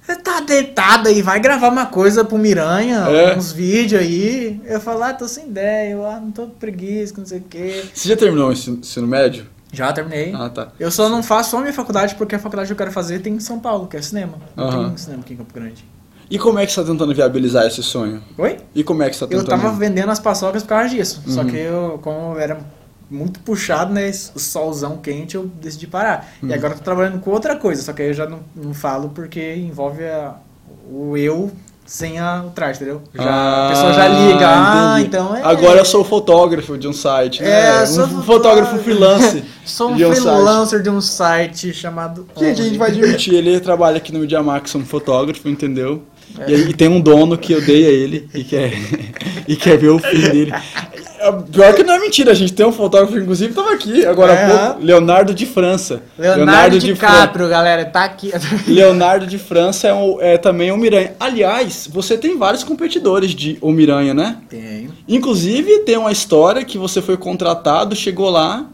Você 0.00 0.14
tá 0.14 0.38
deitada 0.40 1.08
aí, 1.08 1.20
vai 1.20 1.40
gravar 1.40 1.68
uma 1.68 1.86
coisa 1.86 2.24
pro 2.24 2.38
Miranha, 2.38 2.98
É. 3.08 3.36
uns 3.36 3.50
vídeos 3.50 4.00
aí. 4.00 4.60
Eu 4.64 4.80
falo, 4.80 5.02
ah, 5.02 5.12
tô 5.12 5.26
sem 5.26 5.48
ideia, 5.48 5.90
eu 5.94 6.06
ah, 6.06 6.20
não 6.20 6.30
tô 6.30 6.46
preguiça, 6.46 7.12
não 7.18 7.26
sei 7.26 7.38
o 7.38 7.42
quê. 7.42 7.82
Você 7.92 8.08
já 8.10 8.16
terminou 8.16 8.50
o 8.50 8.52
ensino 8.52 9.06
médio? 9.08 9.46
Já 9.72 9.92
terminei. 9.92 10.32
Ah, 10.34 10.48
tá. 10.48 10.68
Eu 10.78 10.90
só 10.90 11.08
não 11.08 11.22
faço 11.22 11.50
só 11.50 11.58
a 11.58 11.60
minha 11.60 11.72
faculdade, 11.72 12.14
porque 12.14 12.34
a 12.34 12.38
faculdade 12.38 12.68
que 12.68 12.72
eu 12.72 12.76
quero 12.76 12.92
fazer 12.92 13.18
tem 13.20 13.34
em 13.34 13.40
São 13.40 13.58
Paulo, 13.58 13.86
que 13.86 13.96
é 13.96 14.02
cinema. 14.02 14.34
Não 14.54 14.64
Aham. 14.68 14.88
tem 14.88 14.96
cinema 14.96 15.22
aqui 15.22 15.34
em 15.34 15.36
Campo 15.36 15.52
Grande. 15.52 15.84
E 16.30 16.38
como 16.38 16.58
é 16.58 16.66
que 16.66 16.72
você 16.72 16.80
tá 16.82 16.86
tentando 16.90 17.14
viabilizar 17.14 17.66
esse 17.66 17.82
sonho? 17.82 18.22
Oi? 18.38 18.56
E 18.74 18.82
como 18.82 19.02
é 19.02 19.10
que 19.10 19.16
você 19.16 19.26
tá 19.26 19.34
Eu 19.34 19.42
tentando... 19.44 19.60
tava 19.62 19.74
vendendo 19.76 20.10
as 20.10 20.18
paçocas 20.18 20.62
por 20.62 20.70
causa 20.70 20.88
disso. 20.88 21.22
Só 21.26 21.42
Uhum. 21.42 21.46
que 21.48 21.56
eu, 21.56 22.00
como 22.02 22.34
eu 22.34 22.40
era 22.40 22.58
muito 23.10 23.38
puxado, 23.40 23.92
né? 23.92 24.10
O 24.34 24.38
solzão 24.40 24.96
quente, 24.96 25.36
eu 25.36 25.46
decidi 25.46 25.86
parar. 25.86 26.28
Uhum. 26.42 26.48
E 26.48 26.54
agora 26.54 26.72
eu 26.74 26.78
tô 26.78 26.84
trabalhando 26.84 27.20
com 27.20 27.30
outra 27.30 27.54
coisa, 27.56 27.82
só 27.82 27.92
que 27.92 28.02
aí 28.02 28.08
eu 28.08 28.14
já 28.14 28.26
não, 28.26 28.40
não 28.56 28.74
falo 28.74 29.10
porque 29.10 29.54
envolve 29.56 30.04
a- 30.04 30.34
o 30.90 31.16
eu 31.16 31.50
sem 31.86 32.18
a, 32.18 32.42
o 32.44 32.50
traje, 32.50 32.82
entendeu? 32.82 33.02
Já, 33.14 33.66
a 33.66 33.68
pessoa 33.70 33.92
já 33.92 34.08
liga, 34.08 34.46
ah, 34.48 35.00
entendi. 35.00 35.06
então 35.06 35.36
é. 35.36 35.42
Agora 35.42 35.78
eu 35.78 35.84
sou 35.84 36.04
fotógrafo 36.04 36.76
de 36.76 36.88
um 36.88 36.92
site, 36.92 37.42
né? 37.42 37.80
É, 37.80 37.82
um 37.82 37.86
sou 37.86 38.08
fotógrafo 38.22 38.78
freelance. 38.78 39.44
Sou 39.66 39.90
um 39.90 39.96
de 39.96 40.04
um 40.04 40.14
site. 40.14 40.22
freelancer 40.22 40.80
de 40.80 40.90
um 40.90 41.00
site 41.00 41.74
chamado. 41.74 42.24
Gente, 42.36 42.60
a 42.60 42.64
gente 42.64 42.78
vai 42.78 42.90
admitir, 42.90 43.34
ele 43.34 43.58
trabalha 43.58 43.96
aqui 43.96 44.12
no 44.12 44.20
Media 44.20 44.40
Max 44.40 44.72
como 44.72 44.86
fotógrafo, 44.86 45.48
entendeu? 45.48 46.04
É. 46.38 46.50
E, 46.50 46.54
aí 46.54 46.74
tem 46.74 46.88
um 46.88 47.00
dono 47.00 47.36
que 47.36 47.54
odeia 47.54 47.88
ele 47.88 48.28
e 48.34 48.44
quer, 48.44 48.72
e 49.48 49.56
quer 49.56 49.76
ver 49.76 49.88
o 49.88 49.98
fim 49.98 50.20
dele. 50.20 50.52
É, 51.18 51.32
Pior 51.50 51.74
que 51.74 51.82
não 51.82 51.94
é 51.94 51.98
mentira, 51.98 52.30
a 52.30 52.34
gente 52.34 52.52
tem 52.52 52.64
um 52.66 52.72
fotógrafo, 52.72 53.16
inclusive, 53.18 53.54
tava 53.54 53.72
aqui 53.72 54.04
agora 54.06 54.32
há 54.32 54.36
É. 54.36 54.48
pouco, 54.68 54.84
Leonardo 54.84 55.34
de 55.34 55.46
França. 55.46 56.02
Leonardo, 56.18 56.78
de 56.78 56.86
DiCaprio, 56.92 57.48
galera, 57.48 57.84
tá 57.84 58.04
aqui. 58.04 58.32
Leonardo 58.68 59.26
de 59.26 59.38
França 59.38 59.88
é, 59.88 59.94
um- 59.94 60.20
é 60.20 60.36
também 60.38 60.70
o 60.72 60.76
Miranha. 60.76 61.14
Aliás, 61.18 61.88
você 61.90 62.16
tem 62.18 62.36
vários 62.38 62.62
competidores 62.64 63.30
de 63.32 63.58
O 63.60 63.70
Miranha, 63.72 64.12
né? 64.14 64.36
Tenho. 64.48 64.92
Inclusive, 65.08 65.80
tem 65.80 65.96
uma 65.96 66.12
história 66.12 66.64
que 66.64 66.76
você 66.78 67.00
foi 67.00 67.16
contratado, 67.16 67.94
chegou 67.96 68.28
lá, 68.30 68.66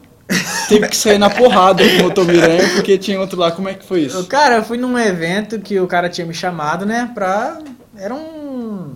teve 0.68 0.88
que 0.88 0.96
sair 0.96 1.18
na 1.18 1.28
porrada 1.30 1.82
com 1.98 2.06
o 2.06 2.10
Tom 2.10 2.24
Miranha, 2.24 2.68
porque 2.74 2.96
tinha 2.98 3.20
outro 3.20 3.38
lá. 3.38 3.50
Como 3.52 3.68
é 3.68 3.74
que 3.74 3.84
foi 3.84 4.00
isso? 4.02 4.24
cara, 4.26 4.56
eu 4.56 4.62
fui 4.64 4.78
num 4.78 4.98
evento 4.98 5.58
que 5.60 5.78
o 5.78 5.86
cara 5.86 6.08
tinha 6.08 6.26
me 6.26 6.34
chamado, 6.34 6.84
né, 6.86 7.10
pra... 7.14 7.58
Era 7.96 8.14
um... 8.14 8.94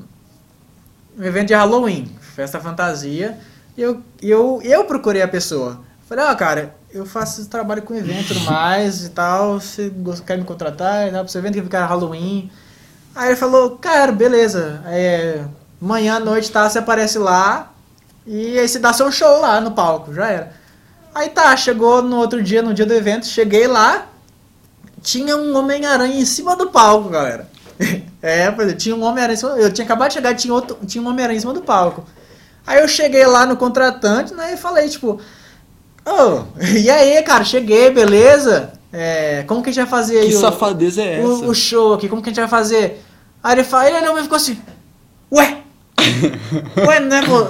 Um 1.18 1.24
evento 1.24 1.48
de 1.48 1.54
Halloween, 1.54 2.06
festa 2.36 2.60
fantasia. 2.60 3.38
E 3.76 3.80
eu, 3.80 4.02
eu, 4.20 4.60
eu 4.62 4.84
procurei 4.84 5.22
a 5.22 5.28
pessoa. 5.28 5.80
Falei, 6.06 6.24
ó, 6.26 6.34
cara, 6.34 6.76
eu 6.92 7.06
faço 7.06 7.46
trabalho 7.46 7.82
com 7.82 7.94
evento 7.94 8.38
mais 8.44 9.06
e 9.06 9.08
tal. 9.08 9.58
Você 9.58 9.90
quer 10.26 10.36
me 10.36 10.44
contratar 10.44 11.08
e 11.08 11.10
tal, 11.10 11.20
pra 11.20 11.28
esse 11.30 11.38
evento 11.38 11.54
que 11.54 11.62
ficar 11.62 11.86
Halloween. 11.86 12.50
Aí 13.14 13.28
ele 13.28 13.36
falou, 13.36 13.78
cara, 13.78 14.12
beleza. 14.12 14.82
É, 14.86 15.44
manhã 15.80 16.16
à 16.16 16.20
noite, 16.20 16.52
tá? 16.52 16.68
Você 16.68 16.78
aparece 16.78 17.18
lá 17.18 17.72
e 18.26 18.58
aí 18.58 18.68
você 18.68 18.78
dá 18.78 18.92
seu 18.92 19.10
show 19.10 19.40
lá 19.40 19.58
no 19.60 19.72
palco, 19.72 20.12
já 20.12 20.28
era. 20.28 20.52
Aí 21.14 21.30
tá, 21.30 21.56
chegou 21.56 22.02
no 22.02 22.16
outro 22.16 22.42
dia, 22.42 22.60
no 22.60 22.74
dia 22.74 22.84
do 22.84 22.92
evento, 22.92 23.24
cheguei 23.24 23.66
lá, 23.66 24.06
tinha 25.00 25.34
um 25.34 25.56
Homem-Aranha 25.56 26.20
em 26.20 26.24
cima 26.26 26.54
do 26.54 26.68
palco, 26.68 27.08
galera. 27.08 27.48
é, 28.20 28.50
pois 28.50 28.68
é, 28.68 28.74
tinha 28.74 28.94
um 28.94 29.02
Homem-Aranha 29.02 29.34
em 29.34 29.38
cima. 29.38 29.52
Eu 29.52 29.72
tinha 29.72 29.86
acabado 29.86 30.08
de 30.08 30.14
chegar 30.14 30.34
tinha, 30.34 30.52
outro, 30.52 30.76
tinha 30.86 31.02
um 31.02 31.08
Homem-Aranha 31.08 31.38
em 31.38 31.40
cima 31.40 31.54
do 31.54 31.62
palco. 31.62 32.04
Aí 32.66 32.80
eu 32.80 32.88
cheguei 32.88 33.24
lá 33.26 33.46
no 33.46 33.56
contratante, 33.56 34.34
né, 34.34 34.54
e 34.54 34.56
falei, 34.56 34.88
tipo, 34.88 35.20
ô, 36.04 36.42
e 36.76 36.90
aí, 36.90 37.22
cara, 37.22 37.44
cheguei, 37.44 37.90
beleza? 37.90 38.72
É, 38.92 39.44
como 39.46 39.62
que 39.62 39.70
a 39.70 39.72
gente 39.72 39.82
vai 39.84 39.90
fazer 40.00 40.18
aí 40.18 40.28
Que 40.30 40.34
o- 40.36 40.40
safadeza 40.40 41.02
é 41.02 41.18
essa? 41.18 41.26
o, 41.28 41.48
o 41.50 41.54
show 41.54 41.94
aqui, 41.94 42.08
como 42.08 42.20
que 42.22 42.28
a 42.28 42.32
gente 42.32 42.40
vai 42.40 42.48
fazer? 42.48 43.02
Aí 43.42 43.54
ele 43.54 43.64
fala, 43.64 43.88
ele 43.88 44.00
não, 44.00 44.16
ficou 44.22 44.36
assim, 44.36 44.58
ué, 45.32 45.58
ué, 46.86 47.00
não 47.00 47.16
é, 47.16 47.22
pô, 47.24 47.46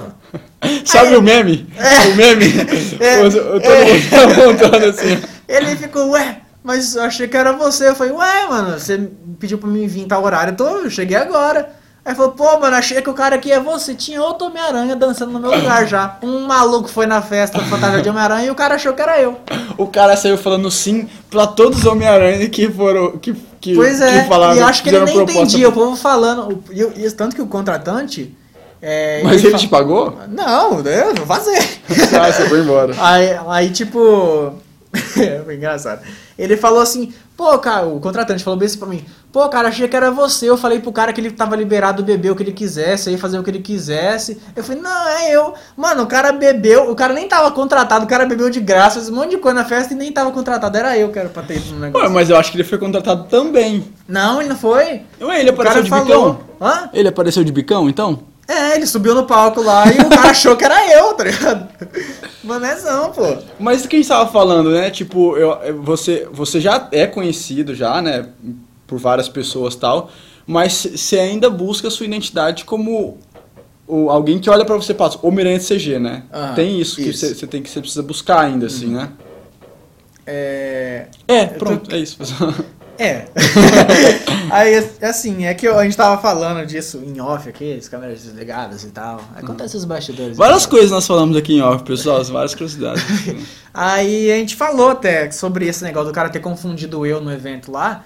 Sabe 0.84 1.08
Aí- 1.08 1.16
o 1.16 1.22
meme? 1.22 1.66
É. 1.76 2.08
O 2.08 2.16
meme? 2.16 2.46
É. 3.00 3.20
O- 3.22 3.30
Todo 3.30 3.62
É. 3.62 4.36
montando 4.46 4.86
assim. 4.86 5.22
Ele 5.48 5.76
ficou, 5.76 6.10
ué, 6.10 6.40
mas 6.64 6.96
eu 6.96 7.02
achei 7.02 7.28
que 7.28 7.36
era 7.36 7.52
você. 7.52 7.88
Eu 7.88 7.94
falei, 7.94 8.12
ué, 8.12 8.46
mano, 8.48 8.78
você 8.78 9.08
pediu 9.38 9.58
pra 9.58 9.68
mim 9.68 9.86
vir 9.86 10.00
em 10.02 10.08
tal 10.08 10.24
horário, 10.24 10.52
então 10.52 10.82
eu 10.82 10.90
cheguei 10.90 11.16
agora. 11.16 11.70
Aí 12.06 12.14
falou, 12.14 12.30
pô, 12.32 12.58
mano, 12.60 12.76
achei 12.76 13.02
que 13.02 13.10
o 13.10 13.14
cara 13.14 13.34
aqui 13.34 13.50
é 13.50 13.58
você. 13.58 13.92
Tinha 13.92 14.22
outro 14.22 14.46
Homem-Aranha 14.46 14.94
dançando 14.94 15.32
no 15.32 15.40
meu 15.40 15.50
lugar 15.58 15.84
já. 15.88 16.16
Um 16.22 16.46
maluco 16.46 16.88
foi 16.88 17.04
na 17.04 17.20
festa 17.20 17.58
fantasia 17.64 18.00
de 18.00 18.08
Homem-Aranha 18.08 18.46
e 18.46 18.50
o 18.50 18.54
cara 18.54 18.76
achou 18.76 18.92
que 18.92 19.02
era 19.02 19.20
eu. 19.20 19.36
O 19.76 19.88
cara 19.88 20.16
saiu 20.16 20.38
falando 20.38 20.70
sim 20.70 21.08
pra 21.28 21.48
todos 21.48 21.80
os 21.80 21.84
Homem-Aranha 21.86 22.48
que 22.48 22.70
foram. 22.70 23.18
Que, 23.18 23.34
que, 23.60 23.74
Pois 23.74 24.00
é, 24.00 24.22
que 24.22 24.28
falaram 24.28 24.54
e 24.54 24.58
eu 24.60 24.66
acho 24.66 24.82
que 24.84 24.88
ele 24.88 25.00
nem 25.00 25.14
proposta 25.14 25.40
entendia, 25.42 25.68
o 25.68 25.72
povo 25.72 25.96
falando. 25.96 26.62
E, 26.70 26.80
e 27.04 27.10
tanto 27.10 27.34
que 27.34 27.42
o 27.42 27.46
contratante. 27.48 28.32
é, 28.80 29.22
Mas 29.24 29.42
ele 29.42 29.50
fa- 29.50 29.58
te 29.58 29.66
pagou? 29.66 30.16
Não, 30.28 30.78
eu 30.86 31.12
vou 31.16 31.26
fazer. 31.26 31.58
Ah, 32.22 32.32
você 32.32 32.48
foi 32.48 32.60
embora. 32.60 32.94
Aí, 33.00 33.36
aí 33.48 33.70
tipo. 33.70 34.52
É, 35.16 35.40
foi 35.44 35.56
engraçado. 35.56 36.02
Ele 36.38 36.56
falou 36.56 36.80
assim, 36.80 37.12
pô, 37.36 37.58
cara, 37.58 37.86
o 37.86 37.98
contratante 38.00 38.44
falou 38.44 38.58
bem 38.58 38.66
assim 38.66 38.78
pra 38.78 38.86
mim, 38.88 39.02
pô, 39.32 39.48
cara, 39.48 39.68
achei 39.68 39.88
que 39.88 39.96
era 39.96 40.10
você. 40.10 40.48
Eu 40.48 40.56
falei 40.58 40.78
pro 40.80 40.92
cara 40.92 41.12
que 41.12 41.20
ele 41.20 41.30
tava 41.30 41.56
liberado 41.56 42.02
beber 42.02 42.30
o 42.30 42.36
que 42.36 42.42
ele 42.42 42.52
quisesse, 42.52 43.08
aí 43.08 43.16
fazer 43.16 43.38
o 43.38 43.42
que 43.42 43.50
ele 43.50 43.60
quisesse. 43.60 44.40
Eu 44.54 44.62
falei, 44.62 44.80
não, 44.82 45.08
é 45.08 45.30
eu. 45.34 45.54
Mano, 45.76 46.02
o 46.02 46.06
cara 46.06 46.32
bebeu, 46.32 46.90
o 46.90 46.94
cara 46.94 47.14
nem 47.14 47.26
tava 47.28 47.50
contratado, 47.50 48.04
o 48.04 48.08
cara 48.08 48.26
bebeu 48.26 48.50
de 48.50 48.60
graça, 48.60 48.96
fez 48.96 49.08
um 49.08 49.14
monte 49.14 49.30
de 49.30 49.38
coisa 49.38 49.58
na 49.58 49.64
festa 49.64 49.94
e 49.94 49.96
nem 49.96 50.12
tava 50.12 50.30
contratado. 50.30 50.76
Era 50.76 50.96
eu 50.98 51.10
que 51.10 51.18
era 51.18 51.28
pra 51.28 51.42
ter 51.42 51.56
ido 51.56 51.70
no 51.74 51.80
Ué, 51.80 51.86
negócio. 51.86 52.10
mas 52.10 52.28
eu 52.30 52.36
acho 52.36 52.50
que 52.50 52.56
ele 52.58 52.64
foi 52.64 52.78
contratado 52.78 53.24
também. 53.24 53.84
Não, 54.06 54.40
ele 54.40 54.48
não 54.50 54.56
foi. 54.56 55.02
Ué, 55.20 55.40
ele 55.40 55.50
apareceu 55.50 55.82
de 55.82 55.88
falou. 55.90 56.04
bicão? 56.04 56.38
Hã? 56.60 56.90
Ele 56.92 57.08
apareceu 57.08 57.42
de 57.44 57.52
bicão, 57.52 57.88
então? 57.88 58.20
É, 58.48 58.76
ele 58.76 58.86
subiu 58.86 59.14
no 59.14 59.24
palco 59.26 59.60
lá 59.60 59.84
e 59.92 59.98
o 60.00 60.08
cara 60.08 60.30
achou 60.30 60.56
que 60.56 60.64
era 60.64 60.92
eu, 60.94 61.14
tá 61.14 61.24
ligado? 61.24 61.68
Manezão, 62.44 63.10
pô. 63.12 63.36
Mas 63.58 63.84
o 63.84 63.88
que 63.88 63.96
a 63.96 63.98
gente 63.98 64.08
tava 64.08 64.30
falando, 64.30 64.70
né? 64.70 64.88
Tipo, 64.90 65.36
eu, 65.36 65.82
você, 65.82 66.28
você 66.30 66.60
já 66.60 66.88
é 66.92 67.06
conhecido 67.06 67.74
já, 67.74 68.00
né? 68.00 68.28
Por 68.86 68.98
várias 69.00 69.28
pessoas 69.28 69.74
e 69.74 69.78
tal. 69.78 70.10
Mas 70.46 70.86
você 70.94 71.18
ainda 71.18 71.50
busca 71.50 71.88
a 71.88 71.90
sua 71.90 72.06
identidade 72.06 72.64
como 72.64 73.18
o, 73.86 74.10
alguém 74.10 74.38
que 74.38 74.48
olha 74.48 74.64
pra 74.64 74.76
você 74.76 74.92
e 74.92 74.94
fala, 74.94 75.18
o 75.22 75.30
Miranha 75.32 75.58
de 75.58 75.66
CG, 75.66 75.98
né? 75.98 76.22
Tem 76.54 76.80
isso, 76.80 76.96
que 76.96 77.02
isso. 77.08 77.26
você 77.26 77.34
você 77.34 77.46
tem 77.48 77.62
que 77.62 77.68
você 77.68 77.80
precisa 77.80 78.02
buscar 78.02 78.40
ainda, 78.42 78.66
assim, 78.66 78.88
né? 78.94 79.10
É. 80.24 81.06
É, 81.26 81.46
tô- 81.46 81.58
pronto, 81.64 81.92
é 81.94 81.98
isso. 81.98 82.16
É. 82.98 83.26
Aí, 84.50 84.76
assim, 85.02 85.44
é 85.44 85.54
que 85.54 85.66
a 85.66 85.82
gente 85.84 85.96
tava 85.96 86.20
falando 86.20 86.64
disso 86.66 87.02
em 87.04 87.20
off 87.20 87.48
aqui, 87.48 87.74
as 87.74 87.88
câmeras 87.88 88.22
desligadas 88.22 88.84
e 88.84 88.88
tal. 88.88 89.20
Acontece 89.34 89.76
os 89.76 89.84
bastidores. 89.84 90.36
Várias 90.36 90.66
coisas 90.66 90.90
nós 90.90 91.06
falamos 91.06 91.36
aqui 91.36 91.54
em 91.54 91.62
off, 91.62 91.84
pessoal, 91.84 92.22
várias 92.24 92.54
curiosidades. 92.54 93.02
Aí 93.74 94.30
a 94.30 94.36
gente 94.36 94.56
falou 94.56 94.90
até 94.90 95.30
sobre 95.30 95.66
esse 95.66 95.82
negócio 95.84 96.08
do 96.08 96.14
cara 96.14 96.28
ter 96.28 96.40
confundido 96.40 97.04
eu 97.04 97.20
no 97.20 97.32
evento 97.32 97.70
lá. 97.70 98.04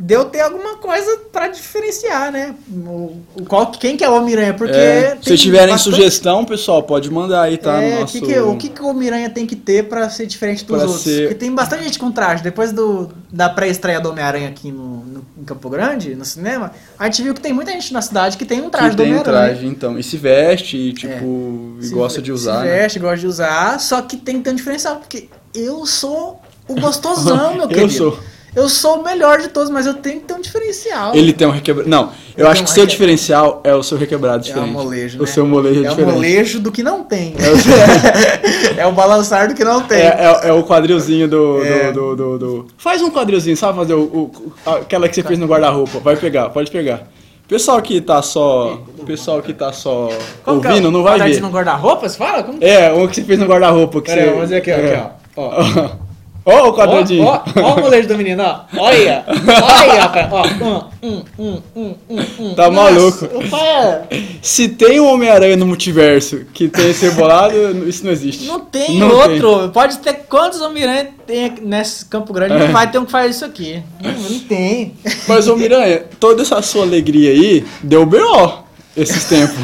Deu 0.00 0.26
ter 0.26 0.42
alguma 0.42 0.76
coisa 0.76 1.22
pra 1.32 1.48
diferenciar, 1.48 2.30
né? 2.30 2.54
O, 2.70 3.16
o 3.34 3.44
qual, 3.48 3.66
quem 3.72 3.96
que 3.96 4.04
é 4.04 4.08
o 4.08 4.14
Homem-Aranha? 4.16 4.54
Porque. 4.54 4.72
É, 4.76 5.18
se 5.20 5.36
tiverem 5.36 5.74
bastante- 5.74 5.96
sugestão, 5.96 6.44
pessoal, 6.44 6.84
pode 6.84 7.10
mandar 7.10 7.42
aí, 7.42 7.58
tá? 7.58 7.82
É, 7.82 7.94
no 7.94 8.00
nosso... 8.02 8.12
que 8.12 8.20
que- 8.26 8.38
o 8.38 8.56
que, 8.56 8.68
que 8.68 8.80
o 8.80 8.86
Homem-Aranha 8.86 9.28
tem 9.28 9.44
que 9.44 9.56
ter 9.56 9.88
pra 9.88 10.08
ser 10.08 10.26
diferente 10.26 10.64
dos 10.64 10.76
Pra 10.76 10.86
outros? 10.86 11.02
ser- 11.02 11.22
Porque 11.22 11.34
tem 11.34 11.52
bastante 11.52 11.82
gente 11.82 11.98
com 11.98 12.12
traje. 12.12 12.44
Depois 12.44 12.70
do, 12.70 13.10
da 13.28 13.48
pré-estreia 13.48 14.00
do 14.00 14.10
Homem-Aranha 14.10 14.48
aqui 14.48 14.70
no, 14.70 15.04
no- 15.04 15.26
em 15.36 15.42
Campo 15.44 15.68
Grande, 15.68 16.14
no 16.14 16.24
cinema, 16.24 16.70
a 16.96 17.06
gente 17.06 17.20
viu 17.24 17.34
que 17.34 17.40
tem 17.40 17.52
muita 17.52 17.72
gente 17.72 17.92
na 17.92 18.00
cidade 18.00 18.36
que 18.36 18.44
tem 18.44 18.62
um 18.62 18.70
traje 18.70 18.90
que 18.90 18.96
do 18.96 19.02
tem 19.02 19.12
um 19.14 19.18
Homem-Aranha. 19.20 19.48
traje, 19.54 19.66
então. 19.66 19.98
E 19.98 20.02
se 20.04 20.16
veste, 20.16 20.76
e, 20.76 20.92
tipo, 20.92 21.76
e 21.80 21.84
Se 21.86 21.92
gosta 21.92 22.22
de 22.22 22.30
usar. 22.30 22.60
Se 22.60 22.66
né? 22.68 22.78
veste, 22.78 22.98
gosta 23.00 23.16
de 23.18 23.26
usar, 23.26 23.80
só 23.80 24.00
que 24.00 24.16
tem 24.16 24.36
que 24.36 24.42
ter 24.44 24.50
um 24.50 24.54
diferencial, 24.54 24.94
porque 24.96 25.28
eu 25.52 25.84
sou 25.86 26.40
o 26.68 26.80
gostosão, 26.80 27.54
meu 27.58 27.62
Eu 27.64 27.68
querido. 27.68 27.92
sou. 27.92 28.18
Eu 28.56 28.68
sou 28.68 29.00
o 29.00 29.04
melhor 29.04 29.38
de 29.38 29.48
todos, 29.48 29.70
mas 29.70 29.86
eu 29.86 29.94
tenho 29.94 30.20
que 30.20 30.26
ter 30.26 30.34
um 30.34 30.40
diferencial. 30.40 31.14
Ele 31.14 31.32
tem 31.32 31.46
um 31.46 31.50
requebrado. 31.50 31.88
Não, 31.88 32.10
eu, 32.36 32.44
Eu 32.44 32.48
acho 32.50 32.64
que 32.64 32.70
um 32.70 32.74
seu 32.74 32.86
diferencial 32.86 33.60
é 33.62 33.74
o 33.74 33.82
seu 33.82 33.96
requebrado 33.98 34.38
é 34.38 34.40
diferente. 34.48 34.70
o 34.70 34.72
molejo, 34.72 35.18
O 35.18 35.22
né? 35.22 35.26
seu 35.28 35.46
molejo 35.46 35.82
é, 35.82 35.86
é 35.86 35.86
o 35.86 35.90
diferente. 35.90 36.14
molejo 36.14 36.60
do 36.60 36.72
que 36.72 36.82
não 36.82 37.04
tem. 37.04 37.34
É 37.38 37.50
o 37.50 37.56
seu- 37.58 37.72
é 38.82 38.86
o 38.86 38.92
balançar 38.92 39.48
do 39.48 39.54
que 39.54 39.62
não 39.64 39.82
tem. 39.82 39.98
É, 39.98 40.40
é- 40.44 40.48
é 40.48 40.52
o 40.52 40.64
quadrilzinho 40.64 41.28
do, 41.28 41.62
É. 41.62 41.92
do, 41.92 42.16
do, 42.16 42.16
do- 42.16 42.38
do- 42.38 42.66
Faz 42.78 43.00
um 43.02 43.10
quadrilzinho, 43.10 43.56
sabe 43.56 43.76
fazer 43.78 43.94
o, 43.94 44.00
o- 44.02 44.32
aquela 44.66 45.08
que 45.08 45.14
você 45.14 45.22
fez 45.22 45.38
no 45.38 45.46
guarda-roupa. 45.46 45.98
Vai 46.00 46.16
pegar, 46.16 46.48
pode 46.48 46.70
pegar. 46.70 47.02
Pessoal 47.46 47.80
que 47.80 48.00
tá 48.00 48.20
só. 48.22 48.80
Pessoal 49.06 49.40
que 49.40 49.52
tá 49.54 49.72
só 49.72 50.08
Como 50.44 50.60
que 50.60 50.66
é? 50.66 50.70
ouvindo, 50.70 50.90
não 50.90 51.02
vai 51.02 51.18
ver. 51.18 51.40
no 51.40 51.48
guarda-roupa, 51.50 52.08
você 52.08 52.16
fala? 52.18 52.42
Como... 52.42 52.58
É, 52.62 52.92
o 52.92 53.06
que 53.08 53.14
você 53.16 53.22
fez 53.24 53.38
no 53.38 53.46
guarda-roupa. 53.46 54.00
que 54.02 54.08
Pera 54.10 54.20
aí, 54.22 54.26
você- 54.26 54.32
vamos 54.32 54.42
fazer 54.48 54.56
aqui, 54.56 54.70
ó, 54.70 54.74
é. 54.74 54.94
aqui, 54.96 55.10
ó. 55.36 55.42
ó. 55.42 55.90
Ó 56.44 56.68
o 56.68 56.72
quadradinho. 56.74 57.24
Ó, 57.24 57.42
ó, 57.56 57.60
ó 57.60 57.74
o 57.74 57.80
molejo 57.80 58.08
do 58.08 58.16
menino, 58.16 58.42
ó. 58.42 58.60
Olha, 58.78 59.24
olha, 59.28 60.08
cara. 60.08 60.28
Ó, 60.32 60.86
um, 61.02 61.22
um, 61.38 61.62
um, 61.76 61.94
um, 62.08 62.24
um. 62.38 62.54
Tá 62.54 62.70
Nossa, 62.70 62.92
maluco. 62.92 63.24
O 63.38 63.48
pai 63.50 63.68
é... 63.68 64.02
Se 64.40 64.68
tem 64.68 64.98
um 65.00 65.12
Homem-Aranha 65.12 65.56
no 65.56 65.66
multiverso 65.66 66.46
que 66.54 66.68
tem 66.68 66.90
esse 66.90 67.10
bolado, 67.10 67.54
isso 67.88 68.04
não 68.04 68.12
existe. 68.12 68.46
Não 68.46 68.60
tem 68.60 68.98
Não 68.98 69.10
outro. 69.10 69.70
Pode 69.72 69.98
ter 69.98 70.14
quantos 70.28 70.60
Homem-Aranha 70.60 71.08
tem 71.26 71.52
nesse 71.62 72.06
Campo 72.06 72.32
Grande, 72.32 72.54
É. 72.54 72.58
não 72.58 72.68
vai 72.72 72.90
ter 72.90 72.98
um 72.98 73.04
que 73.04 73.12
faz 73.12 73.36
isso 73.36 73.44
aqui. 73.44 73.82
Não, 74.02 74.12
não 74.12 74.38
tem. 74.40 74.94
Mas, 75.26 75.48
ô 75.48 75.56
Miranha, 75.56 76.04
toda 76.18 76.42
essa 76.42 76.62
sua 76.62 76.84
alegria 76.84 77.30
aí 77.30 77.64
deu 77.82 78.06
B.O. 78.06 78.67
esses 78.98 79.24
tempos. 79.24 79.56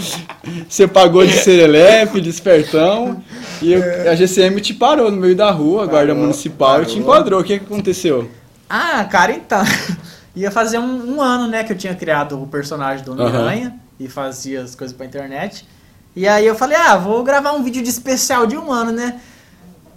Você 0.68 0.88
pagou 0.88 1.24
de 1.26 1.32
serelepe, 1.34 2.20
de 2.20 2.28
espertão, 2.30 3.22
e 3.60 3.72
eu- 3.72 4.10
a 4.10 4.14
GCM 4.14 4.60
te 4.60 4.72
parou 4.74 5.10
no 5.10 5.16
meio 5.16 5.36
da 5.36 5.50
rua, 5.50 5.84
a 5.84 5.86
guarda 5.86 6.14
municipal, 6.14 6.82
e 6.82 6.86
te 6.86 6.92
parou. 6.94 7.00
enquadrou. 7.02 7.40
O 7.40 7.44
que, 7.44 7.58
que 7.58 7.64
aconteceu? 7.64 8.30
Ah, 8.68 9.04
cara, 9.04 9.32
então. 9.32 9.62
Ia 10.34 10.50
fazer 10.50 10.78
um, 10.78 11.16
um 11.16 11.20
ano, 11.20 11.48
né, 11.48 11.64
que 11.64 11.72
eu 11.72 11.76
tinha 11.76 11.94
criado 11.94 12.40
o 12.40 12.46
personagem 12.46 13.04
do 13.04 13.12
Homem-Aranha 13.12 13.74
e 13.98 14.08
fazia 14.08 14.62
as 14.62 14.74
coisas 14.76 14.96
pra 14.96 15.04
internet. 15.04 15.66
E 16.14 16.26
aí 16.26 16.46
eu 16.46 16.54
falei, 16.54 16.76
ah, 16.76 16.96
vou 16.96 17.22
gravar 17.24 17.52
um 17.52 17.62
vídeo 17.64 17.82
de 17.82 17.88
especial 17.90 18.46
de 18.46 18.56
um 18.56 18.70
ano, 18.72 18.92
né? 18.92 19.20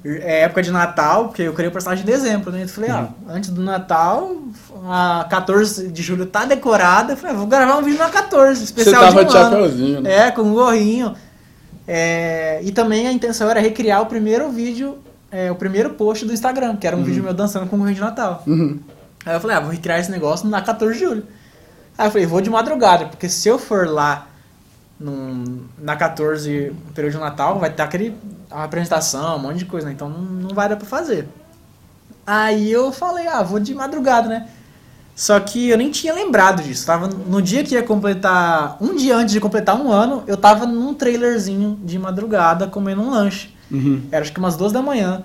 É 0.05 0.41
época 0.41 0.61
de 0.61 0.69
Natal, 0.69 1.27
porque 1.27 1.43
eu 1.43 1.53
criei 1.53 1.69
o 1.69 1.71
personagem 1.71 2.03
em 2.03 2.05
dezembro, 2.05 2.51
né? 2.51 2.63
Eu 2.63 2.67
falei, 2.67 2.89
ah, 2.89 3.07
antes 3.29 3.49
do 3.49 3.61
Natal, 3.61 4.35
a 4.85 5.25
14 5.29 5.87
de 5.87 6.03
julho 6.03 6.25
tá 6.25 6.43
decorada. 6.43 7.13
Eu 7.13 7.17
falei, 7.17 7.35
ah, 7.35 7.37
vou 7.39 7.47
gravar 7.47 7.77
um 7.77 7.81
vídeo 7.81 7.99
na 7.99 8.09
14, 8.09 8.59
Você 8.59 8.63
especial 8.65 9.01
tava 9.01 9.23
de 9.23 9.31
de 9.31 9.37
um 9.37 9.41
chapeuzinho, 9.41 10.01
né? 10.01 10.27
É, 10.27 10.31
com 10.31 10.41
um 10.41 10.53
gorrinho. 10.53 11.15
É, 11.87 12.59
e 12.63 12.71
também 12.71 13.07
a 13.07 13.13
intenção 13.13 13.49
era 13.49 13.61
recriar 13.61 14.01
o 14.01 14.05
primeiro 14.05 14.49
vídeo, 14.49 14.97
é, 15.31 15.49
o 15.49 15.55
primeiro 15.55 15.91
post 15.91 16.25
do 16.25 16.33
Instagram, 16.33 16.75
que 16.75 16.85
era 16.85 16.97
um 16.97 17.03
vídeo 17.03 17.23
meu 17.23 17.33
dançando 17.33 17.67
com 17.67 17.77
o 17.77 17.79
gorrinho 17.79 17.95
de 17.95 18.01
Natal. 18.01 18.43
Uhum. 18.45 18.79
Aí 19.25 19.35
eu 19.35 19.39
falei, 19.39 19.55
ah, 19.55 19.59
vou 19.61 19.71
recriar 19.71 19.99
esse 19.99 20.11
negócio 20.11 20.49
na 20.49 20.61
14 20.61 20.93
de 20.93 20.99
julho. 20.99 21.23
Aí 21.97 22.07
eu 22.07 22.11
falei, 22.11 22.27
vou 22.27 22.41
de 22.41 22.49
madrugada, 22.49 23.05
porque 23.05 23.29
se 23.29 23.47
eu 23.47 23.57
for 23.57 23.87
lá 23.87 24.27
num- 24.99 25.61
na 25.79 25.95
14, 25.95 26.71
no 26.87 26.93
período 26.93 27.13
de 27.13 27.19
Natal, 27.19 27.59
vai 27.59 27.69
ter 27.71 27.81
aquele 27.81 28.15
apresentação, 28.49 29.37
um 29.37 29.39
monte 29.39 29.57
de 29.59 29.65
coisa, 29.65 29.87
né? 29.87 29.93
Então 29.93 30.09
não, 30.09 30.19
não 30.21 30.55
vai 30.55 30.69
dar 30.69 30.75
pra 30.75 30.85
fazer. 30.85 31.27
Aí 32.25 32.71
eu 32.71 32.91
falei, 32.91 33.27
ah, 33.27 33.43
vou 33.43 33.59
de 33.59 33.73
madrugada, 33.73 34.29
né? 34.29 34.47
Só 35.15 35.39
que 35.39 35.69
eu 35.69 35.77
nem 35.77 35.91
tinha 35.91 36.13
lembrado 36.13 36.63
disso. 36.63 36.85
Tava 36.85 37.07
no 37.07 37.41
dia 37.41 37.63
que 37.63 37.75
ia 37.75 37.83
completar, 37.83 38.77
um 38.81 38.95
dia 38.95 39.15
antes 39.15 39.33
de 39.33 39.39
completar 39.39 39.79
um 39.79 39.91
ano, 39.91 40.23
eu 40.25 40.37
tava 40.37 40.65
num 40.65 40.93
trailerzinho 40.93 41.77
de 41.83 41.99
madrugada 41.99 42.67
comendo 42.67 43.01
um 43.01 43.11
lanche. 43.11 43.53
Uhum. 43.69 44.01
Era 44.11 44.21
acho 44.23 44.33
que 44.33 44.39
umas 44.39 44.55
duas 44.55 44.71
da 44.71 44.81
manhã. 44.81 45.23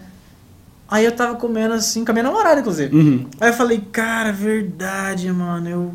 Aí 0.90 1.04
eu 1.04 1.12
tava 1.12 1.36
comendo 1.36 1.74
assim, 1.74 2.04
com 2.04 2.10
a 2.10 2.14
minha 2.14 2.22
namorada, 2.24 2.60
inclusive. 2.60 2.94
Uhum. 2.94 3.26
Aí 3.40 3.50
eu 3.50 3.54
falei, 3.54 3.80
cara, 3.92 4.32
verdade, 4.32 5.30
mano, 5.32 5.68
eu 5.68 5.94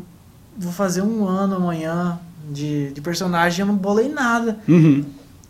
vou 0.56 0.72
fazer 0.72 1.02
um 1.02 1.26
ano 1.26 1.56
amanhã 1.56 2.18
de, 2.54 2.92
de 2.92 3.00
personagem, 3.00 3.60
eu 3.60 3.66
não 3.66 3.76
bolei 3.76 4.08
nada. 4.08 4.58
Uhum. 4.68 5.04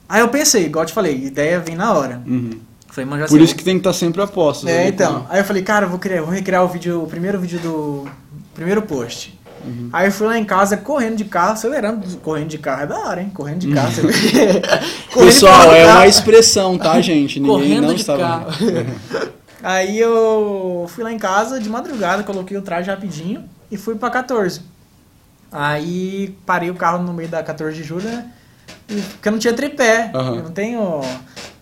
Aí 0.09 0.21
eu 0.21 0.29
pensei, 0.29 0.67
igual 0.67 0.85
eu 0.85 0.89
te 0.89 0.93
falei, 0.93 1.25
ideia 1.25 1.61
vem 1.61 1.77
na 1.77 1.93
hora. 1.93 2.23
Uhum. 2.27 2.51
Falei, 2.89 3.11
Por 3.21 3.29
sei, 3.29 3.43
isso 3.43 3.57
que 3.57 3.65
tem 3.65 3.75
que 3.75 3.81
estar 3.81 3.93
sempre 3.93 4.23
a 4.23 4.27
postos. 4.27 4.69
É, 4.69 4.85
né? 4.85 4.89
então. 4.89 5.27
Aí 5.29 5.41
eu 5.41 5.45
falei, 5.45 5.63
cara, 5.63 5.87
eu 5.87 5.91
vou, 5.91 5.99
criar, 5.99 6.23
vou 6.23 6.31
recriar 6.31 6.65
o 6.65 6.69
vídeo, 6.69 7.03
o 7.03 7.07
primeiro 7.07 7.41
vídeo 7.41 7.59
do 7.59 8.09
primeiro 8.55 8.83
post. 8.83 9.37
Uhum. 9.65 9.89
Aí 9.93 10.07
eu 10.07 10.13
fui 10.13 10.27
lá 10.27 10.39
em 10.39 10.45
casa 10.45 10.77
correndo 10.77 11.17
de 11.17 11.25
carro, 11.25 11.53
acelerando. 11.55 12.07
Correndo 12.19 12.49
de 12.49 12.59
carro 12.59 12.83
é 12.83 12.87
da 12.87 12.99
hora, 12.99 13.21
hein? 13.21 13.31
Correndo 13.35 13.61
de 13.61 13.73
carro. 13.73 13.91
Você. 13.91 14.03
Correndo 15.13 15.29
de 15.29 15.35
Pessoal, 15.35 15.75
é 15.75 15.87
uma 15.87 16.07
expressão, 16.07 16.79
tá, 16.79 17.01
gente? 17.01 17.41
Ninguém 17.41 17.57
Correndo 17.57 17.87
não 17.89 17.95
de 17.95 18.01
estava... 18.01 18.23
carro. 18.23 18.51
Aí 19.61 19.99
eu 19.99 20.87
fui 20.89 21.03
lá 21.03 21.11
em 21.11 21.19
casa 21.19 21.59
de 21.59 21.71
madrugada, 21.71 22.23
coloquei 22.23 22.55
o 22.55 22.61
traje 22.61 22.91
rapidinho 22.91 23.45
e 23.73 23.79
fui 23.79 23.95
pra 23.95 24.11
14. 24.11 24.61
Aí 25.57 26.37
parei 26.45 26.69
o 26.69 26.75
carro 26.75 27.01
no 27.03 27.13
meio 27.13 27.29
da 27.29 27.41
14 27.41 27.77
de 27.77 27.85
julho, 27.85 28.09
né? 28.09 28.27
Porque 28.89 29.29
eu 29.29 29.33
não 29.33 29.39
tinha 29.39 29.55
tripé. 29.55 30.11
Aham. 30.13 30.37
Eu 30.37 30.43
não 30.43 30.51
tenho. 30.51 31.01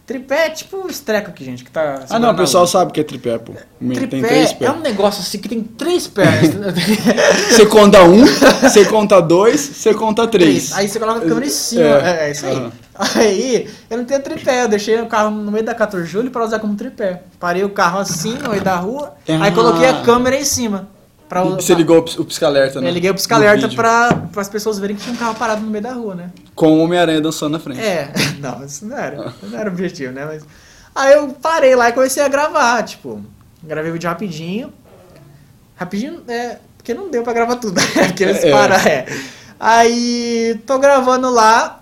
Tripé 0.06 0.46
é 0.46 0.50
tipo 0.50 0.78
os 0.78 0.98
trecos 0.98 1.30
aqui, 1.30 1.44
gente, 1.44 1.62
que 1.62 1.70
tá. 1.70 2.00
Ah, 2.10 2.18
não, 2.18 2.32
o 2.32 2.36
pessoal 2.36 2.66
sabe 2.66 2.90
o 2.90 2.94
que 2.94 3.00
é 3.00 3.04
tripé, 3.04 3.38
pô. 3.38 3.52
Tem 3.78 3.90
Tripé 3.90 4.20
três 4.20 4.52
pés. 4.52 4.70
é 4.70 4.74
um 4.74 4.80
negócio 4.80 5.20
assim 5.20 5.38
que 5.38 5.48
tem 5.48 5.62
três 5.62 6.08
pernas. 6.08 6.50
Você 7.50 7.66
conta 7.66 8.02
um, 8.02 8.24
você 8.62 8.84
conta 8.86 9.20
dois, 9.20 9.60
você 9.60 9.94
conta 9.94 10.26
três. 10.26 10.72
Aí 10.72 10.88
você 10.88 10.98
coloca 10.98 11.18
a 11.20 11.22
câmera 11.28 11.46
em 11.46 11.50
cima. 11.50 11.82
É. 11.82 12.24
É, 12.24 12.28
é 12.28 12.30
isso 12.32 12.46
aí. 12.46 12.56
Aham. 12.56 12.72
Aí 13.14 13.70
eu 13.88 13.98
não 13.98 14.04
tenho 14.04 14.20
tripé, 14.22 14.64
eu 14.64 14.68
deixei 14.68 15.00
o 15.00 15.06
carro 15.06 15.30
no 15.30 15.50
meio 15.52 15.64
da 15.64 15.74
14 15.74 16.04
de 16.04 16.10
julho 16.12 16.30
pra 16.30 16.44
usar 16.44 16.58
como 16.58 16.74
tripé. 16.74 17.22
Parei 17.38 17.62
o 17.64 17.70
carro 17.70 18.00
assim 18.00 18.34
no 18.34 18.50
meio 18.50 18.62
da 18.62 18.74
rua, 18.76 19.14
Ah. 19.28 19.44
aí 19.44 19.52
coloquei 19.52 19.86
a 19.86 20.02
câmera 20.02 20.36
em 20.36 20.44
cima. 20.44 20.88
Pra, 21.32 21.46
E 21.46 21.48
Você 21.52 21.72
ligou 21.74 21.96
o 21.96 22.02
pis- 22.02 22.18
o 22.18 22.26
pisca-alerta, 22.26 22.78
né? 22.78 22.90
Eu 22.90 22.92
liguei 22.92 23.08
o 23.10 23.14
pisca-alerta 23.14 23.66
pra, 23.70 24.10
as 24.36 24.48
pessoas 24.50 24.78
verem 24.78 24.94
que 24.94 25.02
tinha 25.02 25.14
um 25.14 25.16
carro 25.16 25.34
parado 25.34 25.62
no 25.62 25.70
meio 25.70 25.82
da 25.82 25.90
rua, 25.94 26.14
né? 26.14 26.30
Com 26.54 26.72
o 26.78 26.82
Homem-Aranha 26.84 27.22
dançando 27.22 27.52
na 27.52 27.58
frente. 27.58 27.80
É, 27.80 28.12
não, 28.38 28.62
isso 28.62 28.84
não 28.84 28.98
era, 28.98 29.32
não 29.42 29.58
era 29.58 29.70
o 29.70 29.72
objetivo, 29.72 30.12
né? 30.12 30.26
Mas. 30.26 30.44
Aí 30.94 31.14
eu 31.14 31.28
parei 31.28 31.74
lá 31.74 31.88
e 31.88 31.92
comecei 31.94 32.22
a 32.22 32.28
gravar, 32.28 32.82
tipo, 32.82 33.24
gravei 33.62 33.88
o 33.90 33.94
vídeo 33.94 34.10
rapidinho. 34.10 34.70
Rapidinho, 35.74 36.22
é, 36.28 36.58
porque 36.76 36.92
não 36.92 37.10
deu 37.10 37.22
pra 37.22 37.32
gravar 37.32 37.56
tudo, 37.56 37.76
né? 37.80 38.08
Porque 38.08 38.24
eles 38.24 38.44
É. 38.44 38.50
param, 38.50 38.76
é. 38.76 39.06
Aí 39.58 40.60
tô 40.66 40.78
gravando 40.78 41.30
lá, 41.30 41.80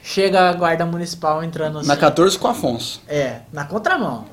chega 0.00 0.48
a 0.48 0.52
guarda 0.52 0.86
municipal 0.86 1.42
entrando 1.42 1.80
assim. 1.80 1.88
Na 1.88 1.96
14 1.96 2.38
com 2.38 2.46
o 2.46 2.50
Afonso. 2.52 3.02
É, 3.08 3.40
na 3.52 3.64
contramão. 3.64 4.26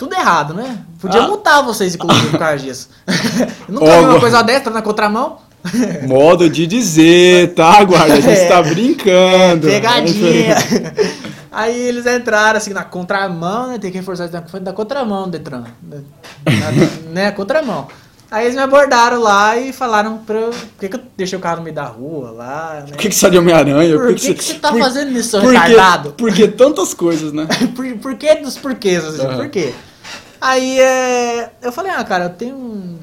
Tudo 0.00 0.14
errado, 0.14 0.54
né? 0.54 0.78
Podia 0.98 1.20
Ah. 1.20 1.28
multar 1.28 1.62
vocês, 1.62 1.94
inclusive, 1.94 2.28
por 2.30 2.38
causa 2.38 2.56
disso. 2.58 2.88
Nunca 3.68 3.84
Ó, 3.84 3.98
vi 3.98 4.04
uma 4.06 4.18
coisa 4.20 4.42
dessa 4.42 4.70
na 4.70 4.80
contramão. 4.80 5.36
Modo 6.08 6.48
de 6.48 6.66
dizer, 6.66 7.52
tá, 7.52 7.84
guarda? 7.84 8.14
A 8.14 8.20
gente 8.20 8.40
É. 8.40 8.48
tá 8.48 8.62
brincando. 8.62 9.66
Pegadinha. 9.68 10.56
Aí 11.52 11.78
eles 11.78 12.06
entraram 12.06 12.56
assim 12.56 12.72
na 12.72 12.82
contramão, 12.82 13.66
né? 13.68 13.78
Tem 13.78 13.90
que 13.90 13.98
reforçar 13.98 14.24
isso 14.26 14.42
foi 14.50 14.60
da 14.60 14.72
contramão, 14.72 15.28
Detran. 15.28 15.64
Na- 15.82 17.10
né? 17.12 17.30
Contramão. 17.32 17.88
Aí 18.30 18.44
eles 18.44 18.54
me 18.54 18.62
abordaram 18.62 19.20
lá 19.20 19.58
e 19.58 19.72
falaram 19.72 20.18
pra. 20.18 20.40
Por 20.40 20.54
que, 20.78 20.88
que 20.88 20.96
eu 20.96 21.00
deixei 21.16 21.36
o 21.36 21.42
carro 21.42 21.56
no 21.58 21.62
meio 21.64 21.74
da 21.74 21.84
rua 21.84 22.30
lá, 22.30 22.74
né? 22.86 22.92
Por 22.92 22.96
que, 22.96 23.08
que 23.08 23.14
você 23.14 23.26
é 23.26 23.30
de 23.30 23.36
Homem-Aranha? 23.38 23.98
Por 23.98 24.14
que, 24.14 24.32
que 24.34 24.44
você 24.44 24.54
tá 24.54 24.70
por- 24.70 24.80
fazendo 24.80 25.10
isso, 25.18 25.38
por 25.40 25.50
que- 25.50 25.58
retardado? 25.58 26.12
Por 26.12 26.32
que 26.32 26.46
tantas 26.46 26.94
coisas, 26.94 27.32
né? 27.32 27.46
por, 27.74 27.84
por 27.98 28.14
que 28.14 28.36
dos 28.36 28.56
porquês, 28.56 29.04
assim, 29.04 29.26
Aham. 29.26 29.36
por 29.36 29.48
quê? 29.48 29.74
Aí 30.40 30.80
é, 30.80 31.52
eu 31.62 31.70
falei, 31.70 31.92
ah, 31.92 32.02
cara, 32.02 32.24
eu 32.24 32.30
tenho 32.30 32.56
um 32.56 32.98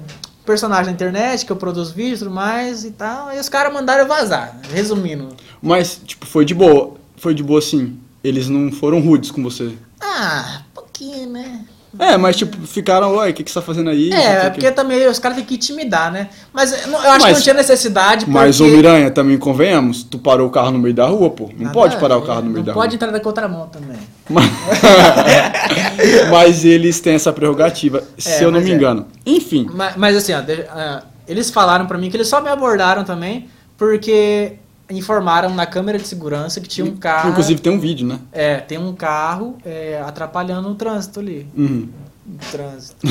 personagem 0.45 0.85
na 0.85 0.91
internet 0.91 1.45
que 1.45 1.51
eu 1.51 1.57
produzo 1.57 1.93
vídeos 1.93 2.21
e 2.21 2.23
tudo 2.23 2.33
mais 2.33 2.83
e 2.83 2.91
tal. 2.91 3.27
Aí 3.27 3.39
os 3.39 3.49
caras 3.49 3.71
mandaram 3.71 4.01
eu 4.03 4.07
vazar, 4.07 4.59
resumindo. 4.71 5.35
Mas, 5.61 6.01
tipo, 6.03 6.25
foi 6.25 6.45
de 6.45 6.53
boa. 6.53 6.95
Foi 7.17 7.33
de 7.33 7.43
boa 7.43 7.59
assim. 7.59 7.99
Eles 8.23 8.49
não 8.49 8.71
foram 8.71 8.99
rudes 8.99 9.29
com 9.29 9.43
você. 9.43 9.77
Ah, 10.01 10.63
pouquinho, 10.73 11.29
né? 11.29 11.65
É, 11.99 12.15
mas 12.17 12.35
tipo, 12.35 12.55
ficaram, 12.67 13.15
ué, 13.15 13.29
o 13.29 13.33
que, 13.33 13.43
que 13.43 13.49
você 13.51 13.59
tá 13.59 13.61
fazendo 13.65 13.89
aí? 13.89 14.09
Não 14.09 14.17
É, 14.17 14.45
é 14.45 14.49
porque 14.49 14.71
também 14.71 15.07
os 15.07 15.19
caras 15.19 15.37
têm 15.37 15.45
que 15.45 15.55
intimidar, 15.55 16.11
né? 16.11 16.29
Mas 16.53 16.71
eu 16.71 16.87
não- 16.89 16.99
acho 16.99 17.09
Mas- 17.09 17.23
que 17.25 17.31
não 17.33 17.41
tinha 17.41 17.53
necessidade 17.55 18.25
porque... 18.25 18.31
Mas, 18.39 18.59
ô 18.61 18.65
Miranha, 18.65 19.09
também 19.11 19.37
convenhamos, 19.37 20.03
tu 20.03 20.17
parou 20.19 20.47
o 20.47 20.51
carro 20.51 20.71
no 20.71 20.79
meio 20.79 20.93
da 20.93 21.05
rua, 21.07 21.29
pô. 21.29 21.49
Não 21.55 21.63
Nada 21.65 21.73
pode 21.73 21.97
parar 21.97 22.17
o 22.17 22.21
carro 22.21 22.41
no 22.41 22.45
meio 22.51 22.57
não 22.57 22.63
da 22.65 22.73
pode 22.73 22.87
rua. 22.89 22.95
entrar 22.95 23.11
na 23.11 23.19
contramão 23.19 23.67
também. 23.67 23.97
Mas... 24.29 24.45
Mas 26.29 26.65
eles 26.65 26.99
têm 26.99 27.15
essa 27.15 27.31
prerrogativa, 27.33 28.03
se 28.17 28.43
eu 28.43 28.51
não 28.51 28.61
me 28.61 28.71
é. 28.71 28.73
engano. 28.73 29.07
Enfim, 29.25 29.67
Mas, 29.73 29.95
mas 29.95 30.15
assim, 30.17 30.33
ó, 30.33 30.41
ah, 30.69 31.03
eles 31.27 31.49
falaram 31.49 31.85
pra 31.85 31.97
mim 31.97 32.09
que 32.09 32.17
eles 32.17 32.27
só 32.27 32.41
me 32.41 32.49
abordaram 32.49 33.03
também 33.03 33.47
porque 33.77 34.53
informaram 34.89 35.53
na 35.53 35.65
câmera 35.65 35.97
de 35.97 36.07
segurança 36.07 36.61
que 36.61 36.67
tinha 36.67 36.85
um 36.85 36.95
carro... 36.95 37.29
inclusive 37.31 37.59
tem 37.61 37.71
um 37.71 37.79
vídeo, 37.79 38.07
né? 38.07 38.19
É, 38.31 38.57
tem 38.57 38.77
um 38.77 38.93
carro 38.93 39.57
é, 39.65 40.01
atrapalhando 40.05 40.69
o 40.69 40.75
trânsito 40.75 41.19
ali. 41.19 41.47
Uhum. 41.57 41.89
O 42.27 42.51
trânsito. 42.51 43.07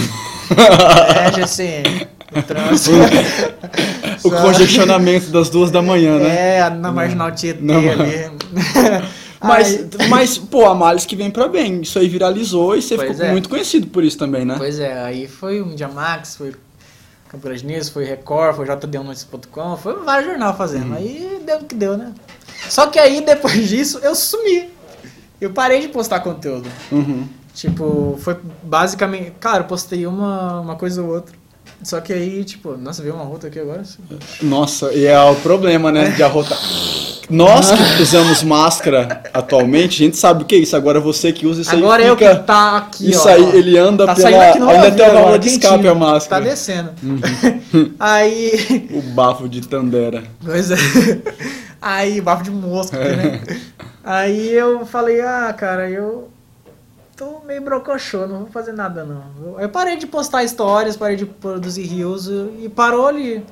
é, 1.17 1.33
GCM. 1.33 2.07
O 2.37 2.43
trânsito. 2.43 2.97
O 4.25 4.31
congestionamento 4.31 5.31
das 5.31 5.49
duas 5.51 5.71
da 5.71 5.81
manhã, 5.83 6.19
né? 6.19 6.57
É, 6.59 6.71
na 6.71 6.91
marginal 6.91 7.31
Tietê 7.33 7.61
Na- 7.63 7.77
ali. 7.77 8.31
Mas, 9.39 9.75
Aí- 10.01 10.09
mas, 10.09 10.39
pô, 10.39 10.65
a 10.65 10.75
males 10.75 11.05
que 11.05 11.15
vem 11.15 11.31
pra 11.31 11.47
bem. 11.47 11.83
Isso 11.83 11.99
aí 11.99 12.09
viralizou 12.09 12.75
e 12.75 12.81
você 12.83 12.97
Pois 12.97 13.11
ficou 13.11 13.27
é. 13.27 13.33
muito 13.33 13.49
conhecido 13.51 13.87
por 13.89 14.03
isso 14.03 14.17
também, 14.17 14.45
né? 14.47 14.55
Pois 14.57 14.81
é, 14.81 14.99
aí 15.05 15.29
foi 15.29 15.61
o 15.61 15.67
Media 15.67 15.87
Max, 15.89 16.37
foi 16.37 16.55
Campo 17.29 17.45
Grande 17.45 17.67
News, 17.67 17.89
foi 17.89 18.05
Record, 18.05 18.57
foi 18.57 18.67
JD1Notícias.com, 18.67 19.77
foi 19.77 20.05
vários 20.05 20.31
jornais 20.31 20.57
fazendo. 20.57 20.91
Uhum. 20.91 20.97
Aí 20.97 21.43
deu 21.45 21.59
o 21.59 21.65
que 21.65 21.75
deu, 21.75 21.97
né? 21.97 22.13
Só 22.69 22.87
que 22.87 22.99
aí, 22.99 23.21
depois 23.21 23.55
disso, 23.69 23.99
eu 24.03 24.15
sumi. 24.15 24.71
Eu 25.41 25.51
parei 25.51 25.81
de 25.81 25.89
postar 25.89 26.21
conteúdo. 26.21 26.69
Uhum. 26.91 27.29
Tipo, 27.55 28.19
foi 28.21 28.37
basicamente. 28.63 29.33
Cara, 29.41 29.61
eu 29.61 29.67
postei 29.67 30.07
uma, 30.07 30.61
uma 30.61 30.77
coisa 30.77 31.03
ou 31.03 31.15
outra. 31.15 31.35
Só 31.83 32.01
que 32.01 32.13
aí, 32.13 32.45
tipo, 32.45 32.77
nossa, 32.77 33.03
veio 33.03 33.15
uma 33.15 33.25
rota 33.25 33.49
aqui 33.49 33.59
agora. 33.59 33.83
Nossa, 34.43 34.93
e 34.93 35.05
é 35.05 35.21
o 35.21 35.35
problema, 35.37 35.93
né? 35.93 36.11
De 36.11 36.23
arrotar. 36.23 36.59
Nós 37.29 37.71
que 37.73 38.03
usamos 38.03 38.43
máscara 38.43 39.23
atualmente, 39.35 40.03
a 40.03 40.07
gente 40.07 40.17
sabe 40.17 40.43
o 40.43 40.47
que 40.47 40.55
é 40.55 40.59
isso. 40.59 40.77
Agora 40.77 41.01
você 41.01 41.33
que 41.33 41.47
usa 41.47 41.63
isso 41.63 41.71
Agora 41.75 42.03
aí 42.03 42.09
eu 42.09 42.17
fica... 42.17 42.37
que 42.37 42.43
tá 42.45 42.77
aqui, 42.77 43.11
Isso 43.11 43.27
ó. 43.27 43.31
aí, 43.31 43.57
ele 43.57 43.77
anda 43.77 44.07
tá 44.07 44.15
pela... 44.15 44.29
Ainda 44.29 44.91
tem 44.93 45.05
a 45.05 45.09
agora, 45.09 45.13
válvula 45.13 45.39
de 45.39 45.49
escape 45.49 45.89
a 45.89 45.95
máscara. 45.95 46.45
Tá 46.45 46.49
descendo. 46.51 46.91
Uhum. 47.03 47.93
aí. 47.99 48.89
O 48.93 49.03
bafo 49.03 49.49
de 49.49 49.61
Tandera. 49.67 50.23
Pois 50.45 50.71
é. 50.71 50.77
Aí, 51.83 52.21
bafo 52.21 52.45
de 52.45 52.51
mosca, 52.51 52.97
É. 52.97 53.17
né? 53.17 53.41
Aí 54.05 54.53
eu 54.53 54.87
falei, 54.87 55.21
ah, 55.21 55.53
cara, 55.57 55.91
eu 55.91 56.29
tô 57.17 57.41
meio 57.47 57.61
brocochô, 57.61 58.27
não 58.27 58.39
vou 58.41 58.49
fazer 58.53 58.73
nada 58.73 59.05
não. 59.05 59.23
Eu- 59.45 59.61
Eu 59.61 59.69
parei 59.69 59.97
de 59.97 60.07
postar 60.07 60.45
histórias, 60.45 60.97
parei 60.97 61.17
de 61.17 61.27
produzir 61.27 61.83
reels 61.87 62.29
e 62.63 62.69
parou 62.69 63.07
ali. 63.09 63.43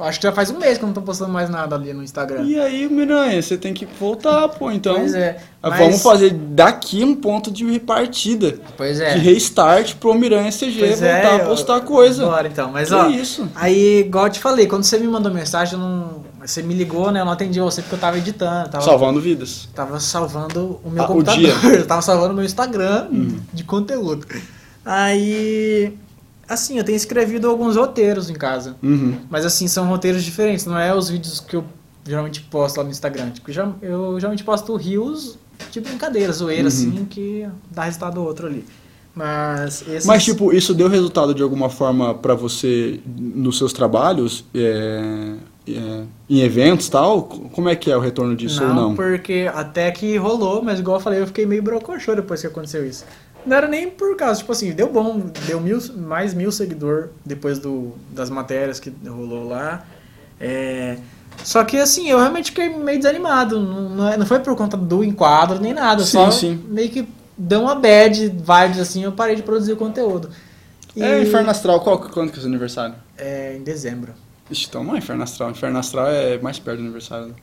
Eu 0.00 0.06
Acho 0.06 0.18
que 0.18 0.26
já 0.26 0.32
faz 0.32 0.50
um 0.50 0.58
mês 0.58 0.78
que 0.78 0.84
eu 0.84 0.86
não 0.86 0.94
tô 0.94 1.02
postando 1.02 1.30
mais 1.30 1.50
nada 1.50 1.76
ali 1.76 1.92
no 1.92 2.02
Instagram. 2.02 2.42
E 2.44 2.58
aí, 2.58 2.88
Miranha, 2.88 3.40
você 3.42 3.56
tem 3.58 3.74
que 3.74 3.84
voltar, 3.84 4.48
pô. 4.48 4.70
Então, 4.70 4.94
Pois 4.96 5.14
é. 5.14 5.36
mas- 5.62 5.78
vamos 5.78 6.02
fazer 6.02 6.30
daqui 6.32 7.04
um 7.04 7.14
ponto 7.14 7.50
de 7.50 7.70
repartida. 7.70 8.58
Pois 8.76 8.98
é. 8.98 9.14
De 9.14 9.20
restart 9.20 9.96
pro 9.96 10.14
Miranha 10.14 10.50
CG 10.50 10.78
Pois 10.78 11.00
voltar 11.00 11.06
é, 11.06 11.34
a 11.36 11.38
postar 11.44 11.80
coisa. 11.82 12.24
Bora 12.24 12.48
então, 12.48 12.70
mas 12.72 12.88
Que 12.88 12.94
ó. 12.94 13.08
isso? 13.10 13.48
Aí, 13.54 14.00
igual 14.00 14.26
eu 14.26 14.32
te 14.32 14.40
falei, 14.40 14.66
quando 14.66 14.84
você 14.84 14.98
me 14.98 15.06
mandou 15.06 15.32
mensagem, 15.32 15.74
eu 15.74 15.80
não. 15.80 16.30
Você 16.40 16.62
me 16.62 16.72
ligou, 16.72 17.10
né? 17.12 17.20
Eu 17.20 17.26
não 17.26 17.32
atendi 17.32 17.60
você 17.60 17.82
porque 17.82 17.96
eu 17.96 17.98
tava 17.98 18.16
editando. 18.16 18.70
Tava, 18.70 18.82
Salvando 18.82 19.20
vidas. 19.20 19.68
Tava 19.74 20.00
salvando 20.00 20.80
o 20.82 20.88
meu 20.90 21.02
Ah, 21.02 21.04
o 21.04 21.08
computador. 21.08 21.38
dia. 21.38 21.54
Uhum. 21.54 21.70
Eu 21.76 21.86
tava 21.86 22.00
salvando 22.00 22.32
o 22.32 22.36
meu 22.36 22.44
Instagram 22.46 23.08
de 23.52 23.62
conteúdo. 23.62 24.26
Aí. 24.82 25.92
Assim, 26.50 26.78
eu 26.78 26.84
tenho 26.84 26.96
escrevido 26.96 27.48
alguns 27.48 27.76
roteiros 27.76 28.28
em 28.28 28.34
casa. 28.34 28.74
Uhum. 28.82 29.14
Mas 29.30 29.46
assim, 29.46 29.68
são 29.68 29.86
roteiros 29.86 30.24
diferentes, 30.24 30.66
não 30.66 30.76
é 30.76 30.92
os 30.92 31.08
vídeos 31.08 31.38
que 31.38 31.54
eu 31.54 31.64
geralmente 32.04 32.40
posto 32.42 32.78
lá 32.78 32.82
no 32.84 32.90
Instagram. 32.90 33.30
Tipo, 33.30 33.50
eu 33.80 34.18
geralmente 34.18 34.42
posto 34.42 34.74
rios 34.74 35.38
de 35.70 35.80
brincadeira, 35.80 36.32
zoeira, 36.32 36.62
Uhum. 36.62 36.66
assim, 36.68 37.04
que 37.08 37.46
dá 37.70 37.84
resultado 37.84 38.20
outro 38.22 38.48
ali. 38.48 38.64
Mas 39.14 39.82
esses... 39.88 40.06
Mas, 40.06 40.24
tipo, 40.24 40.52
isso 40.52 40.74
deu 40.74 40.88
resultado 40.88 41.34
de 41.34 41.42
alguma 41.42 41.68
forma 41.68 42.14
pra 42.14 42.34
você 42.34 43.00
nos 43.16 43.58
seus 43.58 43.72
trabalhos? 43.72 44.44
É, 44.54 45.34
é, 45.68 46.02
em 46.28 46.40
eventos 46.40 46.88
tal? 46.88 47.22
Como 47.22 47.68
é 47.68 47.76
que 47.76 47.90
é 47.90 47.96
o 47.96 48.00
retorno 48.00 48.34
disso 48.34 48.62
ou 48.62 48.74
não? 48.74 48.94
porque 48.94 49.50
até 49.54 49.90
que 49.90 50.16
rolou, 50.16 50.62
mas 50.62 50.80
igual 50.80 50.96
eu 50.96 51.00
falei, 51.00 51.20
eu 51.20 51.26
fiquei 51.26 51.44
meio 51.46 51.62
brocochô 51.62 52.14
depois 52.14 52.40
que 52.40 52.46
aconteceu 52.46 52.86
isso. 52.86 53.04
Não 53.46 53.56
era 53.56 53.66
nem 53.66 53.88
por 53.88 54.16
causa, 54.16 54.40
tipo 54.40 54.52
assim, 54.52 54.72
deu 54.72 54.92
bom, 54.92 55.18
deu 55.46 55.60
mil, 55.60 55.78
mais 55.96 56.34
mil 56.34 56.52
seguidor 56.52 57.08
depois 57.24 57.58
do, 57.58 57.92
das 58.10 58.28
matérias 58.30 58.78
que 58.78 58.92
rolou 59.06 59.48
lá. 59.48 59.84
É, 60.38 60.98
só 61.42 61.64
que 61.64 61.76
assim, 61.78 62.08
eu 62.08 62.18
realmente 62.18 62.50
fiquei 62.50 62.68
meio 62.68 62.98
desanimado. 62.98 63.58
Não, 63.60 63.88
não 63.90 64.08
é- 64.08 64.24
foi 64.26 64.40
por 64.40 64.54
conta 64.56 64.76
do 64.76 65.02
enquadro 65.02 65.58
nem 65.60 65.72
nada, 65.72 66.02
Sim, 66.04 66.10
só 66.12 66.30
sim. 66.30 66.62
meio 66.68 66.90
que 66.90 67.08
deu 67.36 67.62
uma 67.62 67.74
bad 67.74 68.28
vibes 68.28 68.78
assim, 68.78 69.02
eu 69.04 69.12
parei 69.12 69.36
de 69.36 69.42
produzir 69.42 69.74
conteúdo. 69.76 70.30
E- 70.94 71.02
É 71.02 71.22
Inferno 71.22 71.50
Astral, 71.50 71.80
qual, 71.80 71.98
quando 71.98 72.30
que 72.30 72.36
é 72.36 72.38
o 72.38 72.42
seu 72.42 72.48
aniversário? 72.50 72.94
É, 73.16 73.56
em 73.56 73.62
dezembro. 73.62 74.12
Ixi, 74.50 74.66
então 74.68 74.82
não 74.84 74.94
é 74.94 74.98
Inferno 74.98 75.22
Astral. 75.22 75.50
Inferno 75.50 75.78
Astral 75.78 76.08
é 76.08 76.36
mais 76.38 76.58
perto 76.58 76.78
do 76.78 76.84
aniversário. 76.84 77.34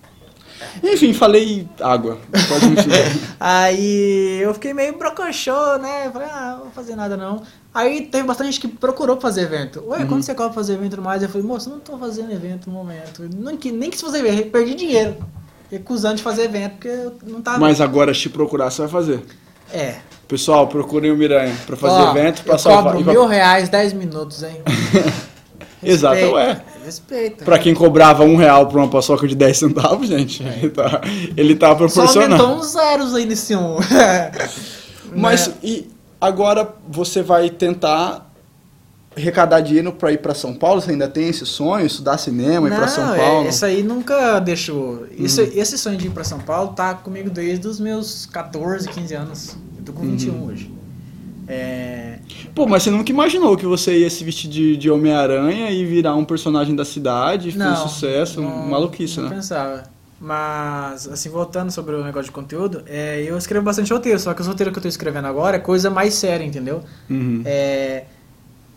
Enfim, 0.83 1.13
falei 1.13 1.67
água. 1.81 2.17
Aí 3.39 4.39
eu 4.41 4.53
fiquei 4.53 4.73
meio 4.73 4.97
brocochô, 4.97 5.77
né? 5.77 6.09
Falei, 6.11 6.27
ah, 6.31 6.51
não 6.55 6.63
vou 6.63 6.71
fazer 6.71 6.95
nada 6.95 7.15
não. 7.17 7.41
Aí 7.73 8.07
teve 8.07 8.23
bastante 8.27 8.47
gente 8.51 8.61
que 8.61 8.67
procurou 8.67 9.19
fazer 9.19 9.41
evento. 9.41 9.83
Ué, 9.87 9.99
Uhum. 9.99 10.07
quando 10.07 10.23
você 10.23 10.33
cobra 10.33 10.53
fazer 10.53 10.73
evento 10.73 11.01
mais? 11.01 11.21
Eu 11.21 11.29
falei, 11.29 11.45
moço, 11.45 11.69
não 11.69 11.79
tô 11.79 11.97
fazendo 11.97 12.31
evento 12.31 12.67
no 12.69 12.73
momento. 12.75 13.27
Nem 13.35 13.55
que, 13.57 13.71
nem 13.71 13.89
que 13.89 13.97
se 13.97 14.03
fazer 14.03 14.19
evento, 14.25 14.49
perdi 14.49 14.73
dinheiro. 14.75 15.15
Recusando 15.69 16.15
de 16.15 16.23
fazer 16.23 16.43
evento, 16.43 16.73
porque 16.73 16.87
eu 16.87 17.13
não 17.23 17.41
tava. 17.41 17.59
Mas 17.59 17.81
agora, 17.81 18.13
se 18.13 18.29
procurar, 18.29 18.69
você 18.71 18.81
vai 18.83 18.89
fazer. 18.89 19.23
É. 19.71 19.95
Pessoal, 20.27 20.67
procurem 20.67 21.11
o 21.11 21.15
Miranha 21.17 21.55
pra 21.65 21.75
fazer 21.77 22.01
Ó, 22.01 22.11
evento, 22.11 22.43
pra 22.43 22.55
eu 22.55 22.59
salvar. 22.59 22.93
cobro 22.95 23.11
mil 23.11 23.25
reais, 23.27 23.69
10 23.69 23.93
minutos, 23.93 24.43
hein? 24.43 24.61
Exato, 25.83 26.15
Respeita, 26.15 26.35
ué. 26.35 26.61
Respeita. 26.85 27.45
Pra 27.45 27.59
quem 27.59 27.73
cobrava 27.73 28.23
um 28.23 28.35
real 28.35 28.65
por 28.67 28.77
uma 28.77 28.87
paçoca 28.87 29.27
de 29.27 29.35
10 29.35 29.57
centavos, 29.57 30.07
gente, 30.07 30.41
ele 30.43 30.69
tá, 30.69 31.01
ele 31.35 31.55
tá 31.55 31.67
Só 31.69 31.75
proporcionando. 31.75 32.35
aumentou 32.35 32.57
uns 32.59 32.71
zeros 32.71 33.13
aí 33.13 33.25
nesse 33.25 33.55
um. 33.55 33.77
Mas 35.15 35.47
Né? 35.47 35.53
e 35.63 35.87
agora 36.19 36.67
você 36.87 37.21
vai 37.21 37.49
tentar 37.49 38.25
arrecadar 39.15 39.61
dinheiro 39.61 39.91
pra 39.93 40.11
ir 40.11 40.19
pra 40.19 40.33
São 40.33 40.53
Paulo? 40.53 40.81
Você 40.81 40.91
ainda 40.91 41.07
tem 41.07 41.27
esse 41.29 41.45
sonho, 41.45 41.85
estudar 41.85 42.17
cinema, 42.17 42.67
ir 42.67 42.75
pra 42.75 42.87
São 42.87 43.13
é, 43.13 43.17
Paulo? 43.17 43.49
Isso 43.49 43.65
aí 43.65 43.83
nunca 43.83 44.39
deixou. 44.39 45.05
Isso, 45.17 45.41
Esse 45.41 45.77
sonho 45.77 45.97
de 45.97 46.07
ir 46.07 46.11
pra 46.11 46.23
São 46.23 46.39
Paulo 46.39 46.73
tá 46.73 46.93
comigo 46.93 47.29
desde 47.29 47.67
os 47.67 47.79
meus 47.79 48.25
14, 48.27 48.87
15 48.89 49.13
anos. 49.15 49.57
Eu 49.77 49.83
tô 49.85 49.93
com 49.93 50.01
21 50.01 50.33
Uhum. 50.33 50.47
hoje. 50.47 50.71
É, 51.47 52.19
Pô, 52.53 52.65
mas 52.67 52.83
você 52.83 52.91
nunca 52.91 53.11
imaginou 53.11 53.55
que 53.55 53.65
você 53.65 53.99
ia 53.99 54.09
se 54.09 54.23
vestir 54.23 54.49
de, 54.49 54.75
de 54.75 54.89
Homem-Aranha 54.89 55.71
e 55.71 55.85
virar 55.85 56.15
um 56.15 56.25
personagem 56.25 56.75
da 56.75 56.83
cidade, 56.83 57.51
foi 57.51 57.61
um 57.61 57.65
não, 57.65 57.87
sucesso, 57.87 58.41
não- 58.41 58.67
maluquice, 58.67 59.19
não 59.19 59.29
né? 59.29 59.35
pensava. 59.35 59.83
Mas, 60.19 61.07
assim, 61.07 61.29
voltando 61.29 61.71
sobre 61.71 61.95
o 61.95 62.03
negócio 62.03 62.25
de 62.25 62.31
conteúdo, 62.31 62.81
é, 62.87 63.23
eu 63.25 63.37
escrevo 63.37 63.63
bastante 63.63 63.93
roteiro, 63.93 64.19
só 64.19 64.33
que 64.33 64.41
os 64.41 64.47
roteiros 64.47 64.73
que 64.73 64.79
eu 64.79 64.83
tô 64.83 64.89
escrevendo 64.89 65.25
agora 65.27 65.57
é 65.57 65.59
coisa 65.59 65.89
mais 65.91 66.15
séria, 66.15 66.43
entendeu? 66.43 66.81
Uhum. 67.09 67.43
É, 67.45 68.03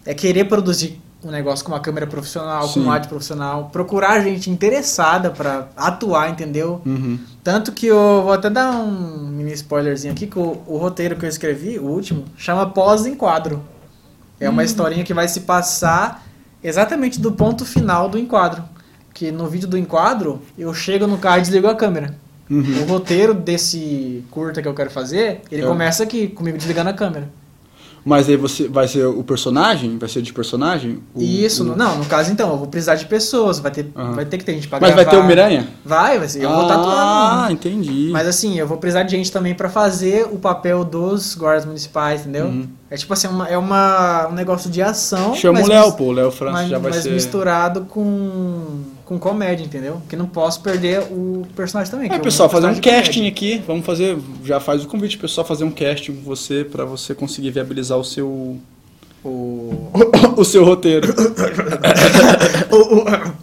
é 0.04 0.12
querer 0.14 0.44
produzir 0.44 1.00
um 1.24 1.30
negócio 1.30 1.64
com 1.64 1.72
uma 1.72 1.80
câmera 1.80 2.06
profissional, 2.06 2.66
Sim. 2.68 2.74
com 2.74 2.80
uma 2.80 2.94
arte 2.94 3.08
profissional, 3.08 3.70
procurar 3.72 4.20
gente 4.20 4.50
interessada 4.50 5.30
pra 5.30 5.68
atuar, 5.76 6.30
entendeu? 6.30 6.80
Uhum. 6.84 7.18
Tanto 7.42 7.72
que 7.72 7.86
eu 7.86 8.22
vou 8.22 8.32
até 8.32 8.48
dar 8.50 8.72
um 8.72 9.29
mini 9.50 9.54
spoilerzinho 9.54 10.12
aqui, 10.12 10.26
que 10.26 10.38
o, 10.38 10.62
o 10.66 10.76
roteiro 10.76 11.16
que 11.16 11.24
eu 11.24 11.28
escrevi, 11.28 11.78
o 11.78 11.84
último, 11.84 12.24
chama 12.36 12.66
Pós-Enquadro. 12.70 13.62
É 14.38 14.48
uma 14.48 14.64
historinha 14.64 15.04
que 15.04 15.12
vai 15.12 15.28
se 15.28 15.40
passar 15.40 16.24
exatamente 16.62 17.20
do 17.20 17.32
ponto 17.32 17.64
final 17.64 18.08
do 18.08 18.18
enquadro. 18.18 18.62
Que 19.12 19.30
no 19.30 19.46
vídeo 19.48 19.68
do 19.68 19.76
enquadro, 19.76 20.40
eu 20.56 20.72
chego 20.72 21.06
no 21.06 21.18
carro 21.18 21.38
e 21.38 21.42
desligo 21.42 21.66
a 21.66 21.74
câmera. 21.74 22.14
O 22.50 22.84
roteiro 22.90 23.34
desse 23.34 24.24
curta 24.30 24.62
que 24.62 24.66
eu 24.66 24.74
quero 24.74 24.90
fazer, 24.90 25.42
ele 25.52 25.62
É. 25.62 25.66
começa 25.66 26.02
aqui, 26.02 26.26
comigo 26.28 26.56
desligando 26.56 26.90
a 26.90 26.92
câmera. 26.92 27.28
Mas 28.04 28.28
aí 28.28 28.36
você 28.36 28.66
vai 28.68 28.88
ser 28.88 29.04
o 29.06 29.22
personagem? 29.22 29.98
Vai 29.98 30.08
ser 30.08 30.22
de 30.22 30.32
personagem? 30.32 30.98
O- 31.14 31.20
Isso, 31.20 31.70
o- 31.72 31.76
não, 31.76 31.98
no 31.98 32.04
caso 32.06 32.32
então, 32.32 32.50
eu 32.50 32.56
vou 32.56 32.66
precisar 32.66 32.94
de 32.94 33.04
pessoas, 33.06 33.58
vai 33.58 33.70
ter, 33.70 33.90
Aham. 33.94 34.12
vai 34.12 34.24
ter 34.24 34.38
que 34.38 34.44
ter 34.44 34.54
gente 34.54 34.68
pra 34.68 34.80
Mas 34.80 34.90
gravar. 34.94 35.04
vai 35.10 35.18
ter 35.18 35.22
o 35.22 35.26
Miranha? 35.26 35.68
Vai, 35.84 36.18
vai 36.18 36.28
ser, 36.28 36.42
eu 36.42 36.48
vou 36.50 36.62
estar 36.62 36.76
Ah, 36.78 37.48
entendi. 37.50 38.08
Mas 38.12 38.26
assim, 38.26 38.58
eu 38.58 38.66
vou 38.66 38.78
precisar 38.78 39.02
de 39.02 39.10
gente 39.16 39.30
também 39.30 39.54
pra 39.54 39.68
fazer 39.68 40.26
o 40.30 40.36
papel 40.38 40.84
dos 40.84 41.34
guardas 41.34 41.64
municipais, 41.66 42.22
entendeu? 42.22 42.46
Uhum. 42.46 42.68
É 42.90 42.96
tipo 42.96 43.12
assim, 43.12 43.28
uma, 43.28 43.46
é 43.46 43.56
uma, 43.56 44.28
um 44.28 44.32
negócio 44.32 44.68
de 44.70 44.82
ação. 44.82 45.34
Chama 45.34 45.60
mas 45.60 45.68
o 45.68 45.70
Léo, 45.70 45.92
pô. 45.92 46.04
O 46.04 46.12
Léo 46.12 46.30
França 46.32 46.52
mas, 46.54 46.68
já 46.70 46.78
vai 46.78 46.90
mas 46.90 47.02
ser... 47.04 47.12
misturado 47.12 47.82
com, 47.82 48.80
com 49.10 49.18
comédia, 49.18 49.64
entendeu? 49.64 50.00
Que 50.08 50.14
não 50.14 50.26
posso 50.26 50.60
perder 50.60 51.00
o 51.10 51.44
personagem 51.56 51.90
também. 51.90 52.06
É, 52.06 52.10
que 52.10 52.20
pessoal, 52.20 52.48
fazer 52.48 52.68
um 52.68 52.72
de 52.72 52.80
casting 52.80 53.26
aqui. 53.26 53.60
Vamos 53.66 53.84
fazer. 53.84 54.16
Já 54.44 54.60
faz 54.60 54.84
o 54.84 54.86
convite, 54.86 55.18
pessoal, 55.18 55.44
fazer 55.44 55.64
um 55.64 55.70
casting 55.72 56.14
com 56.14 56.22
você 56.22 56.62
pra 56.62 56.84
você 56.84 57.12
conseguir 57.12 57.50
viabilizar 57.50 57.98
o 57.98 58.04
seu. 58.04 58.56
O... 59.24 59.90
o 60.38 60.44
seu 60.44 60.64
roteiro. 60.64 61.12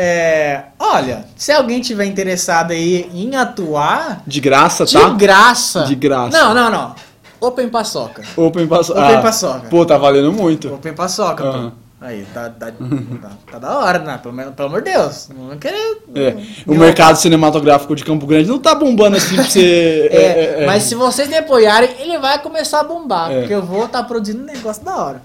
É, 0.00 0.66
olha, 0.78 1.24
se 1.36 1.50
alguém 1.50 1.80
tiver 1.80 2.04
interessado 2.04 2.70
aí 2.70 3.10
em 3.12 3.34
atuar, 3.34 4.22
De 4.24 4.40
graça, 4.40 4.84
de 4.84 4.92
tá? 4.92 5.08
graça. 5.08 5.82
De 5.84 5.96
graça. 5.96 6.38
Não, 6.38 6.54
não, 6.54 6.70
não. 6.70 6.94
Open 7.40 7.68
paçoca. 7.68 8.22
Open 8.36 8.68
paçoca. 8.68 9.00
Open 9.00 9.22
paçoca. 9.22 9.68
Pô, 9.68 9.84
tá 9.84 9.98
valendo 9.98 10.32
muito. 10.32 10.72
Open 10.72 10.92
paçoca, 10.92 11.42
Aham. 11.42 11.70
pô. 11.70 11.76
Aí, 12.00 12.24
tá, 12.32 12.48
tá, 12.48 12.70
tá, 12.70 13.30
tá 13.50 13.58
da 13.58 13.76
hora, 13.78 13.98
né? 13.98 14.18
Pelo, 14.22 14.52
pelo 14.52 14.68
amor 14.68 14.82
de 14.82 14.92
Deus. 14.92 15.28
Não 15.36 15.48
vou 15.48 15.56
querer. 15.56 15.98
É. 16.14 16.30
O 16.64 16.70
me 16.72 16.78
mercado 16.78 17.16
cinematográfico 17.16 17.96
de 17.96 18.04
Campo 18.04 18.24
Grande 18.24 18.48
não 18.48 18.60
tá 18.60 18.72
bombando 18.74 19.16
assim 19.16 19.34
pra 19.34 19.44
você. 19.44 20.08
É, 20.14 20.64
mas 20.66 20.84
se 20.84 20.94
vocês 20.94 21.28
me 21.28 21.36
apoiarem, 21.36 21.90
ele 21.98 22.18
vai 22.18 22.40
começar 22.40 22.80
a 22.80 22.84
bombar, 22.84 23.32
É. 23.32 23.40
porque 23.40 23.54
eu 23.54 23.62
vou 23.64 23.86
estar 23.86 24.04
produzindo 24.04 24.42
um 24.42 24.46
negócio 24.46 24.84
da 24.84 24.96
hora. 24.96 25.22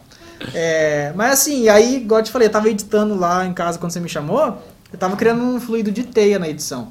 É, 0.54 1.14
mas 1.16 1.34
assim, 1.34 1.70
aí, 1.70 1.98
igual 1.98 2.22
eu 2.22 2.24
te 2.26 2.32
falei, 2.32 2.48
eu 2.48 2.52
tava 2.52 2.68
editando 2.70 3.16
lá 3.16 3.46
em 3.46 3.54
casa 3.54 3.78
quando 3.78 3.92
você 3.92 4.00
me 4.00 4.10
chamou, 4.10 4.58
eu 4.92 4.98
tava 5.00 5.16
criando 5.16 5.44
um 5.44 5.60
fluido 5.62 5.92
de 5.92 6.04
teia 6.04 6.40
na 6.40 6.50
edição. 6.50 6.88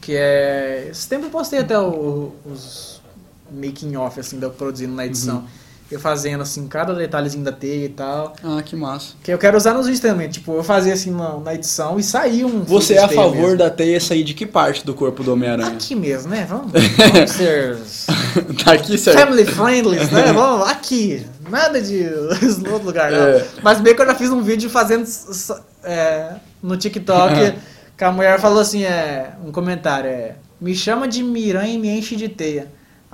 Que 0.00 0.14
é. 0.14 0.88
Esse 0.90 1.08
tempo 1.08 1.24
eu 1.26 1.30
postei 1.30 1.60
até 1.60 1.78
o- 1.78 2.34
os 2.44 3.00
making 3.50 3.96
off, 3.96 4.20
assim, 4.20 4.38
da 4.38 4.50
produzindo 4.50 4.94
na 4.94 5.06
edição. 5.06 5.36
Uhum. 5.38 5.44
Eu 5.94 6.00
fazendo, 6.00 6.42
assim, 6.42 6.66
cada 6.66 6.92
detalhezinho 6.92 7.44
da 7.44 7.52
teia 7.52 7.84
e 7.84 7.88
tal. 7.88 8.34
Ah, 8.42 8.60
que 8.60 8.74
massa. 8.74 9.14
Que 9.22 9.32
eu 9.32 9.38
quero 9.38 9.56
usar 9.56 9.72
nos 9.74 9.86
vídeos 9.86 10.00
também. 10.00 10.28
Tipo, 10.28 10.56
eu 10.56 10.64
fazia 10.64 10.92
assim 10.92 11.12
na, 11.12 11.38
na 11.38 11.54
edição 11.54 12.00
e 12.00 12.02
saía 12.02 12.44
um. 12.44 12.64
Você 12.64 12.94
é 12.94 13.04
a 13.04 13.08
favor 13.08 13.36
mesmo. 13.36 13.58
da 13.58 13.70
teia 13.70 14.00
sair 14.00 14.24
de 14.24 14.34
que 14.34 14.44
parte 14.44 14.84
do 14.84 14.92
corpo 14.92 15.22
do 15.22 15.32
Homem-Aranha? 15.32 15.70
Aqui 15.70 15.94
mesmo, 15.94 16.30
né? 16.30 16.46
Vamos, 16.48 16.72
vamos 16.74 17.30
ser 17.30 17.78
tá 18.64 18.72
aqui, 18.72 18.98
family 18.98 19.44
friendly, 19.44 19.98
né? 19.98 20.32
Vamos 20.32 20.68
aqui. 20.68 21.24
Nada 21.48 21.80
de 21.80 22.08
outro 22.68 22.86
lugar, 22.86 23.12
não. 23.12 23.18
É. 23.18 23.46
Mas 23.62 23.80
bem 23.80 23.94
que 23.94 24.02
eu 24.02 24.06
já 24.06 24.16
fiz 24.16 24.30
um 24.30 24.42
vídeo 24.42 24.68
fazendo 24.68 25.08
é, 25.84 26.32
no 26.60 26.76
TikTok 26.76 27.54
que 27.96 28.02
a 28.02 28.10
mulher 28.10 28.40
falou 28.40 28.58
assim, 28.58 28.82
é, 28.82 29.30
um 29.46 29.52
comentário, 29.52 30.10
é, 30.10 30.34
me 30.60 30.74
chama 30.74 31.06
de 31.06 31.22
miranha 31.22 31.72
e 31.72 31.78
me 31.78 31.88
enche 31.88 32.16
de 32.16 32.28
teia. 32.28 32.66